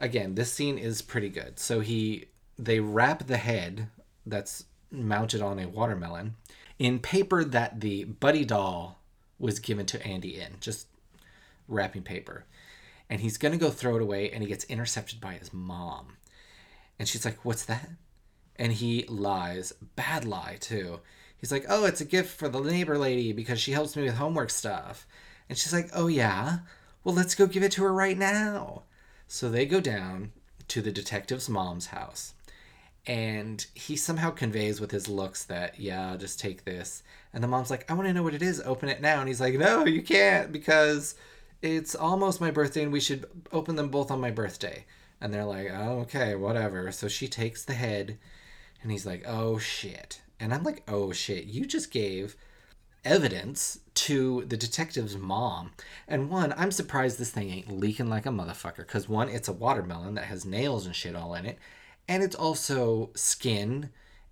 Again, 0.00 0.34
this 0.34 0.52
scene 0.52 0.78
is 0.78 1.02
pretty 1.02 1.28
good. 1.28 1.58
So 1.58 1.80
he 1.80 2.26
they 2.58 2.80
wrap 2.80 3.26
the 3.26 3.36
head 3.36 3.88
that's 4.24 4.64
mounted 4.90 5.42
on 5.42 5.58
a 5.58 5.68
watermelon 5.68 6.36
in 6.82 6.98
paper 6.98 7.44
that 7.44 7.80
the 7.80 8.02
buddy 8.02 8.44
doll 8.44 8.98
was 9.38 9.60
given 9.60 9.86
to 9.86 10.04
Andy 10.04 10.40
in, 10.40 10.56
just 10.60 10.88
wrapping 11.68 12.02
paper. 12.02 12.44
And 13.08 13.20
he's 13.20 13.38
going 13.38 13.52
to 13.52 13.58
go 13.58 13.70
throw 13.70 13.94
it 13.94 14.02
away 14.02 14.32
and 14.32 14.42
he 14.42 14.48
gets 14.48 14.64
intercepted 14.64 15.20
by 15.20 15.34
his 15.34 15.52
mom. 15.52 16.16
And 16.98 17.06
she's 17.06 17.24
like, 17.24 17.44
"What's 17.44 17.64
that?" 17.66 17.90
And 18.56 18.72
he 18.72 19.04
lies, 19.04 19.72
bad 19.94 20.24
lie 20.24 20.56
too. 20.58 20.98
He's 21.36 21.52
like, 21.52 21.66
"Oh, 21.68 21.84
it's 21.84 22.00
a 22.00 22.04
gift 22.04 22.36
for 22.36 22.48
the 22.48 22.60
neighbor 22.60 22.98
lady 22.98 23.32
because 23.32 23.60
she 23.60 23.72
helps 23.72 23.96
me 23.96 24.02
with 24.02 24.16
homework 24.16 24.50
stuff." 24.50 25.06
And 25.48 25.56
she's 25.56 25.72
like, 25.72 25.90
"Oh 25.94 26.08
yeah. 26.08 26.60
Well, 27.04 27.14
let's 27.14 27.36
go 27.36 27.46
give 27.46 27.62
it 27.62 27.72
to 27.72 27.84
her 27.84 27.92
right 27.92 28.18
now." 28.18 28.82
So 29.28 29.48
they 29.48 29.66
go 29.66 29.80
down 29.80 30.32
to 30.66 30.82
the 30.82 30.90
detective's 30.90 31.48
mom's 31.48 31.86
house. 31.86 32.34
And 33.06 33.66
he 33.74 33.96
somehow 33.96 34.30
conveys 34.30 34.80
with 34.80 34.92
his 34.92 35.08
looks 35.08 35.44
that, 35.44 35.80
yeah, 35.80 36.16
just 36.16 36.38
take 36.38 36.64
this. 36.64 37.02
And 37.32 37.42
the 37.42 37.48
mom's 37.48 37.70
like, 37.70 37.90
I 37.90 37.94
want 37.94 38.06
to 38.06 38.14
know 38.14 38.22
what 38.22 38.34
it 38.34 38.42
is. 38.42 38.60
Open 38.64 38.88
it 38.88 39.00
now. 39.00 39.18
And 39.18 39.28
he's 39.28 39.40
like, 39.40 39.54
no, 39.54 39.84
you 39.84 40.02
can't 40.02 40.52
because 40.52 41.16
it's 41.62 41.94
almost 41.94 42.40
my 42.40 42.50
birthday 42.50 42.82
and 42.82 42.92
we 42.92 43.00
should 43.00 43.26
open 43.52 43.74
them 43.76 43.88
both 43.88 44.10
on 44.10 44.20
my 44.20 44.30
birthday. 44.30 44.84
And 45.20 45.32
they're 45.32 45.44
like, 45.44 45.68
oh, 45.72 46.00
okay, 46.00 46.34
whatever. 46.34 46.92
So 46.92 47.08
she 47.08 47.26
takes 47.26 47.64
the 47.64 47.74
head 47.74 48.18
and 48.82 48.92
he's 48.92 49.06
like, 49.06 49.24
oh 49.26 49.58
shit. 49.58 50.20
And 50.38 50.52
I'm 50.52 50.64
like, 50.64 50.82
oh 50.88 51.12
shit, 51.12 51.44
you 51.44 51.66
just 51.66 51.90
gave 51.90 52.36
evidence 53.04 53.80
to 53.94 54.44
the 54.46 54.56
detective's 54.56 55.16
mom. 55.16 55.72
And 56.08 56.30
one, 56.30 56.54
I'm 56.56 56.70
surprised 56.70 57.18
this 57.18 57.30
thing 57.30 57.50
ain't 57.50 57.78
leaking 57.78 58.08
like 58.08 58.26
a 58.26 58.30
motherfucker. 58.30 58.78
Because 58.78 59.08
one, 59.08 59.28
it's 59.28 59.48
a 59.48 59.52
watermelon 59.52 60.14
that 60.14 60.24
has 60.24 60.44
nails 60.44 60.86
and 60.86 60.94
shit 60.94 61.16
all 61.16 61.34
in 61.34 61.46
it. 61.46 61.58
And 62.08 62.22
it's 62.22 62.36
also 62.36 63.10
skin 63.14 63.90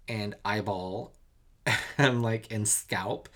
and 0.09 0.35
eyeball 0.45 1.13
and 1.99 2.23
like 2.23 2.53
and 2.53 2.67
scalp. 2.69 3.29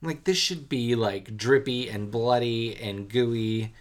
I'm 0.00 0.08
like 0.08 0.24
this 0.24 0.38
should 0.38 0.68
be 0.68 0.94
like 0.94 1.36
drippy 1.36 1.88
and 1.88 2.10
bloody 2.10 2.76
and 2.76 3.08
gooey. 3.08 3.72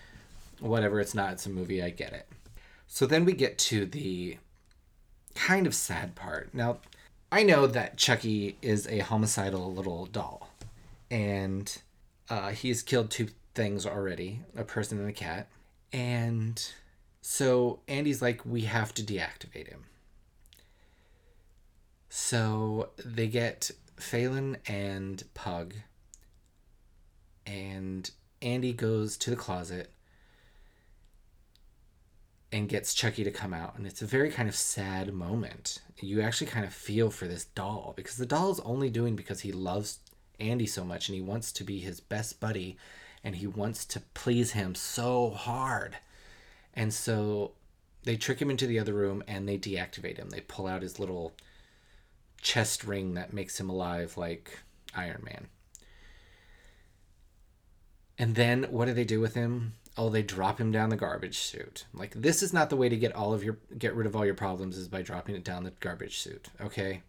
Whatever, 0.60 1.00
it's 1.00 1.16
not, 1.16 1.34
it's 1.34 1.48
a 1.48 1.50
movie, 1.50 1.82
I 1.82 1.90
get 1.90 2.14
it. 2.14 2.28
So 2.88 3.06
then 3.06 3.26
we 3.26 3.34
get 3.34 3.58
to 3.58 3.86
the 3.86 4.38
kind 5.34 5.66
of 5.66 5.74
sad 5.74 6.14
part. 6.14 6.54
Now, 6.54 6.80
I 7.32 7.44
know 7.44 7.66
that 7.66 7.98
Chucky 7.98 8.58
is 8.62 8.86
a 8.88 9.00
homicidal 9.00 9.74
little 9.74 10.06
doll, 10.06 10.50
and 11.10 11.82
uh, 12.30 12.50
he's 12.50 12.84
killed 12.84 13.10
two 13.10 13.30
things 13.56 13.86
already 13.86 14.42
a 14.56 14.64
person 14.64 15.00
and 15.00 15.10
a 15.10 15.14
cat. 15.14 15.48
And 15.94 16.64
so 17.22 17.80
Andy's 17.88 18.22
like, 18.22 18.46
we 18.46 18.62
have 18.62 18.94
to 18.96 19.04
deactivate 19.04 19.68
him. 19.68 19.86
So 22.14 22.90
they 22.98 23.28
get 23.28 23.72
Falyn 23.96 24.58
and 24.68 25.24
Pug, 25.34 25.74
and 27.46 28.12
Andy 28.42 28.74
goes 28.74 29.16
to 29.20 29.30
the 29.30 29.38
closet 29.38 29.94
and 32.52 32.68
gets 32.68 32.94
Chucky 32.94 33.24
to 33.24 33.32
come 33.32 33.54
out. 33.54 33.78
And 33.78 33.88
it's 33.88 34.02
a 34.02 34.06
very 34.06 34.30
kind 34.30 34.50
of 34.50 34.56
sad 34.56 35.14
moment. 35.14 35.80
You 36.02 36.22
actually 36.22 36.48
kind 36.48 36.66
of 36.66 36.74
feel 36.74 37.12
for 37.12 37.30
this 37.30 37.46
doll 37.46 37.94
because 37.96 38.18
the 38.18 38.26
doll 38.26 38.52
is 38.52 38.60
only 38.60 38.90
doing 38.90 39.16
because 39.16 39.40
he 39.40 39.54
loves 39.54 40.00
Andy 40.38 40.68
so 40.68 40.84
much 40.84 41.08
and 41.08 41.16
he 41.16 41.22
wants 41.22 41.54
to 41.54 41.64
be 41.64 41.80
his 41.80 42.02
best 42.02 42.42
buddy 42.42 42.76
and 43.24 43.38
he 43.38 43.48
wants 43.48 43.86
to 43.86 44.02
please 44.14 44.52
him 44.52 44.76
so 44.76 45.30
hard. 45.30 45.96
And 46.74 46.94
so 46.94 47.52
they 48.04 48.18
trick 48.18 48.42
him 48.42 48.50
into 48.50 48.68
the 48.68 48.80
other 48.80 48.94
room 48.94 49.24
and 49.30 49.48
they 49.48 49.58
deactivate 49.58 50.18
him. 50.18 50.30
They 50.30 50.42
pull 50.42 50.68
out 50.68 50.82
his 50.82 51.00
little 51.00 51.32
chest 52.42 52.84
ring 52.84 53.14
that 53.14 53.34
makes 53.34 53.60
him 53.60 53.70
alive 53.70 54.18
like 54.18 54.60
Iron 54.96 55.24
Man. 55.24 55.48
And 58.18 58.36
then 58.36 58.64
what 58.70 58.86
do 58.86 58.94
they 58.94 59.04
do 59.04 59.20
with 59.20 59.34
him? 59.34 59.74
oh 59.98 60.10
they 60.10 60.24
drop 60.24 60.60
him 60.60 60.72
down 60.72 60.90
the 60.90 60.96
garbage 60.96 61.36
chute. 61.36 61.86
Like 61.94 62.14
this 62.14 62.42
is 62.42 62.54
not 62.54 62.70
the 62.70 62.76
way 62.76 62.90
to 62.90 62.98
get 62.98 63.16
all 63.16 63.34
of 63.34 63.44
your 63.44 63.58
get 63.78 63.96
rid 63.96 64.08
of 64.08 64.16
all 64.16 64.26
your 64.26 64.36
problems 64.36 64.78
is 64.78 64.88
by 64.88 65.02
dropping 65.02 65.36
it 65.36 65.44
down 65.44 65.64
the 65.64 65.72
garbage 65.80 66.14
chute 66.14 66.50
okay? 66.62 67.02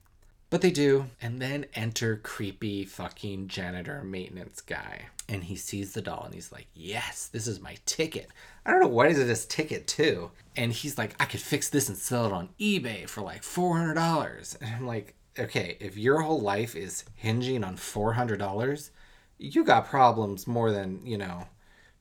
But 0.51 0.61
they 0.61 0.70
do. 0.70 1.07
And 1.22 1.41
then 1.41 1.64
enter 1.74 2.16
creepy 2.16 2.85
fucking 2.85 3.49
janitor 3.49 4.05
maintenance 4.05 4.61
guy. 4.61 5.07
And 5.26 5.45
he 5.45 5.57
sees 5.57 5.95
the 5.95 6.03
doll 6.03 6.24
and 6.24 6.35
he's 6.35 6.53
like 6.53 6.66
yes 6.74 7.28
this 7.33 7.47
is 7.47 7.61
my 7.61 7.76
ticket. 7.87 8.28
I 8.66 8.70
don't 8.70 8.80
know 8.80 8.89
what 8.89 9.11
is 9.11 9.18
this 9.18 9.47
ticket 9.47 9.87
to. 9.89 10.30
And 10.57 10.72
he's 10.72 10.99
like 10.99 11.14
i 11.20 11.24
could 11.24 11.41
fix 11.41 11.70
this 11.70 11.89
and 11.89 11.97
sell 11.97 12.26
it 12.26 12.33
on 12.33 12.51
ebay 12.61 13.09
for 13.09 13.22
like 13.22 13.43
$400 13.43 14.61
and 14.61 14.74
i'm 14.74 14.87
like 14.87 15.14
okay 15.39 15.76
if 15.80 15.97
your 15.97 16.20
whole 16.20 16.41
life 16.41 16.74
is 16.76 17.05
hinging 17.14 17.64
on 17.64 17.76
$400 17.76 18.91
you 19.39 19.64
got 19.64 19.89
problems 19.89 20.47
more 20.47 20.70
than 20.70 21.05
you 21.05 21.18
know 21.18 21.47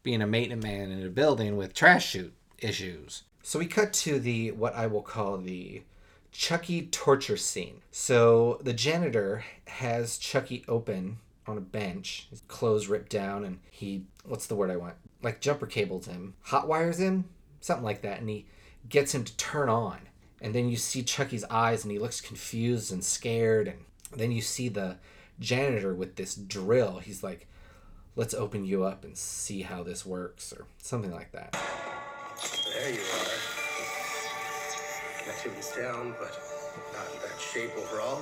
being 0.04 0.22
a 0.22 0.28
maintenance 0.28 0.64
man 0.64 0.92
in 0.92 1.06
a 1.06 1.10
building 1.10 1.58
with 1.58 1.74
trash 1.74 2.08
chute 2.08 2.34
issues. 2.60 3.24
So 3.44 3.60
we 3.60 3.66
cut 3.66 3.94
to 3.94 4.20
the 4.20 4.52
what 4.52 4.76
I 4.76 4.88
will 4.88 5.02
call 5.02 5.38
the 5.38 5.84
Chucky 6.32 6.84
torture 6.88 7.38
scene. 7.38 7.82
So 7.92 8.60
the 8.64 8.74
janitor 8.74 9.44
has 9.68 10.18
Chucky 10.18 10.64
open 10.68 11.18
on 11.48 11.58
a 11.58 11.62
bench, 11.62 12.28
his 12.30 12.42
clothes 12.48 12.88
ripped 12.88 13.12
down, 13.12 13.44
and 13.44 13.60
he 13.70 14.06
what's 14.26 14.48
the 14.48 14.56
word 14.56 14.72
I 14.72 14.78
want? 14.78 14.96
Like 15.22 15.42
jumper 15.42 15.66
cables 15.68 16.06
him, 16.06 16.36
hot 16.42 16.68
wires 16.68 17.00
him, 17.00 17.26
something 17.60 17.84
like 17.84 18.02
that, 18.04 18.20
and 18.20 18.30
he 18.30 18.46
gets 18.88 19.14
him 19.14 19.24
to 19.24 19.38
turn 19.38 19.70
on. 19.70 20.00
And 20.42 20.56
then 20.56 20.70
you 20.70 20.76
see 20.76 21.04
Chucky's 21.04 21.46
eyes 21.46 21.84
and 21.84 21.92
he 21.92 22.00
looks 22.00 22.20
confused 22.20 22.92
and 22.92 23.04
scared, 23.04 23.68
and 23.68 24.20
then 24.20 24.32
you 24.32 24.42
see 24.42 24.70
the 24.70 24.98
janitor 25.40 25.94
with 25.94 26.16
this 26.16 26.36
drill. 26.36 27.00
He's 27.00 27.24
like 27.24 27.48
let's 28.16 28.34
open 28.34 28.66
you 28.66 28.84
up 28.84 29.04
and 29.04 29.18
see 29.18 29.62
how 29.62 29.84
this 29.84 30.06
works, 30.06 30.52
or 30.54 30.66
something 30.78 31.12
like 31.12 31.32
that. 31.32 31.54
There 32.74 32.94
you 32.94 33.00
are. 33.00 33.32
Activity's 35.30 35.72
down, 35.76 36.16
but 36.20 36.38
not 36.94 37.06
in 37.14 37.20
bad 37.22 37.40
shape 37.40 37.72
overall. 37.78 38.22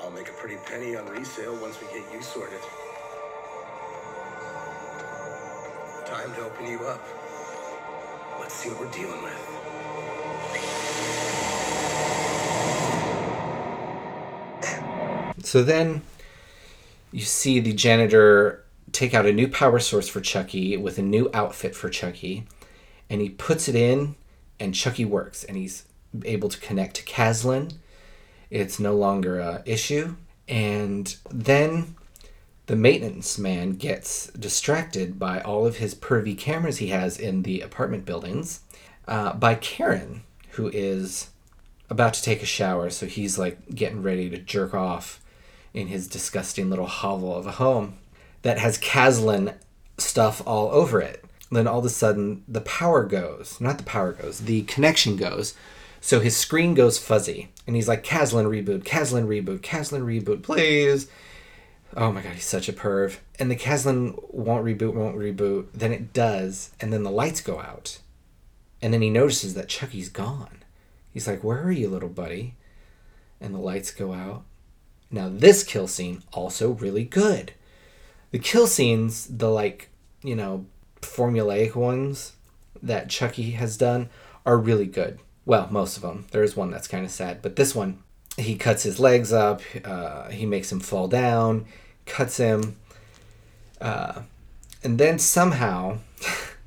I'll 0.00 0.10
make 0.10 0.28
a 0.28 0.32
pretty 0.32 0.56
penny 0.66 0.96
on 0.96 1.06
resale 1.06 1.56
once 1.60 1.80
we 1.80 1.86
get 1.88 2.12
you 2.12 2.22
sorted. 2.22 2.60
Time 6.06 6.34
to 6.34 6.42
open 6.42 6.66
you 6.66 6.80
up. 6.86 7.02
Let's 8.38 8.54
see 8.54 8.68
what 8.70 8.80
we're 8.80 8.90
dealing 8.92 9.22
with. 9.22 9.49
So 15.44 15.62
then 15.62 16.02
you 17.12 17.22
see 17.22 17.60
the 17.60 17.72
janitor 17.72 18.64
take 18.92 19.14
out 19.14 19.26
a 19.26 19.32
new 19.32 19.48
power 19.48 19.78
source 19.78 20.08
for 20.08 20.20
Chucky 20.20 20.76
with 20.76 20.98
a 20.98 21.02
new 21.02 21.30
outfit 21.32 21.74
for 21.74 21.88
Chucky, 21.88 22.46
and 23.08 23.20
he 23.20 23.28
puts 23.28 23.68
it 23.68 23.74
in, 23.74 24.16
and 24.58 24.74
Chucky 24.74 25.04
works, 25.04 25.44
and 25.44 25.56
he's 25.56 25.84
able 26.24 26.48
to 26.48 26.60
connect 26.60 26.96
to 26.96 27.04
Kaslan. 27.04 27.74
It's 28.50 28.80
no 28.80 28.94
longer 28.94 29.38
a 29.38 29.62
issue, 29.64 30.16
and 30.48 31.14
then 31.30 31.94
the 32.66 32.76
maintenance 32.76 33.38
man 33.38 33.72
gets 33.72 34.28
distracted 34.28 35.18
by 35.18 35.40
all 35.40 35.66
of 35.66 35.78
his 35.78 35.94
pervy 35.94 36.36
cameras 36.36 36.78
he 36.78 36.88
has 36.88 37.18
in 37.18 37.42
the 37.42 37.60
apartment 37.60 38.04
buildings 38.04 38.60
uh, 39.08 39.32
by 39.34 39.54
Karen, 39.56 40.22
who 40.50 40.68
is 40.68 41.30
about 41.88 42.14
to 42.14 42.22
take 42.22 42.42
a 42.42 42.46
shower, 42.46 42.90
so 42.90 43.06
he's 43.06 43.38
like 43.38 43.74
getting 43.74 44.02
ready 44.02 44.30
to 44.30 44.38
jerk 44.38 44.74
off 44.74 45.20
in 45.72 45.88
his 45.88 46.08
disgusting 46.08 46.70
little 46.70 46.86
hovel 46.86 47.34
of 47.34 47.46
a 47.46 47.52
home 47.52 47.94
that 48.42 48.58
has 48.58 48.78
Kaslan 48.78 49.54
stuff 49.98 50.42
all 50.46 50.70
over 50.70 51.00
it. 51.00 51.24
Then 51.50 51.66
all 51.66 51.80
of 51.80 51.84
a 51.84 51.90
sudden, 51.90 52.44
the 52.46 52.60
power 52.60 53.04
goes. 53.04 53.60
Not 53.60 53.78
the 53.78 53.84
power 53.84 54.12
goes, 54.12 54.40
the 54.40 54.62
connection 54.62 55.16
goes. 55.16 55.54
So 56.00 56.20
his 56.20 56.36
screen 56.36 56.74
goes 56.74 56.98
fuzzy. 56.98 57.50
And 57.66 57.76
he's 57.76 57.88
like, 57.88 58.04
Kaslan 58.04 58.46
reboot, 58.46 58.84
Kaslan 58.84 59.26
reboot, 59.26 59.60
Kaslan 59.60 60.02
reboot, 60.02 60.42
please. 60.42 61.08
Oh 61.96 62.12
my 62.12 62.22
god, 62.22 62.34
he's 62.34 62.46
such 62.46 62.68
a 62.68 62.72
perv. 62.72 63.18
And 63.38 63.50
the 63.50 63.56
Kaslan 63.56 64.32
won't 64.32 64.64
reboot, 64.64 64.94
won't 64.94 65.16
reboot. 65.18 65.66
Then 65.74 65.92
it 65.92 66.12
does. 66.12 66.70
And 66.80 66.92
then 66.92 67.02
the 67.02 67.10
lights 67.10 67.40
go 67.40 67.60
out. 67.60 67.98
And 68.80 68.94
then 68.94 69.02
he 69.02 69.10
notices 69.10 69.54
that 69.54 69.68
Chucky's 69.68 70.08
gone. 70.08 70.62
He's 71.12 71.26
like, 71.26 71.44
Where 71.44 71.62
are 71.62 71.72
you, 71.72 71.88
little 71.88 72.08
buddy? 72.08 72.54
And 73.40 73.54
the 73.54 73.58
lights 73.58 73.90
go 73.90 74.12
out. 74.12 74.44
Now, 75.10 75.28
this 75.28 75.64
kill 75.64 75.88
scene, 75.88 76.22
also 76.32 76.70
really 76.70 77.04
good. 77.04 77.52
The 78.30 78.38
kill 78.38 78.66
scenes, 78.66 79.26
the 79.26 79.48
like, 79.48 79.88
you 80.22 80.36
know, 80.36 80.66
formulaic 81.00 81.74
ones 81.74 82.34
that 82.82 83.08
Chucky 83.08 83.52
has 83.52 83.76
done, 83.76 84.08
are 84.46 84.56
really 84.56 84.86
good. 84.86 85.18
Well, 85.44 85.68
most 85.70 85.96
of 85.96 86.02
them. 86.02 86.26
There 86.30 86.44
is 86.44 86.56
one 86.56 86.70
that's 86.70 86.86
kind 86.86 87.04
of 87.04 87.10
sad, 87.10 87.42
but 87.42 87.56
this 87.56 87.74
one, 87.74 88.02
he 88.36 88.54
cuts 88.54 88.84
his 88.84 89.00
legs 89.00 89.32
up, 89.32 89.62
uh, 89.84 90.30
he 90.30 90.46
makes 90.46 90.70
him 90.70 90.80
fall 90.80 91.08
down, 91.08 91.66
cuts 92.06 92.36
him, 92.36 92.76
uh, 93.80 94.22
and 94.84 94.98
then 94.98 95.18
somehow 95.18 95.98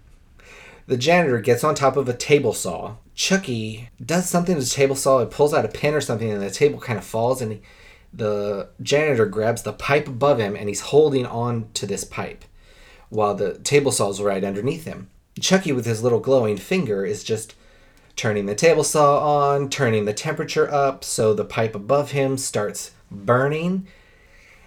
the 0.88 0.98
janitor 0.98 1.40
gets 1.40 1.64
on 1.64 1.76
top 1.76 1.96
of 1.96 2.10
a 2.10 2.14
table 2.14 2.54
saw. 2.54 2.96
Chucky 3.16 3.90
does 4.04 4.30
something 4.30 4.56
to 4.56 4.62
the 4.62 4.70
table 4.70 4.96
saw, 4.96 5.20
it 5.20 5.32
pulls 5.32 5.54
out 5.54 5.66
a 5.66 5.70
pin 5.70 5.94
or 5.94 6.02
something, 6.02 6.30
and 6.30 6.42
the 6.42 6.50
table 6.52 6.80
kind 6.80 7.00
of 7.00 7.06
falls, 7.06 7.42
and 7.42 7.54
he 7.54 7.62
the 8.14 8.70
janitor 8.82 9.26
grabs 9.26 9.64
the 9.64 9.74
pipe 9.74 10.08
above 10.08 10.40
him 10.40 10.56
and 10.56 10.70
he's 10.70 10.82
holding 10.82 11.26
on 11.26 11.70
to 11.74 11.86
this 11.86 12.04
pipe 12.04 12.46
while 13.10 13.36
the 13.36 13.58
table 13.60 13.92
saw 13.92 14.10
is 14.10 14.22
right 14.22 14.44
underneath 14.44 14.86
him. 14.86 15.10
Chucky, 15.40 15.72
with 15.72 15.86
his 15.86 16.04
little 16.04 16.20
glowing 16.20 16.58
finger, 16.58 17.06
is 17.06 17.24
just 17.24 17.56
turning 18.16 18.46
the 18.46 18.56
table 18.56 18.84
saw 18.84 19.50
on, 19.50 19.70
turning 19.70 20.06
the 20.06 20.14
temperature 20.14 20.72
up 20.72 21.04
so 21.04 21.34
the 21.34 21.46
pipe 21.46 21.76
above 21.76 22.12
him 22.12 22.38
starts 22.38 22.92
burning. 23.10 23.88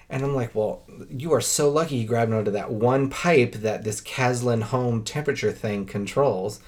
And 0.09 0.23
I'm 0.23 0.35
like, 0.35 0.55
well, 0.55 0.83
you 1.11 1.33
are 1.33 1.41
so 1.41 1.69
lucky 1.69 1.97
you 1.97 2.07
grabbed 2.07 2.33
onto 2.33 2.53
that 2.53 2.71
one 2.71 3.11
pipe 3.11 3.55
that 3.55 3.85
this 3.85 4.01
Kaslan 4.01 4.63
home 4.63 5.03
temperature 5.03 5.53
thing 5.53 5.85
controls. 5.85 6.61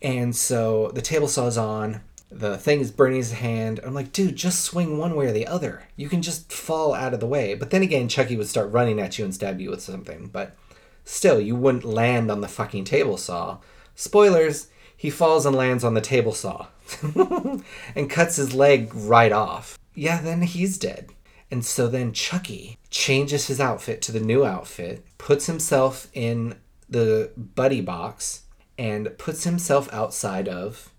And 0.00 0.34
so 0.34 0.90
the 0.94 1.02
table 1.02 1.28
saw 1.28 1.46
is 1.46 1.58
on, 1.58 2.00
the 2.30 2.58
thing 2.58 2.80
is 2.80 2.90
burning 2.90 3.16
his 3.16 3.32
hand. 3.32 3.80
I'm 3.82 3.94
like, 3.94 4.12
dude, 4.12 4.36
just 4.36 4.62
swing 4.62 4.98
one 4.98 5.14
way 5.14 5.26
or 5.26 5.32
the 5.32 5.46
other. 5.46 5.84
You 5.96 6.08
can 6.08 6.22
just 6.22 6.52
fall 6.52 6.94
out 6.94 7.14
of 7.14 7.20
the 7.20 7.26
way. 7.26 7.54
But 7.54 7.70
then 7.70 7.82
again, 7.82 8.08
Chucky 8.08 8.36
would 8.36 8.48
start 8.48 8.70
running 8.70 9.00
at 9.00 9.18
you 9.18 9.24
and 9.24 9.34
stab 9.34 9.60
you 9.60 9.70
with 9.70 9.80
something. 9.80 10.28
But 10.28 10.56
still, 11.04 11.40
you 11.40 11.56
wouldn't 11.56 11.84
land 11.84 12.30
on 12.30 12.40
the 12.40 12.48
fucking 12.48 12.84
table 12.84 13.16
saw. 13.16 13.58
Spoilers, 13.94 14.68
he 14.96 15.10
falls 15.10 15.46
and 15.46 15.56
lands 15.56 15.84
on 15.84 15.94
the 15.94 16.00
table 16.00 16.32
saw 16.32 16.66
and 17.94 18.10
cuts 18.10 18.36
his 18.36 18.54
leg 18.54 18.90
right 18.94 19.32
off. 19.32 19.78
Yeah, 19.94 20.20
then 20.20 20.42
he's 20.42 20.76
dead. 20.76 21.10
And 21.50 21.64
so 21.64 21.88
then 21.88 22.12
Chucky 22.12 22.78
changes 22.90 23.46
his 23.46 23.60
outfit 23.60 24.02
to 24.02 24.12
the 24.12 24.20
new 24.20 24.44
outfit, 24.44 25.04
puts 25.16 25.46
himself 25.46 26.08
in 26.12 26.56
the 26.88 27.30
buddy 27.36 27.80
box, 27.80 28.42
and 28.76 29.16
puts 29.18 29.44
himself 29.44 29.92
outside 29.92 30.46
of 30.46 30.92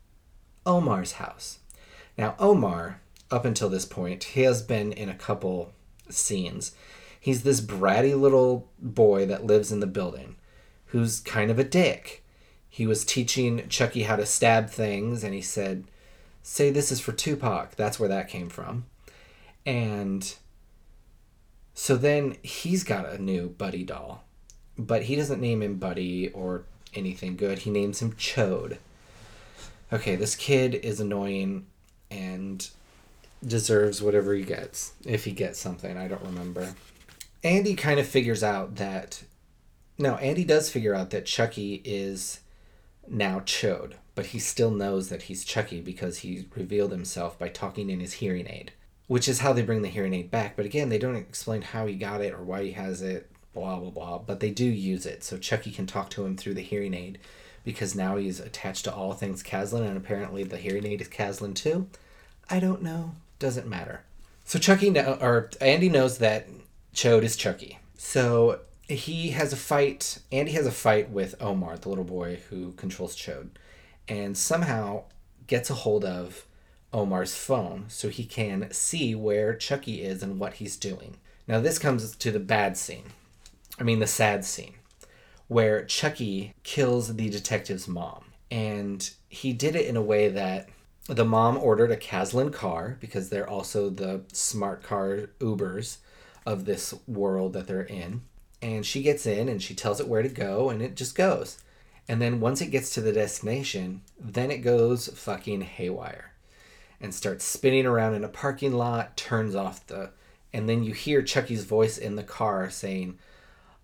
Omar's 0.65 1.13
house. 1.13 1.59
Now, 2.17 2.35
Omar, 2.39 3.01
up 3.31 3.45
until 3.45 3.69
this 3.69 3.85
point, 3.85 4.23
he 4.23 4.41
has 4.41 4.61
been 4.61 4.91
in 4.91 5.09
a 5.09 5.15
couple 5.15 5.73
scenes. 6.09 6.73
He's 7.19 7.43
this 7.43 7.61
bratty 7.61 8.19
little 8.19 8.67
boy 8.79 9.25
that 9.25 9.45
lives 9.45 9.71
in 9.71 9.79
the 9.79 9.87
building 9.87 10.35
who's 10.87 11.19
kind 11.19 11.51
of 11.51 11.59
a 11.59 11.63
dick. 11.63 12.23
He 12.69 12.87
was 12.87 13.05
teaching 13.05 13.67
Chucky 13.69 14.03
how 14.03 14.15
to 14.15 14.25
stab 14.25 14.69
things, 14.69 15.23
and 15.23 15.33
he 15.33 15.41
said, 15.41 15.85
Say 16.41 16.69
this 16.69 16.91
is 16.91 16.99
for 16.99 17.11
Tupac. 17.11 17.75
That's 17.75 17.99
where 17.99 18.09
that 18.09 18.29
came 18.29 18.49
from. 18.49 18.85
And 19.65 20.33
so 21.73 21.95
then 21.95 22.37
he's 22.41 22.83
got 22.83 23.07
a 23.07 23.21
new 23.21 23.49
Buddy 23.49 23.83
doll, 23.83 24.23
but 24.77 25.03
he 25.03 25.15
doesn't 25.15 25.41
name 25.41 25.61
him 25.61 25.75
Buddy 25.75 26.29
or 26.29 26.63
anything 26.93 27.35
good. 27.35 27.59
He 27.59 27.69
names 27.69 28.01
him 28.01 28.13
Chode. 28.13 28.77
Okay, 29.91 30.15
this 30.15 30.35
kid 30.35 30.75
is 30.75 30.99
annoying 30.99 31.65
and 32.11 32.69
deserves 33.45 34.01
whatever 34.01 34.33
he 34.33 34.43
gets. 34.43 34.93
If 35.05 35.25
he 35.25 35.31
gets 35.31 35.59
something, 35.59 35.97
I 35.97 36.07
don't 36.07 36.23
remember. 36.23 36.75
Andy 37.43 37.75
kind 37.75 37.99
of 37.99 38.07
figures 38.07 38.43
out 38.43 38.75
that. 38.75 39.23
No, 39.97 40.15
Andy 40.15 40.43
does 40.43 40.69
figure 40.69 40.93
out 40.93 41.09
that 41.09 41.25
Chucky 41.25 41.81
is 41.83 42.41
now 43.07 43.39
Chode, 43.39 43.93
but 44.15 44.27
he 44.27 44.39
still 44.39 44.71
knows 44.71 45.09
that 45.09 45.23
he's 45.23 45.43
Chucky 45.43 45.81
because 45.81 46.19
he 46.19 46.45
revealed 46.55 46.91
himself 46.91 47.39
by 47.39 47.49
talking 47.49 47.89
in 47.89 47.99
his 47.99 48.13
hearing 48.13 48.47
aid, 48.47 48.71
which 49.07 49.27
is 49.27 49.39
how 49.39 49.53
they 49.53 49.63
bring 49.63 49.81
the 49.81 49.89
hearing 49.89 50.13
aid 50.13 50.29
back. 50.29 50.55
But 50.55 50.65
again, 50.65 50.89
they 50.89 50.99
don't 50.99 51.15
explain 51.15 51.63
how 51.63 51.87
he 51.87 51.95
got 51.95 52.21
it 52.21 52.33
or 52.33 52.43
why 52.43 52.63
he 52.63 52.71
has 52.73 53.01
it, 53.01 53.31
blah, 53.53 53.79
blah, 53.79 53.89
blah. 53.89 54.19
But 54.19 54.39
they 54.39 54.51
do 54.51 54.65
use 54.65 55.05
it, 55.05 55.23
so 55.23 55.37
Chucky 55.37 55.71
can 55.71 55.87
talk 55.87 56.09
to 56.11 56.25
him 56.25 56.37
through 56.37 56.53
the 56.53 56.61
hearing 56.61 56.93
aid 56.93 57.19
because 57.63 57.95
now 57.95 58.17
he's 58.17 58.39
attached 58.39 58.85
to 58.85 58.93
all 58.93 59.13
things 59.13 59.43
Kaslan, 59.43 59.87
and 59.87 59.97
apparently 59.97 60.43
the 60.43 60.57
hearing 60.57 60.85
aid 60.85 61.01
is 61.01 61.07
Kaslan 61.07 61.55
too. 61.55 61.87
I 62.49 62.59
don't 62.59 62.81
know. 62.81 63.15
Doesn't 63.37 63.67
matter. 63.67 64.01
So 64.45 64.57
Chucky 64.59 64.89
know, 64.89 65.17
or 65.21 65.49
Andy 65.61 65.89
knows 65.89 66.17
that 66.17 66.47
Chode 66.93 67.23
is 67.23 67.35
Chucky. 67.35 67.79
So 67.97 68.61
he 68.87 69.29
has 69.29 69.53
a 69.53 69.57
fight. 69.57 70.19
Andy 70.31 70.53
has 70.53 70.65
a 70.65 70.71
fight 70.71 71.11
with 71.11 71.35
Omar, 71.39 71.77
the 71.77 71.89
little 71.89 72.03
boy 72.03 72.39
who 72.49 72.71
controls 72.73 73.15
Chode, 73.15 73.49
and 74.07 74.37
somehow 74.37 75.03
gets 75.47 75.69
a 75.69 75.75
hold 75.75 76.03
of 76.03 76.45
Omar's 76.91 77.35
phone 77.35 77.85
so 77.87 78.09
he 78.09 78.25
can 78.25 78.71
see 78.71 79.13
where 79.13 79.53
Chucky 79.53 80.01
is 80.01 80.23
and 80.23 80.39
what 80.39 80.55
he's 80.55 80.77
doing. 80.77 81.17
Now 81.47 81.59
this 81.59 81.77
comes 81.77 82.15
to 82.15 82.31
the 82.31 82.39
bad 82.39 82.77
scene. 82.77 83.05
I 83.79 83.83
mean 83.83 83.99
the 83.99 84.07
sad 84.07 84.43
scene 84.43 84.73
where 85.49 85.83
Chucky 85.83 86.53
kills 86.63 87.15
the 87.15 87.29
detective's 87.29 87.87
mom. 87.87 88.23
And 88.49 89.09
he 89.27 89.51
did 89.51 89.75
it 89.75 89.87
in 89.87 89.97
a 89.97 90.01
way 90.01 90.29
that 90.29 90.69
the 91.07 91.25
mom 91.25 91.57
ordered 91.57 91.91
a 91.91 91.97
Kaslan 91.97 92.53
car 92.53 92.97
because 92.99 93.29
they're 93.29 93.49
also 93.49 93.89
the 93.89 94.21
smart 94.31 94.83
car 94.83 95.31
Ubers 95.39 95.97
of 96.45 96.65
this 96.65 96.93
world 97.07 97.53
that 97.53 97.67
they're 97.67 97.81
in. 97.81 98.21
And 98.61 98.85
she 98.85 99.01
gets 99.01 99.25
in 99.25 99.49
and 99.49 99.61
she 99.61 99.73
tells 99.73 99.99
it 99.99 100.07
where 100.07 100.21
to 100.21 100.29
go 100.29 100.69
and 100.69 100.81
it 100.81 100.95
just 100.95 101.15
goes. 101.15 101.57
And 102.07 102.21
then 102.21 102.39
once 102.39 102.61
it 102.61 102.71
gets 102.71 102.93
to 102.93 103.01
the 103.01 103.13
destination, 103.13 104.01
then 104.19 104.51
it 104.51 104.59
goes 104.59 105.07
fucking 105.07 105.61
haywire 105.61 106.33
and 107.01 107.13
starts 107.13 107.45
spinning 107.45 107.85
around 107.85 108.13
in 108.13 108.23
a 108.23 108.29
parking 108.29 108.73
lot, 108.73 109.17
turns 109.17 109.55
off 109.55 109.85
the. 109.87 110.11
And 110.53 110.69
then 110.69 110.83
you 110.83 110.93
hear 110.93 111.21
Chucky's 111.21 111.63
voice 111.63 111.97
in 111.97 112.15
the 112.15 112.23
car 112.23 112.69
saying, 112.69 113.17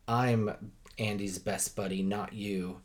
I'm 0.08 0.72
Andy's 0.98 1.40
best 1.40 1.76
buddy, 1.76 2.02
not 2.02 2.34
you. 2.34 2.82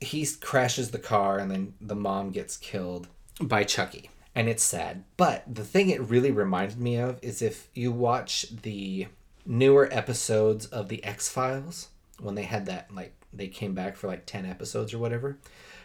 He 0.00 0.26
crashes 0.40 0.90
the 0.90 0.98
car 0.98 1.38
and 1.38 1.50
then 1.50 1.74
the 1.80 1.94
mom 1.94 2.30
gets 2.30 2.56
killed 2.56 3.08
by 3.40 3.64
Chucky. 3.64 4.10
And 4.34 4.48
it's 4.48 4.64
sad. 4.64 5.04
But 5.16 5.44
the 5.52 5.64
thing 5.64 5.90
it 5.90 6.00
really 6.02 6.30
reminded 6.30 6.78
me 6.78 6.96
of 6.96 7.18
is 7.22 7.40
if 7.40 7.68
you 7.74 7.92
watch 7.92 8.46
the 8.62 9.06
newer 9.46 9.88
episodes 9.92 10.66
of 10.66 10.88
The 10.88 11.04
X 11.04 11.28
Files, 11.28 11.88
when 12.18 12.34
they 12.34 12.42
had 12.42 12.66
that, 12.66 12.92
like, 12.92 13.14
they 13.32 13.48
came 13.48 13.74
back 13.74 13.96
for 13.96 14.06
like 14.06 14.26
10 14.26 14.46
episodes 14.46 14.92
or 14.92 14.98
whatever, 14.98 15.38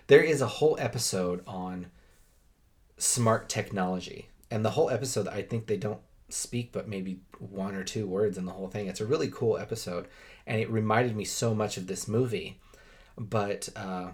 there 0.08 0.22
is 0.22 0.42
a 0.42 0.48
whole 0.48 0.78
episode 0.80 1.44
on 1.46 1.88
smart 2.98 3.50
technology. 3.50 4.30
And 4.52 4.66
the 4.66 4.72
whole 4.72 4.90
episode, 4.90 5.28
I 5.28 5.42
think 5.42 5.68
they 5.68 5.78
don't 5.78 6.02
speak 6.30 6.72
but 6.72 6.88
maybe 6.88 7.20
one 7.40 7.76
or 7.76 7.84
two 7.84 8.08
words 8.08 8.38
in 8.38 8.46
the 8.46 8.52
whole 8.52 8.68
thing. 8.68 8.88
It's 8.88 9.02
a 9.02 9.06
really 9.06 9.30
cool 9.32 9.58
episode, 9.58 10.08
and 10.50 10.60
it 10.60 10.70
reminded 10.70 11.16
me 11.16 11.24
so 11.24 11.54
much 11.54 11.78
of 11.78 11.88
this 11.88 12.08
movie. 12.08 12.60
But 13.18 13.70
uh, 13.76 14.10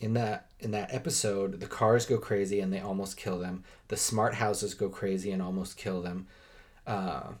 in 0.00 0.14
that 0.14 0.50
in 0.58 0.72
that 0.72 0.92
episode, 0.92 1.60
the 1.60 1.66
cars 1.66 2.04
go 2.04 2.18
crazy 2.18 2.60
and 2.60 2.72
they 2.72 2.80
almost 2.80 3.16
kill 3.16 3.38
them. 3.38 3.64
The 3.88 3.96
smart 3.96 4.34
houses 4.34 4.74
go 4.74 4.88
crazy 4.88 5.30
and 5.30 5.40
almost 5.40 5.76
kill 5.78 6.02
them. 6.02 6.26
Uh, 6.86 7.32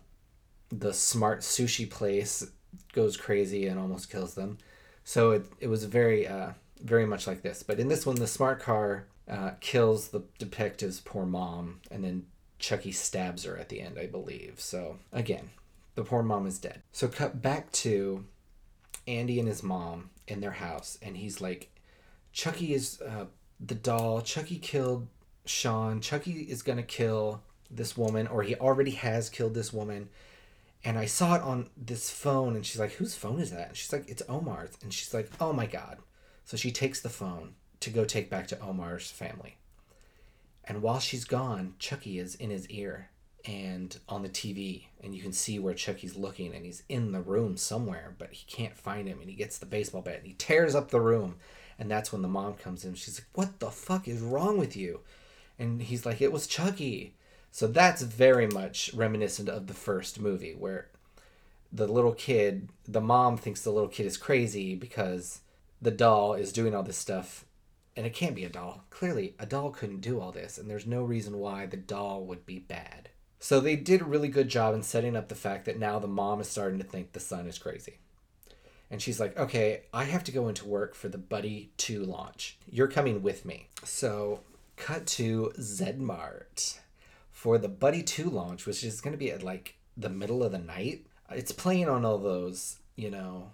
the 0.70 0.94
smart 0.94 1.40
sushi 1.40 1.90
place 1.90 2.46
goes 2.92 3.16
crazy 3.16 3.66
and 3.66 3.78
almost 3.78 4.10
kills 4.10 4.34
them. 4.34 4.58
So 5.04 5.32
it, 5.32 5.46
it 5.60 5.68
was 5.68 5.84
very 5.84 6.26
uh, 6.26 6.50
very 6.80 7.06
much 7.06 7.26
like 7.26 7.42
this. 7.42 7.62
But 7.62 7.80
in 7.80 7.88
this 7.88 8.06
one, 8.06 8.16
the 8.16 8.26
smart 8.26 8.60
car 8.60 9.06
uh, 9.28 9.52
kills 9.60 10.08
the 10.08 10.22
detective's 10.38 11.00
poor 11.00 11.26
mom, 11.26 11.80
and 11.90 12.04
then 12.04 12.26
Chucky 12.60 12.92
stabs 12.92 13.44
her 13.44 13.56
at 13.56 13.70
the 13.70 13.80
end, 13.80 13.98
I 13.98 14.06
believe. 14.06 14.60
So 14.60 14.98
again, 15.12 15.50
the 15.96 16.04
poor 16.04 16.22
mom 16.22 16.46
is 16.46 16.58
dead. 16.58 16.82
So 16.92 17.08
cut 17.08 17.42
back 17.42 17.72
to 17.72 18.24
Andy 19.06 19.38
and 19.38 19.48
his 19.48 19.62
mom 19.62 20.10
in 20.26 20.40
their 20.40 20.52
house, 20.52 20.98
and 21.00 21.16
he's 21.16 21.40
like, 21.40 21.70
Chucky 22.32 22.74
is 22.74 23.00
uh, 23.00 23.26
the 23.60 23.74
doll. 23.74 24.20
Chucky 24.20 24.58
killed 24.58 25.06
Sean. 25.44 26.00
Chucky 26.00 26.42
is 26.42 26.62
gonna 26.62 26.82
kill 26.82 27.42
this 27.70 27.96
woman, 27.96 28.26
or 28.26 28.42
he 28.42 28.54
already 28.56 28.92
has 28.92 29.30
killed 29.30 29.54
this 29.54 29.72
woman. 29.72 30.08
And 30.84 30.98
I 30.98 31.06
saw 31.06 31.34
it 31.34 31.42
on 31.42 31.70
this 31.76 32.10
phone, 32.10 32.54
and 32.54 32.64
she's 32.64 32.78
like, 32.78 32.92
"Whose 32.92 33.14
phone 33.14 33.40
is 33.40 33.50
that?" 33.50 33.68
And 33.68 33.76
she's 33.76 33.92
like, 33.92 34.08
"It's 34.08 34.22
Omar's." 34.28 34.76
And 34.82 34.92
she's 34.92 35.14
like, 35.14 35.30
"Oh 35.40 35.52
my 35.52 35.66
god!" 35.66 35.98
So 36.44 36.56
she 36.56 36.70
takes 36.70 37.00
the 37.00 37.08
phone 37.08 37.54
to 37.80 37.90
go 37.90 38.04
take 38.04 38.30
back 38.30 38.46
to 38.48 38.60
Omar's 38.60 39.10
family. 39.10 39.56
And 40.64 40.82
while 40.82 41.00
she's 41.00 41.24
gone, 41.24 41.74
Chucky 41.78 42.18
is 42.18 42.34
in 42.34 42.50
his 42.50 42.68
ear 42.68 43.10
and 43.46 43.98
on 44.08 44.22
the 44.22 44.28
TV, 44.28 44.84
and 45.02 45.14
you 45.14 45.22
can 45.22 45.32
see 45.32 45.58
where 45.58 45.74
Chucky's 45.74 46.16
looking, 46.16 46.54
and 46.54 46.64
he's 46.64 46.82
in 46.88 47.12
the 47.12 47.20
room 47.20 47.56
somewhere, 47.56 48.14
but 48.18 48.32
he 48.32 48.44
can't 48.46 48.76
find 48.76 49.08
him. 49.08 49.20
And 49.20 49.30
he 49.30 49.36
gets 49.36 49.58
the 49.58 49.66
baseball 49.66 50.02
bat 50.02 50.18
and 50.18 50.26
he 50.26 50.34
tears 50.34 50.74
up 50.74 50.90
the 50.90 51.00
room, 51.00 51.36
and 51.78 51.90
that's 51.90 52.12
when 52.12 52.22
the 52.22 52.28
mom 52.28 52.54
comes 52.54 52.84
in. 52.84 52.94
She's 52.94 53.20
like, 53.20 53.28
"What 53.34 53.60
the 53.60 53.70
fuck 53.70 54.08
is 54.08 54.20
wrong 54.20 54.58
with 54.58 54.76
you?" 54.76 55.00
And 55.58 55.82
he's 55.82 56.04
like, 56.04 56.20
"It 56.20 56.32
was 56.32 56.46
Chucky." 56.46 57.14
So 57.50 57.66
that's 57.66 58.02
very 58.02 58.46
much 58.46 58.92
reminiscent 58.94 59.48
of 59.48 59.66
the 59.66 59.74
first 59.74 60.20
movie, 60.20 60.54
where 60.54 60.90
the 61.72 61.86
little 61.86 62.12
kid, 62.12 62.68
the 62.86 63.00
mom 63.00 63.36
thinks 63.36 63.62
the 63.62 63.70
little 63.70 63.88
kid 63.88 64.06
is 64.06 64.16
crazy 64.16 64.74
because 64.74 65.40
the 65.80 65.90
doll 65.90 66.34
is 66.34 66.52
doing 66.52 66.74
all 66.74 66.82
this 66.82 66.96
stuff 66.96 67.44
and 67.96 68.06
it 68.06 68.12
can't 68.12 68.34
be 68.34 68.44
a 68.44 68.50
doll. 68.50 68.84
Clearly, 68.90 69.34
a 69.38 69.46
doll 69.46 69.70
couldn't 69.70 70.00
do 70.00 70.20
all 70.20 70.30
this, 70.30 70.58
and 70.58 70.68
there's 70.68 70.86
no 70.86 71.02
reason 71.02 71.38
why 71.38 71.66
the 71.66 71.78
doll 71.78 72.24
would 72.24 72.44
be 72.44 72.58
bad. 72.58 73.08
So 73.46 73.60
they 73.60 73.76
did 73.76 74.00
a 74.00 74.04
really 74.04 74.26
good 74.26 74.48
job 74.48 74.74
in 74.74 74.82
setting 74.82 75.14
up 75.14 75.28
the 75.28 75.36
fact 75.36 75.66
that 75.66 75.78
now 75.78 76.00
the 76.00 76.08
mom 76.08 76.40
is 76.40 76.48
starting 76.48 76.80
to 76.80 76.84
think 76.84 77.12
the 77.12 77.20
son 77.20 77.46
is 77.46 77.58
crazy. 77.58 77.98
And 78.90 79.00
she's 79.00 79.20
like, 79.20 79.38
okay, 79.38 79.82
I 79.94 80.02
have 80.02 80.24
to 80.24 80.32
go 80.32 80.48
into 80.48 80.66
work 80.66 80.96
for 80.96 81.08
the 81.08 81.16
Buddy 81.16 81.70
2 81.76 82.02
launch. 82.02 82.58
You're 82.68 82.88
coming 82.88 83.22
with 83.22 83.44
me. 83.44 83.68
So, 83.84 84.40
cut 84.74 85.06
to 85.06 85.52
Zedmart 85.60 86.80
for 87.30 87.56
the 87.56 87.68
Buddy 87.68 88.02
2 88.02 88.28
launch, 88.28 88.66
which 88.66 88.82
is 88.82 89.00
going 89.00 89.12
to 89.12 89.16
be 89.16 89.30
at 89.30 89.44
like 89.44 89.76
the 89.96 90.10
middle 90.10 90.42
of 90.42 90.50
the 90.50 90.58
night. 90.58 91.06
It's 91.30 91.52
playing 91.52 91.88
on 91.88 92.04
all 92.04 92.18
those, 92.18 92.78
you 92.96 93.12
know, 93.12 93.52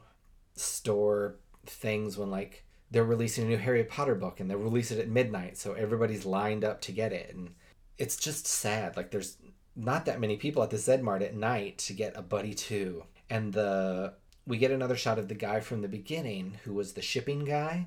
store 0.54 1.34
things 1.66 2.16
when 2.16 2.30
like 2.30 2.64
they're 2.90 3.04
releasing 3.04 3.44
a 3.44 3.48
new 3.48 3.58
Harry 3.58 3.84
Potter 3.84 4.14
book 4.14 4.40
and 4.40 4.50
they 4.50 4.56
release 4.56 4.90
it 4.90 5.00
at 5.00 5.10
midnight, 5.10 5.58
so 5.58 5.74
everybody's 5.74 6.24
lined 6.24 6.64
up 6.64 6.80
to 6.80 6.92
get 6.92 7.12
it. 7.12 7.34
And 7.34 7.50
it's 7.98 8.16
just 8.16 8.46
sad. 8.46 8.96
Like 8.96 9.10
there's 9.10 9.36
not 9.74 10.04
that 10.06 10.20
many 10.20 10.36
people 10.36 10.62
at 10.62 10.70
the 10.70 10.78
Zed 10.78 11.02
Mart 11.02 11.22
at 11.22 11.34
night 11.34 11.78
to 11.78 11.92
get 11.92 12.16
a 12.16 12.22
Buddy 12.22 12.54
too. 12.54 13.04
And 13.30 13.52
the 13.52 14.14
we 14.46 14.58
get 14.58 14.70
another 14.70 14.96
shot 14.96 15.18
of 15.18 15.28
the 15.28 15.34
guy 15.34 15.60
from 15.60 15.82
the 15.82 15.88
beginning 15.88 16.58
who 16.64 16.74
was 16.74 16.92
the 16.92 17.02
shipping 17.02 17.44
guy. 17.44 17.86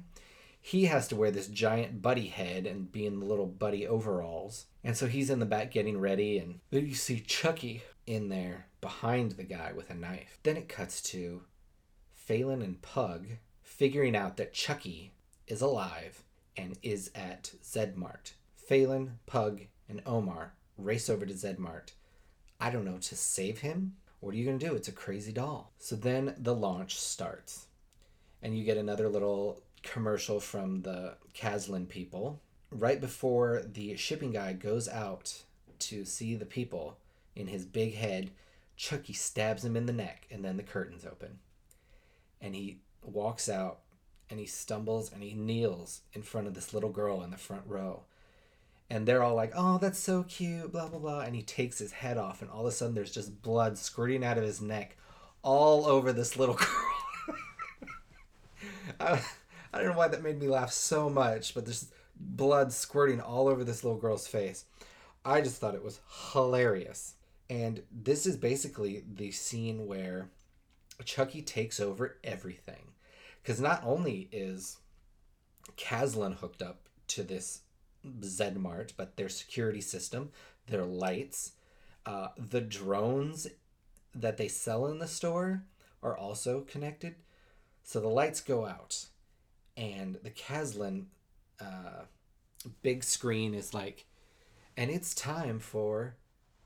He 0.62 0.86
has 0.86 1.08
to 1.10 1.16
wear 1.16 1.30
this 1.30 1.48
giant 1.48 2.02
buddy 2.02 2.28
head 2.28 2.66
and 2.66 2.92
be 2.92 3.06
in 3.06 3.20
the 3.20 3.26
little 3.26 3.46
buddy 3.46 3.86
overalls. 3.86 4.66
And 4.84 4.98
so 4.98 5.06
he's 5.06 5.30
in 5.30 5.40
the 5.40 5.46
back 5.46 5.70
getting 5.70 6.00
ready 6.00 6.40
and 6.40 6.62
then 6.72 6.88
you 6.88 6.96
see 6.96 7.20
Chucky 7.20 7.84
in 8.08 8.30
there 8.30 8.68
behind 8.82 9.34
the 9.34 9.44
guy 9.44 9.74
with 9.76 9.90
a 9.90 9.96
knife. 9.96 10.40
Then 10.44 10.58
it 10.58 10.70
cuts 10.70 11.02
to 11.04 11.44
Falyn 12.28 12.64
and 12.64 12.82
Pug 12.82 13.28
figuring 13.62 14.16
out 14.16 14.38
that 14.38 14.54
Chucky 14.54 15.12
is 15.48 15.62
alive 15.62 16.24
and 16.58 16.78
is 16.82 17.12
at 17.14 17.52
Zedmart. 17.64 18.34
Falyn, 18.70 19.18
Pug, 19.28 19.62
and 19.88 20.02
Omar 20.06 20.54
race 20.78 21.10
over 21.10 21.26
to 21.26 21.34
Zedmart. 21.34 21.92
I 22.60 22.70
don't 22.70 22.86
know, 22.86 22.98
to 22.98 23.16
save 23.16 23.60
him 23.60 23.96
What 24.20 24.34
are 24.34 24.38
you 24.38 24.46
going 24.46 24.58
to 24.58 24.68
do? 24.70 24.76
It's 24.76 24.88
a 24.88 24.94
crazy 24.94 25.32
doll. 25.32 25.72
So 25.78 25.96
then 25.96 26.34
the 26.38 26.56
launch 26.56 27.00
starts. 27.00 27.68
And 28.42 28.58
you 28.58 28.64
get 28.64 28.78
another 28.78 29.08
little 29.08 29.62
commercial 29.84 30.40
from 30.40 30.82
the 30.82 31.16
Kaslan 31.36 31.88
people. 31.88 32.42
Right 32.72 33.00
before 33.00 33.62
the 33.72 33.96
shipping 33.98 34.32
guy 34.32 34.54
goes 34.54 34.88
out 34.90 35.44
to 35.80 36.06
see 36.06 36.36
the 36.36 36.46
people 36.46 36.98
in 37.36 37.48
his 37.48 37.66
big 37.66 37.94
head, 37.96 38.32
Chucky 38.76 39.14
stabs 39.14 39.64
him 39.64 39.78
in 39.78 39.86
the 39.86 39.94
neck, 39.94 40.28
and 40.32 40.44
then 40.44 40.58
the 40.58 40.64
curtains 40.64 41.06
open. 41.06 41.40
And 42.42 42.56
he 42.56 42.80
walks 43.04 43.48
out 43.48 43.82
and 44.30 44.40
he 44.40 44.46
stumbles 44.48 45.12
and 45.12 45.22
he 45.22 45.34
kneels 45.34 46.02
in 46.14 46.24
front 46.24 46.48
of 46.48 46.56
this 46.56 46.74
little 46.74 46.90
girl 46.90 47.22
in 47.22 47.30
the 47.30 47.38
front 47.38 47.64
row. 47.68 48.06
And 48.90 49.08
they're 49.08 49.24
all 49.24 49.34
like, 49.34 49.52
oh, 49.56 49.80
that's 49.80 49.98
so 49.98 50.24
cute, 50.24 50.72
blah, 50.72 50.88
blah, 50.88 51.00
blah. 51.00 51.22
And 51.22 51.36
he 51.36 51.42
takes 51.42 51.80
his 51.80 51.92
head 51.92 52.18
off, 52.18 52.42
and 52.42 52.52
all 52.52 52.62
of 52.62 52.68
a 52.68 52.72
sudden 52.72 52.94
there's 52.94 53.12
just 53.12 53.42
blood 53.42 53.78
squirting 53.78 54.24
out 54.24 54.38
of 54.38 54.44
his 54.44 54.62
neck 54.62 54.96
all 55.42 55.86
over 55.86 56.14
this 56.14 56.38
little 56.38 56.56
girl. 56.56 56.68
I, 59.00 59.22
I 59.74 59.78
don't 59.80 59.92
know 59.92 59.98
why 59.98 60.08
that 60.08 60.24
made 60.24 60.40
me 60.40 60.48
laugh 60.48 60.72
so 60.72 61.10
much, 61.10 61.54
but 61.54 61.66
there's 61.66 61.92
blood 62.16 62.72
squirting 62.72 63.20
all 63.22 63.48
over 63.48 63.64
this 63.64 63.84
little 63.84 64.00
girl's 64.00 64.28
face. 64.28 64.66
I 65.24 65.42
just 65.42 65.60
thought 65.60 65.76
it 65.76 65.84
was 65.84 66.00
hilarious. 66.34 67.16
And 67.50 67.82
this 67.92 68.26
is 68.26 68.38
basically 68.38 69.04
the 69.12 69.32
scene 69.32 69.88
where 69.88 70.30
Chucky 71.04 71.42
takes 71.42 71.80
over 71.80 72.18
everything. 72.24 72.92
Because 73.42 73.60
not 73.60 73.84
only 73.84 74.30
is 74.32 74.78
Kaslan 75.78 76.38
hooked 76.38 76.62
up 76.62 76.88
to 77.10 77.24
this 77.24 77.62
Zedmart, 78.22 78.94
but 78.98 79.18
their 79.18 79.30
security 79.30 79.82
system, 79.82 80.32
their 80.68 80.86
lights, 80.86 81.54
uh, 82.06 82.30
the 82.38 82.62
drones 82.62 83.48
that 84.14 84.38
they 84.38 84.48
sell 84.48 84.88
in 84.88 85.00
the 85.00 85.08
store 85.08 85.64
are 86.02 86.18
also 86.18 86.62
connected. 86.62 87.16
So 87.84 88.00
the 88.00 88.08
lights 88.08 88.42
go 88.42 88.66
out, 88.66 89.06
and 89.78 90.18
the 90.24 90.32
Kaslan 90.32 91.06
uh, 91.60 92.06
big 92.82 93.04
screen 93.04 93.54
is 93.54 93.74
like, 93.74 94.06
and 94.78 94.90
it's 94.90 95.14
time 95.14 95.60
for, 95.60 96.16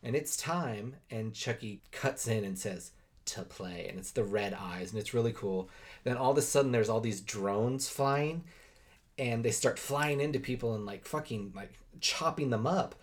and 0.01 0.15
it's 0.15 0.37
time, 0.37 0.95
and 1.09 1.33
Chucky 1.33 1.81
cuts 1.91 2.27
in 2.27 2.43
and 2.43 2.57
says, 2.57 2.91
to 3.25 3.43
play, 3.43 3.85
and 3.87 3.99
it's 3.99 4.11
the 4.11 4.23
red 4.23 4.53
eyes, 4.53 4.91
and 4.91 4.99
it's 4.99 5.13
really 5.13 5.33
cool. 5.33 5.69
Then 6.03 6.17
all 6.17 6.31
of 6.31 6.37
a 6.37 6.41
sudden, 6.41 6.71
there's 6.71 6.89
all 6.89 7.01
these 7.01 7.21
drones 7.21 7.87
flying, 7.87 8.43
and 9.19 9.43
they 9.43 9.51
start 9.51 9.77
flying 9.77 10.21
into 10.21 10.39
people 10.39 10.73
and 10.73 10.85
like 10.85 11.05
fucking 11.05 11.51
like 11.55 11.73
chopping 11.99 12.49
them 12.49 12.65
up. 12.65 12.95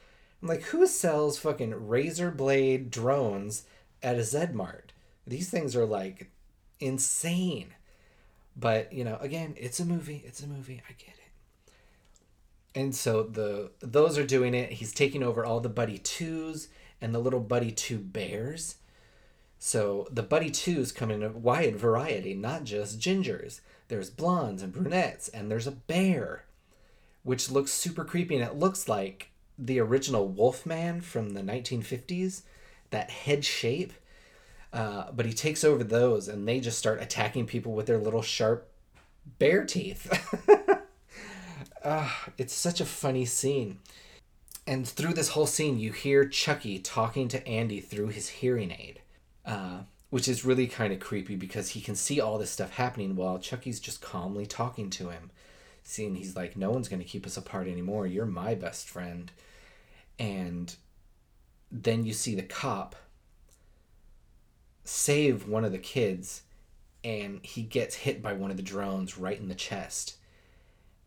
I'm 0.42 0.48
like, 0.48 0.62
who 0.62 0.86
sells 0.86 1.38
fucking 1.38 1.88
razor 1.88 2.30
blade 2.30 2.90
drones 2.90 3.64
at 4.02 4.16
a 4.16 4.24
Zed 4.24 4.54
Mart? 4.54 4.92
These 5.26 5.50
things 5.50 5.76
are 5.76 5.86
like 5.86 6.30
insane. 6.80 7.74
But 8.56 8.92
you 8.92 9.04
know, 9.04 9.18
again, 9.20 9.54
it's 9.58 9.78
a 9.78 9.84
movie. 9.84 10.22
It's 10.26 10.42
a 10.42 10.46
movie. 10.46 10.82
I 10.88 10.92
get 10.92 11.14
it. 11.14 11.72
And 12.74 12.94
so 12.94 13.22
the 13.22 13.70
those 13.80 14.16
are 14.16 14.26
doing 14.26 14.54
it. 14.54 14.72
He's 14.72 14.94
taking 14.94 15.22
over 15.22 15.44
all 15.44 15.60
the 15.60 15.68
Buddy 15.68 15.98
Twos 15.98 16.68
and 17.00 17.14
the 17.14 17.18
little 17.18 17.40
Buddy 17.40 17.70
Two 17.70 17.98
bears. 17.98 18.76
So 19.66 20.06
the 20.12 20.22
Buddy 20.22 20.52
Twos 20.52 20.92
come 20.92 21.10
in 21.10 21.24
a 21.24 21.30
wide 21.30 21.74
variety, 21.74 22.34
not 22.34 22.62
just 22.62 23.00
gingers. 23.00 23.62
There's 23.88 24.10
blondes 24.10 24.62
and 24.62 24.72
brunettes, 24.72 25.26
and 25.26 25.50
there's 25.50 25.66
a 25.66 25.72
bear, 25.72 26.44
which 27.24 27.50
looks 27.50 27.72
super 27.72 28.04
creepy, 28.04 28.36
and 28.36 28.44
it 28.44 28.54
looks 28.54 28.88
like 28.88 29.30
the 29.58 29.80
original 29.80 30.28
Wolfman 30.28 31.00
from 31.00 31.30
the 31.30 31.40
1950s, 31.40 32.42
that 32.90 33.10
head 33.10 33.44
shape. 33.44 33.92
Uh, 34.72 35.10
but 35.10 35.26
he 35.26 35.32
takes 35.32 35.64
over 35.64 35.82
those, 35.82 36.28
and 36.28 36.46
they 36.46 36.60
just 36.60 36.78
start 36.78 37.02
attacking 37.02 37.46
people 37.46 37.72
with 37.72 37.86
their 37.86 37.98
little 37.98 38.22
sharp 38.22 38.70
bear 39.40 39.64
teeth. 39.64 40.08
uh, 41.82 42.08
it's 42.38 42.54
such 42.54 42.80
a 42.80 42.86
funny 42.86 43.24
scene. 43.24 43.80
And 44.64 44.86
through 44.86 45.14
this 45.14 45.30
whole 45.30 45.48
scene, 45.48 45.76
you 45.80 45.90
hear 45.90 46.24
Chucky 46.24 46.78
talking 46.78 47.26
to 47.26 47.44
Andy 47.48 47.80
through 47.80 48.10
his 48.10 48.28
hearing 48.28 48.70
aid. 48.70 49.00
Uh, 49.46 49.78
which 50.10 50.28
is 50.28 50.44
really 50.44 50.66
kind 50.66 50.92
of 50.92 51.00
creepy 51.00 51.36
because 51.36 51.70
he 51.70 51.80
can 51.80 51.94
see 51.94 52.20
all 52.20 52.38
this 52.38 52.50
stuff 52.50 52.70
happening 52.72 53.16
while 53.16 53.38
Chucky's 53.38 53.80
just 53.80 54.00
calmly 54.00 54.46
talking 54.46 54.90
to 54.90 55.10
him. 55.10 55.30
Seeing 55.82 56.16
he's 56.16 56.36
like, 56.36 56.56
no 56.56 56.70
one's 56.70 56.88
going 56.88 57.02
to 57.02 57.08
keep 57.08 57.26
us 57.26 57.36
apart 57.36 57.68
anymore. 57.68 58.06
You're 58.06 58.26
my 58.26 58.54
best 58.54 58.88
friend. 58.88 59.30
And 60.18 60.74
then 61.70 62.04
you 62.04 62.12
see 62.12 62.34
the 62.34 62.42
cop 62.42 62.96
save 64.84 65.48
one 65.48 65.64
of 65.64 65.72
the 65.72 65.78
kids 65.78 66.42
and 67.02 67.44
he 67.44 67.62
gets 67.62 67.94
hit 67.96 68.22
by 68.22 68.32
one 68.32 68.50
of 68.50 68.56
the 68.56 68.62
drones 68.62 69.18
right 69.18 69.38
in 69.38 69.48
the 69.48 69.54
chest. 69.54 70.16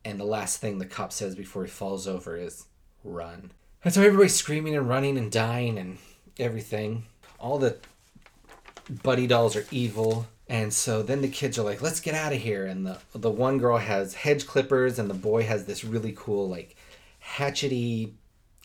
And 0.05 0.19
the 0.19 0.25
last 0.25 0.61
thing 0.61 0.77
the 0.77 0.85
cop 0.85 1.11
says 1.11 1.35
before 1.35 1.63
he 1.63 1.69
falls 1.69 2.07
over 2.07 2.37
is, 2.37 2.65
run. 3.03 3.51
And 3.83 3.93
so 3.93 4.01
everybody's 4.01 4.35
screaming 4.35 4.75
and 4.75 4.87
running 4.87 5.17
and 5.17 5.31
dying 5.31 5.77
and 5.77 5.97
everything. 6.37 7.05
All 7.37 7.57
the 7.57 7.77
buddy 8.89 9.27
dolls 9.27 9.55
are 9.55 9.65
evil. 9.71 10.27
And 10.47 10.73
so 10.73 11.03
then 11.03 11.21
the 11.21 11.27
kids 11.27 11.59
are 11.59 11.63
like, 11.63 11.81
let's 11.81 11.99
get 11.99 12.15
out 12.15 12.33
of 12.33 12.39
here. 12.39 12.65
And 12.65 12.85
the, 12.85 12.97
the 13.13 13.29
one 13.29 13.59
girl 13.59 13.77
has 13.77 14.15
hedge 14.15 14.47
clippers, 14.47 14.97
and 14.97 15.09
the 15.09 15.13
boy 15.13 15.43
has 15.43 15.65
this 15.65 15.83
really 15.83 16.13
cool, 16.17 16.49
like, 16.49 16.75
hatchety 17.23 18.13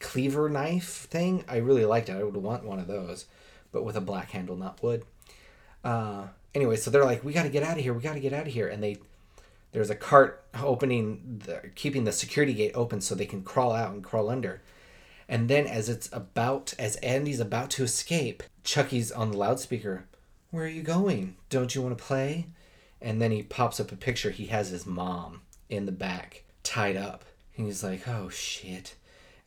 cleaver 0.00 0.48
knife 0.48 1.06
thing. 1.10 1.44
I 1.46 1.58
really 1.58 1.84
liked 1.84 2.08
it. 2.08 2.16
I 2.16 2.22
would 2.22 2.36
want 2.36 2.64
one 2.64 2.78
of 2.78 2.86
those, 2.86 3.26
but 3.70 3.84
with 3.84 3.96
a 3.96 4.00
black 4.00 4.30
handle, 4.30 4.56
not 4.56 4.82
wood. 4.82 5.04
Uh, 5.84 6.28
anyway, 6.54 6.76
so 6.76 6.90
they're 6.90 7.04
like, 7.04 7.22
we 7.22 7.34
got 7.34 7.42
to 7.42 7.50
get 7.50 7.62
out 7.62 7.76
of 7.76 7.82
here. 7.82 7.92
We 7.92 8.02
got 8.02 8.14
to 8.14 8.20
get 8.20 8.32
out 8.32 8.46
of 8.46 8.52
here. 8.54 8.68
And 8.68 8.82
they, 8.82 8.96
there's 9.72 9.90
a 9.90 9.94
cart 9.94 10.42
opening, 10.58 11.42
the, 11.44 11.70
keeping 11.74 12.04
the 12.04 12.12
security 12.12 12.54
gate 12.54 12.72
open 12.74 13.02
so 13.02 13.14
they 13.14 13.26
can 13.26 13.42
crawl 13.42 13.72
out 13.72 13.92
and 13.92 14.02
crawl 14.02 14.30
under. 14.30 14.62
And 15.28 15.48
then 15.48 15.66
as 15.66 15.88
it's 15.90 16.08
about, 16.12 16.72
as 16.78 16.96
Andy's 16.96 17.40
about 17.40 17.70
to 17.70 17.84
escape, 17.84 18.42
Chucky's 18.62 19.12
on 19.12 19.32
the 19.32 19.38
loudspeaker. 19.38 20.06
Where 20.54 20.66
are 20.66 20.68
you 20.68 20.84
going? 20.84 21.34
Don't 21.50 21.74
you 21.74 21.82
want 21.82 21.98
to 21.98 22.04
play? 22.04 22.46
And 23.02 23.20
then 23.20 23.32
he 23.32 23.42
pops 23.42 23.80
up 23.80 23.90
a 23.90 23.96
picture. 23.96 24.30
He 24.30 24.46
has 24.46 24.68
his 24.68 24.86
mom 24.86 25.40
in 25.68 25.84
the 25.84 25.90
back, 25.90 26.44
tied 26.62 26.96
up. 26.96 27.24
And 27.56 27.66
he's 27.66 27.82
like, 27.82 28.06
oh 28.06 28.28
shit. 28.28 28.94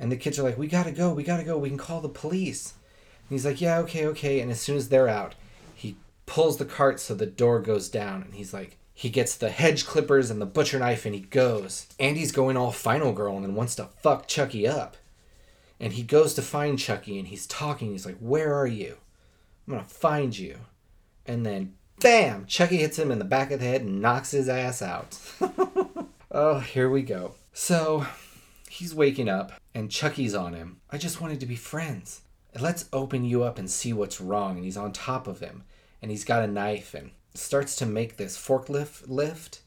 And 0.01 0.11
the 0.11 0.17
kids 0.17 0.37
are 0.37 0.43
like, 0.43 0.57
we 0.57 0.67
gotta 0.67 0.91
go, 0.91 1.13
we 1.13 1.23
gotta 1.23 1.45
go, 1.45 1.57
we 1.57 1.69
can 1.69 1.77
call 1.77 2.01
the 2.01 2.09
police. 2.09 2.73
And 2.73 3.29
he's 3.29 3.45
like, 3.45 3.61
yeah, 3.61 3.77
okay, 3.77 4.05
okay. 4.07 4.41
And 4.41 4.51
as 4.51 4.59
soon 4.59 4.75
as 4.75 4.89
they're 4.89 5.07
out, 5.07 5.35
he 5.73 5.95
pulls 6.25 6.57
the 6.57 6.65
cart 6.65 6.99
so 6.99 7.15
the 7.15 7.25
door 7.25 7.61
goes 7.61 7.87
down. 7.87 8.23
And 8.23 8.33
he's 8.33 8.53
like, 8.53 8.75
he 8.93 9.09
gets 9.09 9.33
the 9.33 9.49
hedge 9.49 9.85
clippers 9.85 10.29
and 10.29 10.41
the 10.41 10.45
butcher 10.45 10.77
knife 10.77 11.05
and 11.05 11.15
he 11.15 11.21
goes. 11.21 11.87
Andy's 12.01 12.33
going 12.33 12.57
all 12.57 12.73
final 12.73 13.13
girl 13.13 13.37
and 13.37 13.45
then 13.45 13.55
wants 13.55 13.75
to 13.75 13.85
fuck 13.85 14.27
Chucky 14.27 14.67
up. 14.67 14.97
And 15.79 15.93
he 15.93 16.03
goes 16.03 16.33
to 16.33 16.41
find 16.41 16.77
Chucky 16.77 17.17
and 17.17 17.29
he's 17.29 17.47
talking. 17.47 17.93
He's 17.93 18.05
like, 18.05 18.17
where 18.19 18.53
are 18.53 18.67
you? 18.67 18.97
I'm 19.65 19.75
gonna 19.75 19.85
find 19.85 20.37
you. 20.37 20.57
And 21.27 21.45
then, 21.45 21.73
bam! 21.99 22.45
Chucky 22.45 22.77
hits 22.77 22.97
him 22.97 23.11
in 23.11 23.19
the 23.19 23.25
back 23.25 23.51
of 23.51 23.59
the 23.59 23.65
head 23.65 23.81
and 23.81 24.01
knocks 24.01 24.31
his 24.31 24.47
ass 24.47 24.81
out. 24.81 25.19
oh, 26.31 26.59
here 26.59 26.89
we 26.89 27.01
go. 27.01 27.35
So, 27.53 28.05
he's 28.69 28.95
waking 28.95 29.29
up 29.29 29.51
and 29.75 29.91
Chucky's 29.91 30.33
on 30.33 30.53
him. 30.53 30.77
I 30.89 30.97
just 30.97 31.21
wanted 31.21 31.39
to 31.41 31.45
be 31.45 31.55
friends. 31.55 32.21
Let's 32.59 32.89
open 32.93 33.25
you 33.25 33.43
up 33.43 33.59
and 33.59 33.69
see 33.69 33.93
what's 33.93 34.21
wrong. 34.21 34.55
And 34.55 34.65
he's 34.65 34.77
on 34.77 34.93
top 34.93 35.27
of 35.27 35.39
him. 35.39 35.63
And 36.01 36.09
he's 36.09 36.23
got 36.23 36.43
a 36.43 36.47
knife 36.47 36.93
and 36.93 37.11
starts 37.33 37.75
to 37.77 37.85
make 37.85 38.17
this 38.17 38.37
forklift 38.37 39.07
lift 39.07 39.61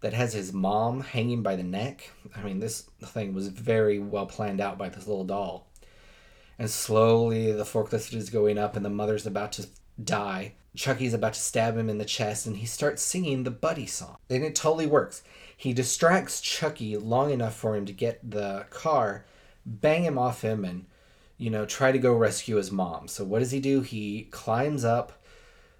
that 0.00 0.12
has 0.12 0.32
his 0.32 0.52
mom 0.52 1.00
hanging 1.00 1.42
by 1.42 1.56
the 1.56 1.62
neck. 1.62 2.10
I 2.36 2.42
mean, 2.42 2.60
this 2.60 2.82
thing 3.02 3.34
was 3.34 3.48
very 3.48 3.98
well 3.98 4.26
planned 4.26 4.60
out 4.60 4.76
by 4.76 4.88
this 4.88 5.06
little 5.06 5.24
doll. 5.24 5.66
And 6.58 6.70
slowly 6.70 7.52
the 7.52 7.64
forklift 7.64 8.14
is 8.14 8.30
going 8.30 8.58
up, 8.58 8.76
and 8.76 8.84
the 8.84 8.90
mother's 8.90 9.26
about 9.26 9.52
to 9.52 9.66
die. 10.02 10.52
Chucky's 10.76 11.14
about 11.14 11.34
to 11.34 11.40
stab 11.40 11.76
him 11.76 11.88
in 11.88 11.98
the 11.98 12.04
chest, 12.04 12.46
and 12.46 12.56
he 12.56 12.66
starts 12.66 13.02
singing 13.02 13.44
the 13.44 13.50
Buddy 13.50 13.86
song. 13.86 14.16
And 14.28 14.42
it 14.42 14.54
totally 14.54 14.86
works. 14.86 15.22
He 15.56 15.72
distracts 15.72 16.40
Chucky 16.40 16.96
long 16.96 17.30
enough 17.30 17.54
for 17.54 17.76
him 17.76 17.86
to 17.86 17.92
get 17.92 18.28
the 18.28 18.66
car, 18.70 19.24
bang 19.64 20.04
him 20.04 20.18
off 20.18 20.42
him, 20.42 20.64
and, 20.64 20.86
you 21.38 21.50
know, 21.50 21.64
try 21.64 21.92
to 21.92 21.98
go 21.98 22.12
rescue 22.12 22.56
his 22.56 22.72
mom. 22.72 23.06
So 23.06 23.24
what 23.24 23.38
does 23.38 23.52
he 23.52 23.60
do? 23.60 23.82
He 23.82 24.24
climbs 24.30 24.84
up 24.84 25.22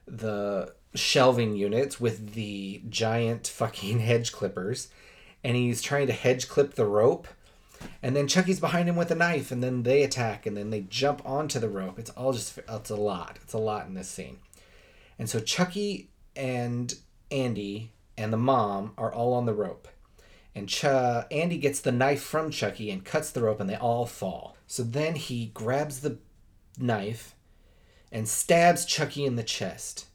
the 0.06 0.74
shelving 0.94 1.56
units 1.56 2.00
with 2.00 2.34
the 2.34 2.82
giant 2.88 3.48
fucking 3.48 3.98
hedge 4.00 4.30
clippers, 4.30 4.88
and 5.42 5.56
he's 5.56 5.82
trying 5.82 6.06
to 6.06 6.12
hedge 6.12 6.48
clip 6.48 6.74
the 6.74 6.86
rope. 6.86 7.26
And 8.00 8.14
then 8.14 8.28
Chucky's 8.28 8.60
behind 8.60 8.88
him 8.88 8.96
with 8.96 9.10
a 9.10 9.16
knife, 9.16 9.50
and 9.50 9.62
then 9.62 9.82
they 9.82 10.04
attack, 10.04 10.46
and 10.46 10.56
then 10.56 10.70
they 10.70 10.82
jump 10.82 11.20
onto 11.26 11.58
the 11.58 11.68
rope. 11.68 11.98
It's 11.98 12.10
all 12.10 12.32
just, 12.32 12.56
it's 12.56 12.90
a 12.90 12.96
lot. 12.96 13.38
It's 13.42 13.52
a 13.52 13.58
lot 13.58 13.86
in 13.86 13.94
this 13.94 14.08
scene. 14.08 14.38
And 15.18 15.28
so 15.28 15.40
Chucky 15.40 16.10
and 16.36 16.94
Andy 17.30 17.92
and 18.16 18.32
the 18.32 18.38
mom 18.38 18.92
are 18.98 19.12
all 19.12 19.34
on 19.34 19.46
the 19.46 19.54
rope. 19.54 19.88
And 20.54 20.68
Ch- 20.68 20.84
Andy 20.84 21.58
gets 21.58 21.80
the 21.80 21.92
knife 21.92 22.22
from 22.22 22.50
Chucky 22.50 22.90
and 22.90 23.04
cuts 23.04 23.30
the 23.30 23.42
rope, 23.42 23.60
and 23.60 23.68
they 23.68 23.76
all 23.76 24.06
fall. 24.06 24.56
So 24.66 24.82
then 24.82 25.16
he 25.16 25.46
grabs 25.46 26.00
the 26.00 26.18
knife 26.78 27.34
and 28.12 28.28
stabs 28.28 28.84
Chucky 28.84 29.24
in 29.24 29.36
the 29.36 29.42
chest. 29.42 30.06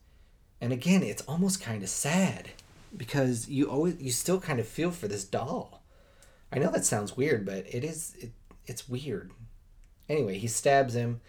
And 0.62 0.72
again, 0.72 1.04
it's 1.04 1.22
almost 1.24 1.62
kind 1.62 1.84
of 1.84 1.89
sad 1.89 2.50
because 2.95 3.50
you 3.50 3.70
always 3.70 4.02
you 4.02 4.12
still 4.12 4.39
kind 4.39 4.60
of 4.60 4.68
feel 4.68 4.91
for 4.91 5.08
this 5.08 5.24
doll. 5.24 5.84
I 6.52 6.60
know 6.60 6.72
that 6.72 6.86
sounds 6.86 7.16
weird, 7.16 7.45
but 7.45 7.66
it 7.74 7.84
is 7.84 8.16
it, 8.20 8.32
it's 8.66 8.89
weird. 8.89 9.32
Anyway, 10.08 10.38
he 10.38 10.47
stabs 10.47 10.95
him 10.95 11.22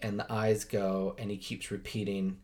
and 0.00 0.18
the 0.18 0.32
eyes 0.32 0.64
go 0.64 1.14
and 1.18 1.30
he 1.30 1.36
keeps 1.36 1.70
repeating 1.70 2.38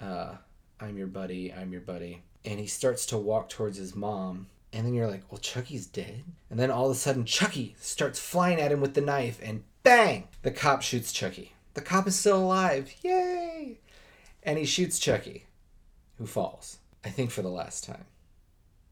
uh, 0.00 0.36
I'm 0.80 0.96
your 0.96 1.06
buddy, 1.06 1.52
I'm 1.52 1.72
your 1.72 1.80
buddy. 1.80 2.22
And 2.44 2.58
he 2.58 2.66
starts 2.66 3.04
to 3.06 3.18
walk 3.18 3.48
towards 3.48 3.76
his 3.76 3.94
mom. 3.94 4.46
And 4.72 4.86
then 4.86 4.94
you're 4.94 5.10
like, 5.10 5.24
well, 5.30 5.40
Chucky's 5.40 5.86
dead? 5.86 6.22
And 6.48 6.58
then 6.58 6.70
all 6.70 6.86
of 6.86 6.92
a 6.92 6.98
sudden, 6.98 7.24
Chucky 7.24 7.74
starts 7.80 8.18
flying 8.18 8.60
at 8.60 8.72
him 8.72 8.80
with 8.80 8.94
the 8.94 9.00
knife, 9.00 9.40
and 9.42 9.64
bang! 9.82 10.28
The 10.42 10.50
cop 10.50 10.82
shoots 10.82 11.12
Chucky. 11.12 11.54
The 11.74 11.80
cop 11.80 12.06
is 12.06 12.16
still 12.16 12.38
alive. 12.38 12.92
Yay! 13.02 13.78
And 14.42 14.58
he 14.58 14.64
shoots 14.64 14.98
Chucky, 14.98 15.46
who 16.18 16.26
falls. 16.26 16.78
I 17.04 17.08
think 17.08 17.30
for 17.30 17.42
the 17.42 17.48
last 17.48 17.84
time. 17.84 18.04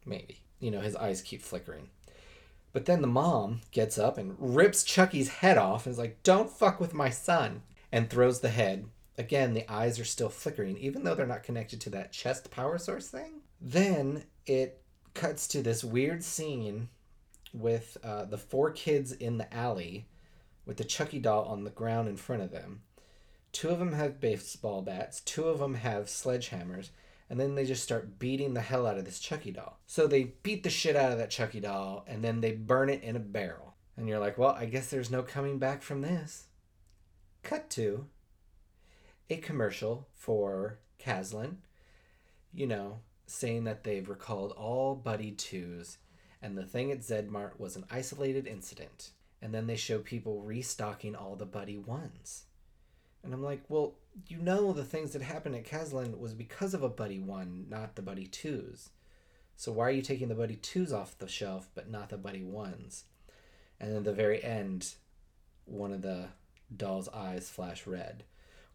Maybe. 0.04 0.40
You 0.58 0.70
know, 0.70 0.80
his 0.80 0.96
eyes 0.96 1.22
keep 1.22 1.42
flickering. 1.42 1.88
But 2.72 2.86
then 2.86 3.00
the 3.00 3.06
mom 3.06 3.60
gets 3.70 3.98
up 3.98 4.18
and 4.18 4.36
rips 4.38 4.82
Chucky's 4.82 5.28
head 5.28 5.56
off 5.56 5.86
and 5.86 5.92
is 5.92 5.98
like, 5.98 6.22
don't 6.22 6.50
fuck 6.50 6.80
with 6.80 6.92
my 6.92 7.10
son. 7.10 7.62
And 7.90 8.10
throws 8.10 8.40
the 8.40 8.50
head 8.50 8.86
Again, 9.18 9.52
the 9.52 9.70
eyes 9.70 9.98
are 9.98 10.04
still 10.04 10.28
flickering, 10.28 10.78
even 10.78 11.02
though 11.02 11.16
they're 11.16 11.26
not 11.26 11.42
connected 11.42 11.80
to 11.82 11.90
that 11.90 12.12
chest 12.12 12.50
power 12.52 12.78
source 12.78 13.08
thing. 13.08 13.40
Then 13.60 14.24
it 14.46 14.80
cuts 15.12 15.48
to 15.48 15.62
this 15.62 15.82
weird 15.82 16.22
scene 16.22 16.88
with 17.52 17.96
uh, 18.04 18.26
the 18.26 18.38
four 18.38 18.70
kids 18.70 19.10
in 19.10 19.38
the 19.38 19.52
alley 19.52 20.06
with 20.64 20.76
the 20.76 20.84
Chucky 20.84 21.18
doll 21.18 21.46
on 21.46 21.64
the 21.64 21.70
ground 21.70 22.08
in 22.08 22.16
front 22.16 22.42
of 22.42 22.52
them. 22.52 22.82
Two 23.50 23.70
of 23.70 23.80
them 23.80 23.94
have 23.94 24.20
baseball 24.20 24.82
bats, 24.82 25.20
two 25.20 25.48
of 25.48 25.58
them 25.58 25.74
have 25.74 26.04
sledgehammers, 26.04 26.90
and 27.28 27.40
then 27.40 27.56
they 27.56 27.64
just 27.64 27.82
start 27.82 28.18
beating 28.18 28.54
the 28.54 28.60
hell 28.60 28.86
out 28.86 28.98
of 28.98 29.04
this 29.04 29.18
Chucky 29.18 29.50
doll. 29.50 29.80
So 29.86 30.06
they 30.06 30.34
beat 30.44 30.62
the 30.62 30.70
shit 30.70 30.94
out 30.94 31.10
of 31.10 31.18
that 31.18 31.30
Chucky 31.30 31.58
doll, 31.58 32.04
and 32.06 32.22
then 32.22 32.40
they 32.40 32.52
burn 32.52 32.88
it 32.88 33.02
in 33.02 33.16
a 33.16 33.20
barrel. 33.20 33.74
And 33.96 34.06
you're 34.08 34.20
like, 34.20 34.38
well, 34.38 34.54
I 34.56 34.66
guess 34.66 34.88
there's 34.88 35.10
no 35.10 35.22
coming 35.22 35.58
back 35.58 35.82
from 35.82 36.02
this. 36.02 36.44
Cut 37.42 37.68
to 37.70 38.06
a 39.30 39.36
commercial 39.36 40.06
for 40.14 40.78
Kaslan, 40.98 41.56
you 42.52 42.66
know, 42.66 43.00
saying 43.26 43.64
that 43.64 43.84
they've 43.84 44.08
recalled 44.08 44.52
all 44.52 44.94
Buddy 44.94 45.32
2s 45.32 45.98
and 46.40 46.56
the 46.56 46.64
thing 46.64 46.92
at 46.92 47.00
Zedmart 47.00 47.58
was 47.58 47.76
an 47.76 47.84
isolated 47.90 48.46
incident. 48.46 49.10
And 49.40 49.54
then 49.54 49.66
they 49.66 49.76
show 49.76 49.98
people 49.98 50.42
restocking 50.42 51.14
all 51.14 51.36
the 51.36 51.46
Buddy 51.46 51.76
1s. 51.76 52.42
And 53.22 53.32
I'm 53.32 53.42
like, 53.42 53.62
well, 53.68 53.94
you 54.26 54.38
know 54.38 54.72
the 54.72 54.84
things 54.84 55.12
that 55.12 55.22
happened 55.22 55.54
at 55.54 55.64
Kaslan 55.64 56.18
was 56.18 56.34
because 56.34 56.74
of 56.74 56.82
a 56.82 56.88
Buddy 56.88 57.18
1, 57.20 57.66
not 57.68 57.94
the 57.94 58.02
Buddy 58.02 58.26
2s. 58.26 58.88
So 59.56 59.72
why 59.72 59.86
are 59.88 59.92
you 59.92 60.02
taking 60.02 60.28
the 60.28 60.34
Buddy 60.34 60.56
2s 60.56 60.92
off 60.92 61.18
the 61.18 61.28
shelf 61.28 61.68
but 61.74 61.90
not 61.90 62.10
the 62.10 62.16
Buddy 62.16 62.42
1s? 62.42 63.02
And 63.80 63.90
then 63.90 63.98
at 63.98 64.04
the 64.04 64.12
very 64.12 64.42
end, 64.42 64.94
one 65.64 65.92
of 65.92 66.02
the 66.02 66.28
doll's 66.76 67.08
eyes 67.08 67.48
flash 67.48 67.86
red 67.86 68.24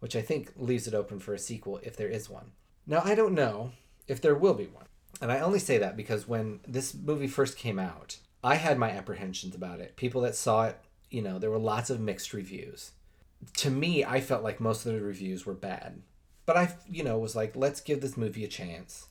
which 0.04 0.18
I 0.18 0.22
think 0.22 0.52
leaves 0.58 0.86
it 0.86 0.94
open 0.94 1.20
for 1.20 1.34
a 1.34 1.40
sequel 1.40 1.80
if 1.82 1.96
there 1.96 2.10
is 2.10 2.30
one. 2.30 2.52
Now, 2.86 3.02
I 3.06 3.16
don't 3.16 3.34
know 3.34 3.72
if 4.06 4.20
there 4.20 4.36
will 4.36 4.54
be 4.54 4.66
one. 4.66 4.88
And 5.22 5.32
I 5.32 5.40
only 5.40 5.60
say 5.60 5.78
that 5.78 5.96
because 5.96 6.28
when 6.28 6.60
this 6.68 6.94
movie 6.94 7.26
first 7.26 7.58
came 7.58 7.80
out, 7.80 8.18
I 8.44 8.56
had 8.56 8.78
my 8.78 8.92
apprehensions 8.92 9.56
about 9.56 9.80
it. 9.80 9.96
People 9.96 10.20
that 10.24 10.36
saw 10.36 10.66
it, 10.66 10.78
you 11.10 11.22
know, 11.22 11.40
there 11.40 11.50
were 11.50 11.58
lots 11.58 11.90
of 11.90 12.02
mixed 12.02 12.34
reviews. 12.34 12.92
To 13.60 13.70
me, 13.70 14.04
I 14.04 14.20
felt 14.20 14.44
like 14.44 14.60
most 14.60 14.86
of 14.86 14.92
the 14.92 15.00
reviews 15.00 15.46
were 15.46 15.54
bad. 15.54 16.02
But 16.46 16.58
I, 16.58 16.76
you 16.92 17.06
know, 17.06 17.18
was 17.18 17.34
like, 17.34 17.56
let's 17.56 17.80
give 17.80 18.02
this 18.02 18.18
movie 18.18 18.44
a 18.44 18.50
chance. 18.50 19.08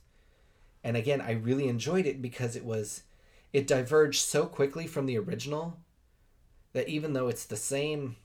And 0.83 0.95
again, 0.95 1.21
I 1.21 1.31
really 1.31 1.69
enjoyed 1.69 2.05
it 2.05 2.21
because 2.21 2.55
it 2.55 2.65
was, 2.65 3.01
it 3.51 3.65
diverged 3.65 4.21
so 4.21 4.45
quickly 4.45 4.85
from 4.85 5.07
the 5.07 5.17
original 5.17 5.79
that 6.73 6.87
even 6.87 7.13
though 7.13 7.29
it's 7.29 7.45
the 7.45 7.55
same 7.55 8.17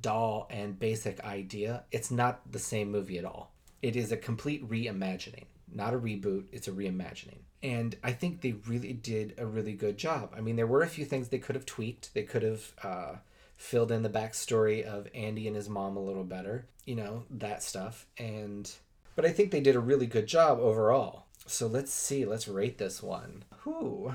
doll 0.00 0.46
and 0.50 0.78
basic 0.78 1.20
idea, 1.24 1.84
it's 1.90 2.10
not 2.10 2.40
the 2.50 2.58
same 2.58 2.90
movie 2.90 3.18
at 3.18 3.24
all. 3.24 3.52
It 3.82 3.96
is 3.96 4.12
a 4.12 4.16
complete 4.16 4.68
reimagining, 4.68 5.46
not 5.72 5.94
a 5.94 5.98
reboot, 5.98 6.44
it's 6.52 6.68
a 6.68 6.72
reimagining. 6.72 7.38
And 7.62 7.96
I 8.02 8.12
think 8.12 8.40
they 8.40 8.52
really 8.52 8.92
did 8.92 9.34
a 9.38 9.46
really 9.46 9.74
good 9.74 9.98
job. 9.98 10.34
I 10.36 10.40
mean, 10.40 10.56
there 10.56 10.66
were 10.66 10.82
a 10.82 10.88
few 10.88 11.04
things 11.04 11.28
they 11.28 11.38
could 11.38 11.56
have 11.56 11.66
tweaked. 11.66 12.14
They 12.14 12.22
could 12.22 12.42
have 12.42 12.72
uh, 12.82 13.16
filled 13.56 13.92
in 13.92 14.02
the 14.02 14.08
backstory 14.08 14.82
of 14.82 15.08
Andy 15.14 15.46
and 15.46 15.56
his 15.56 15.68
mom 15.68 15.96
a 15.96 16.02
little 16.02 16.24
better, 16.24 16.66
you 16.86 16.94
know, 16.94 17.24
that 17.30 17.62
stuff. 17.62 18.06
And, 18.16 18.70
but 19.14 19.26
I 19.26 19.30
think 19.30 19.50
they 19.50 19.60
did 19.60 19.76
a 19.76 19.80
really 19.80 20.06
good 20.06 20.26
job 20.26 20.58
overall. 20.58 21.26
So 21.46 21.66
let's 21.66 21.92
see, 21.92 22.24
let's 22.24 22.48
rate 22.48 22.78
this 22.78 23.02
one. 23.02 23.44
Whew. 23.64 24.12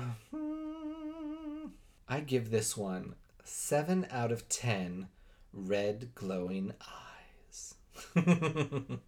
I 2.08 2.20
give 2.20 2.50
this 2.50 2.76
one 2.76 3.14
7 3.44 4.06
out 4.10 4.32
of 4.32 4.48
10 4.48 5.08
red 5.56 6.10
glowing 6.14 6.72
eyes. 6.80 7.74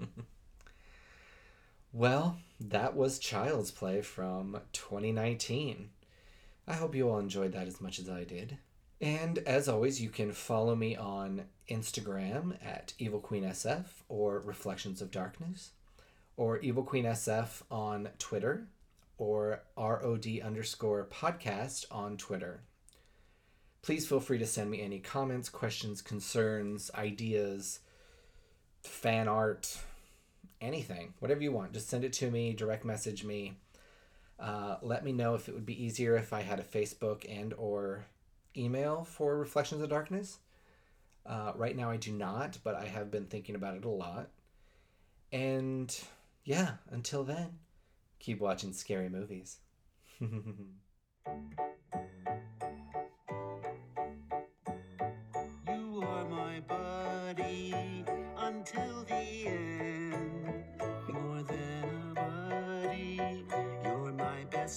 well, 1.93 2.39
that 2.59 2.97
was 2.97 3.19
Child's 3.19 3.71
Play 3.71 4.01
from 4.01 4.59
2019. 4.73 5.91
I 6.67 6.75
hope 6.75 6.95
you 6.95 7.09
all 7.09 7.19
enjoyed 7.19 7.53
that 7.53 7.69
as 7.69 7.81
much 7.81 7.99
as 7.99 8.09
I 8.09 8.25
did. 8.25 8.59
And 9.01 9.39
as 9.39 9.69
always, 9.69 10.03
you 10.03 10.09
can 10.09 10.33
follow 10.33 10.75
me 10.75 10.97
on 10.97 11.45
Instagram 11.71 12.57
at 12.65 12.95
Evil 12.99 13.21
Queen 13.21 13.45
SF 13.45 13.85
or 14.09 14.41
Reflections 14.41 15.01
of 15.01 15.11
Darkness, 15.11 15.71
or 16.37 16.59
Evil 16.59 16.83
Queen 16.83 17.05
SF 17.05 17.63
on 17.71 18.09
Twitter, 18.19 18.67
or 19.17 19.63
ROD 19.77 20.27
underscore 20.43 21.07
podcast 21.13 21.85
on 21.91 22.17
Twitter. 22.17 22.63
Please 23.83 24.07
feel 24.07 24.21
free 24.21 24.39
to 24.39 24.47
send 24.47 24.71
me 24.71 24.83
any 24.83 24.99
comments, 24.99 25.49
questions, 25.49 26.03
concerns, 26.03 26.91
ideas, 26.95 27.81
fan 28.83 29.29
art, 29.29 29.79
anything, 30.61 31.15
whatever 31.21 31.43
you 31.43 31.53
want. 31.53 31.73
Just 31.73 31.89
send 31.89 32.05
it 32.05 32.13
to 32.15 32.31
me, 32.31 32.53
direct 32.53 32.85
message 32.85 33.25
me. 33.25 33.57
Uh, 34.39 34.77
let 34.83 35.05
me 35.05 35.13
know 35.13 35.35
if 35.35 35.49
it 35.49 35.55
would 35.55 35.67
be 35.67 35.85
easier 35.85 36.17
if 36.17 36.33
I 36.33 36.43
had 36.43 36.61
a 36.61 36.65
Facebook 36.65 37.25
and 37.29 37.55
or 37.55 38.05
email 38.57 39.05
for 39.05 39.37
Reflections 39.37 39.83
of 39.83 39.91
Darkness. 39.91 40.39
Uh, 41.27 41.53
right 41.57 41.77
now 41.77 41.91
I 41.91 41.97
do 41.97 42.13
not, 42.13 42.59
but 42.65 42.75
I 42.75 42.87
have 42.87 43.11
been 43.11 43.27
thinking 43.27 43.55
about 43.55 43.77
it 43.77 43.85
a 43.85 43.89
lot. 43.89 44.31
And 45.33 45.95
yeah, 46.45 46.73
until 46.91 47.25
then, 47.25 47.59
keep 48.19 48.41
watching 48.41 48.73
scary 48.73 49.09
movies. 49.09 49.59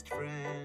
best 0.02 0.14
friend. 0.14 0.61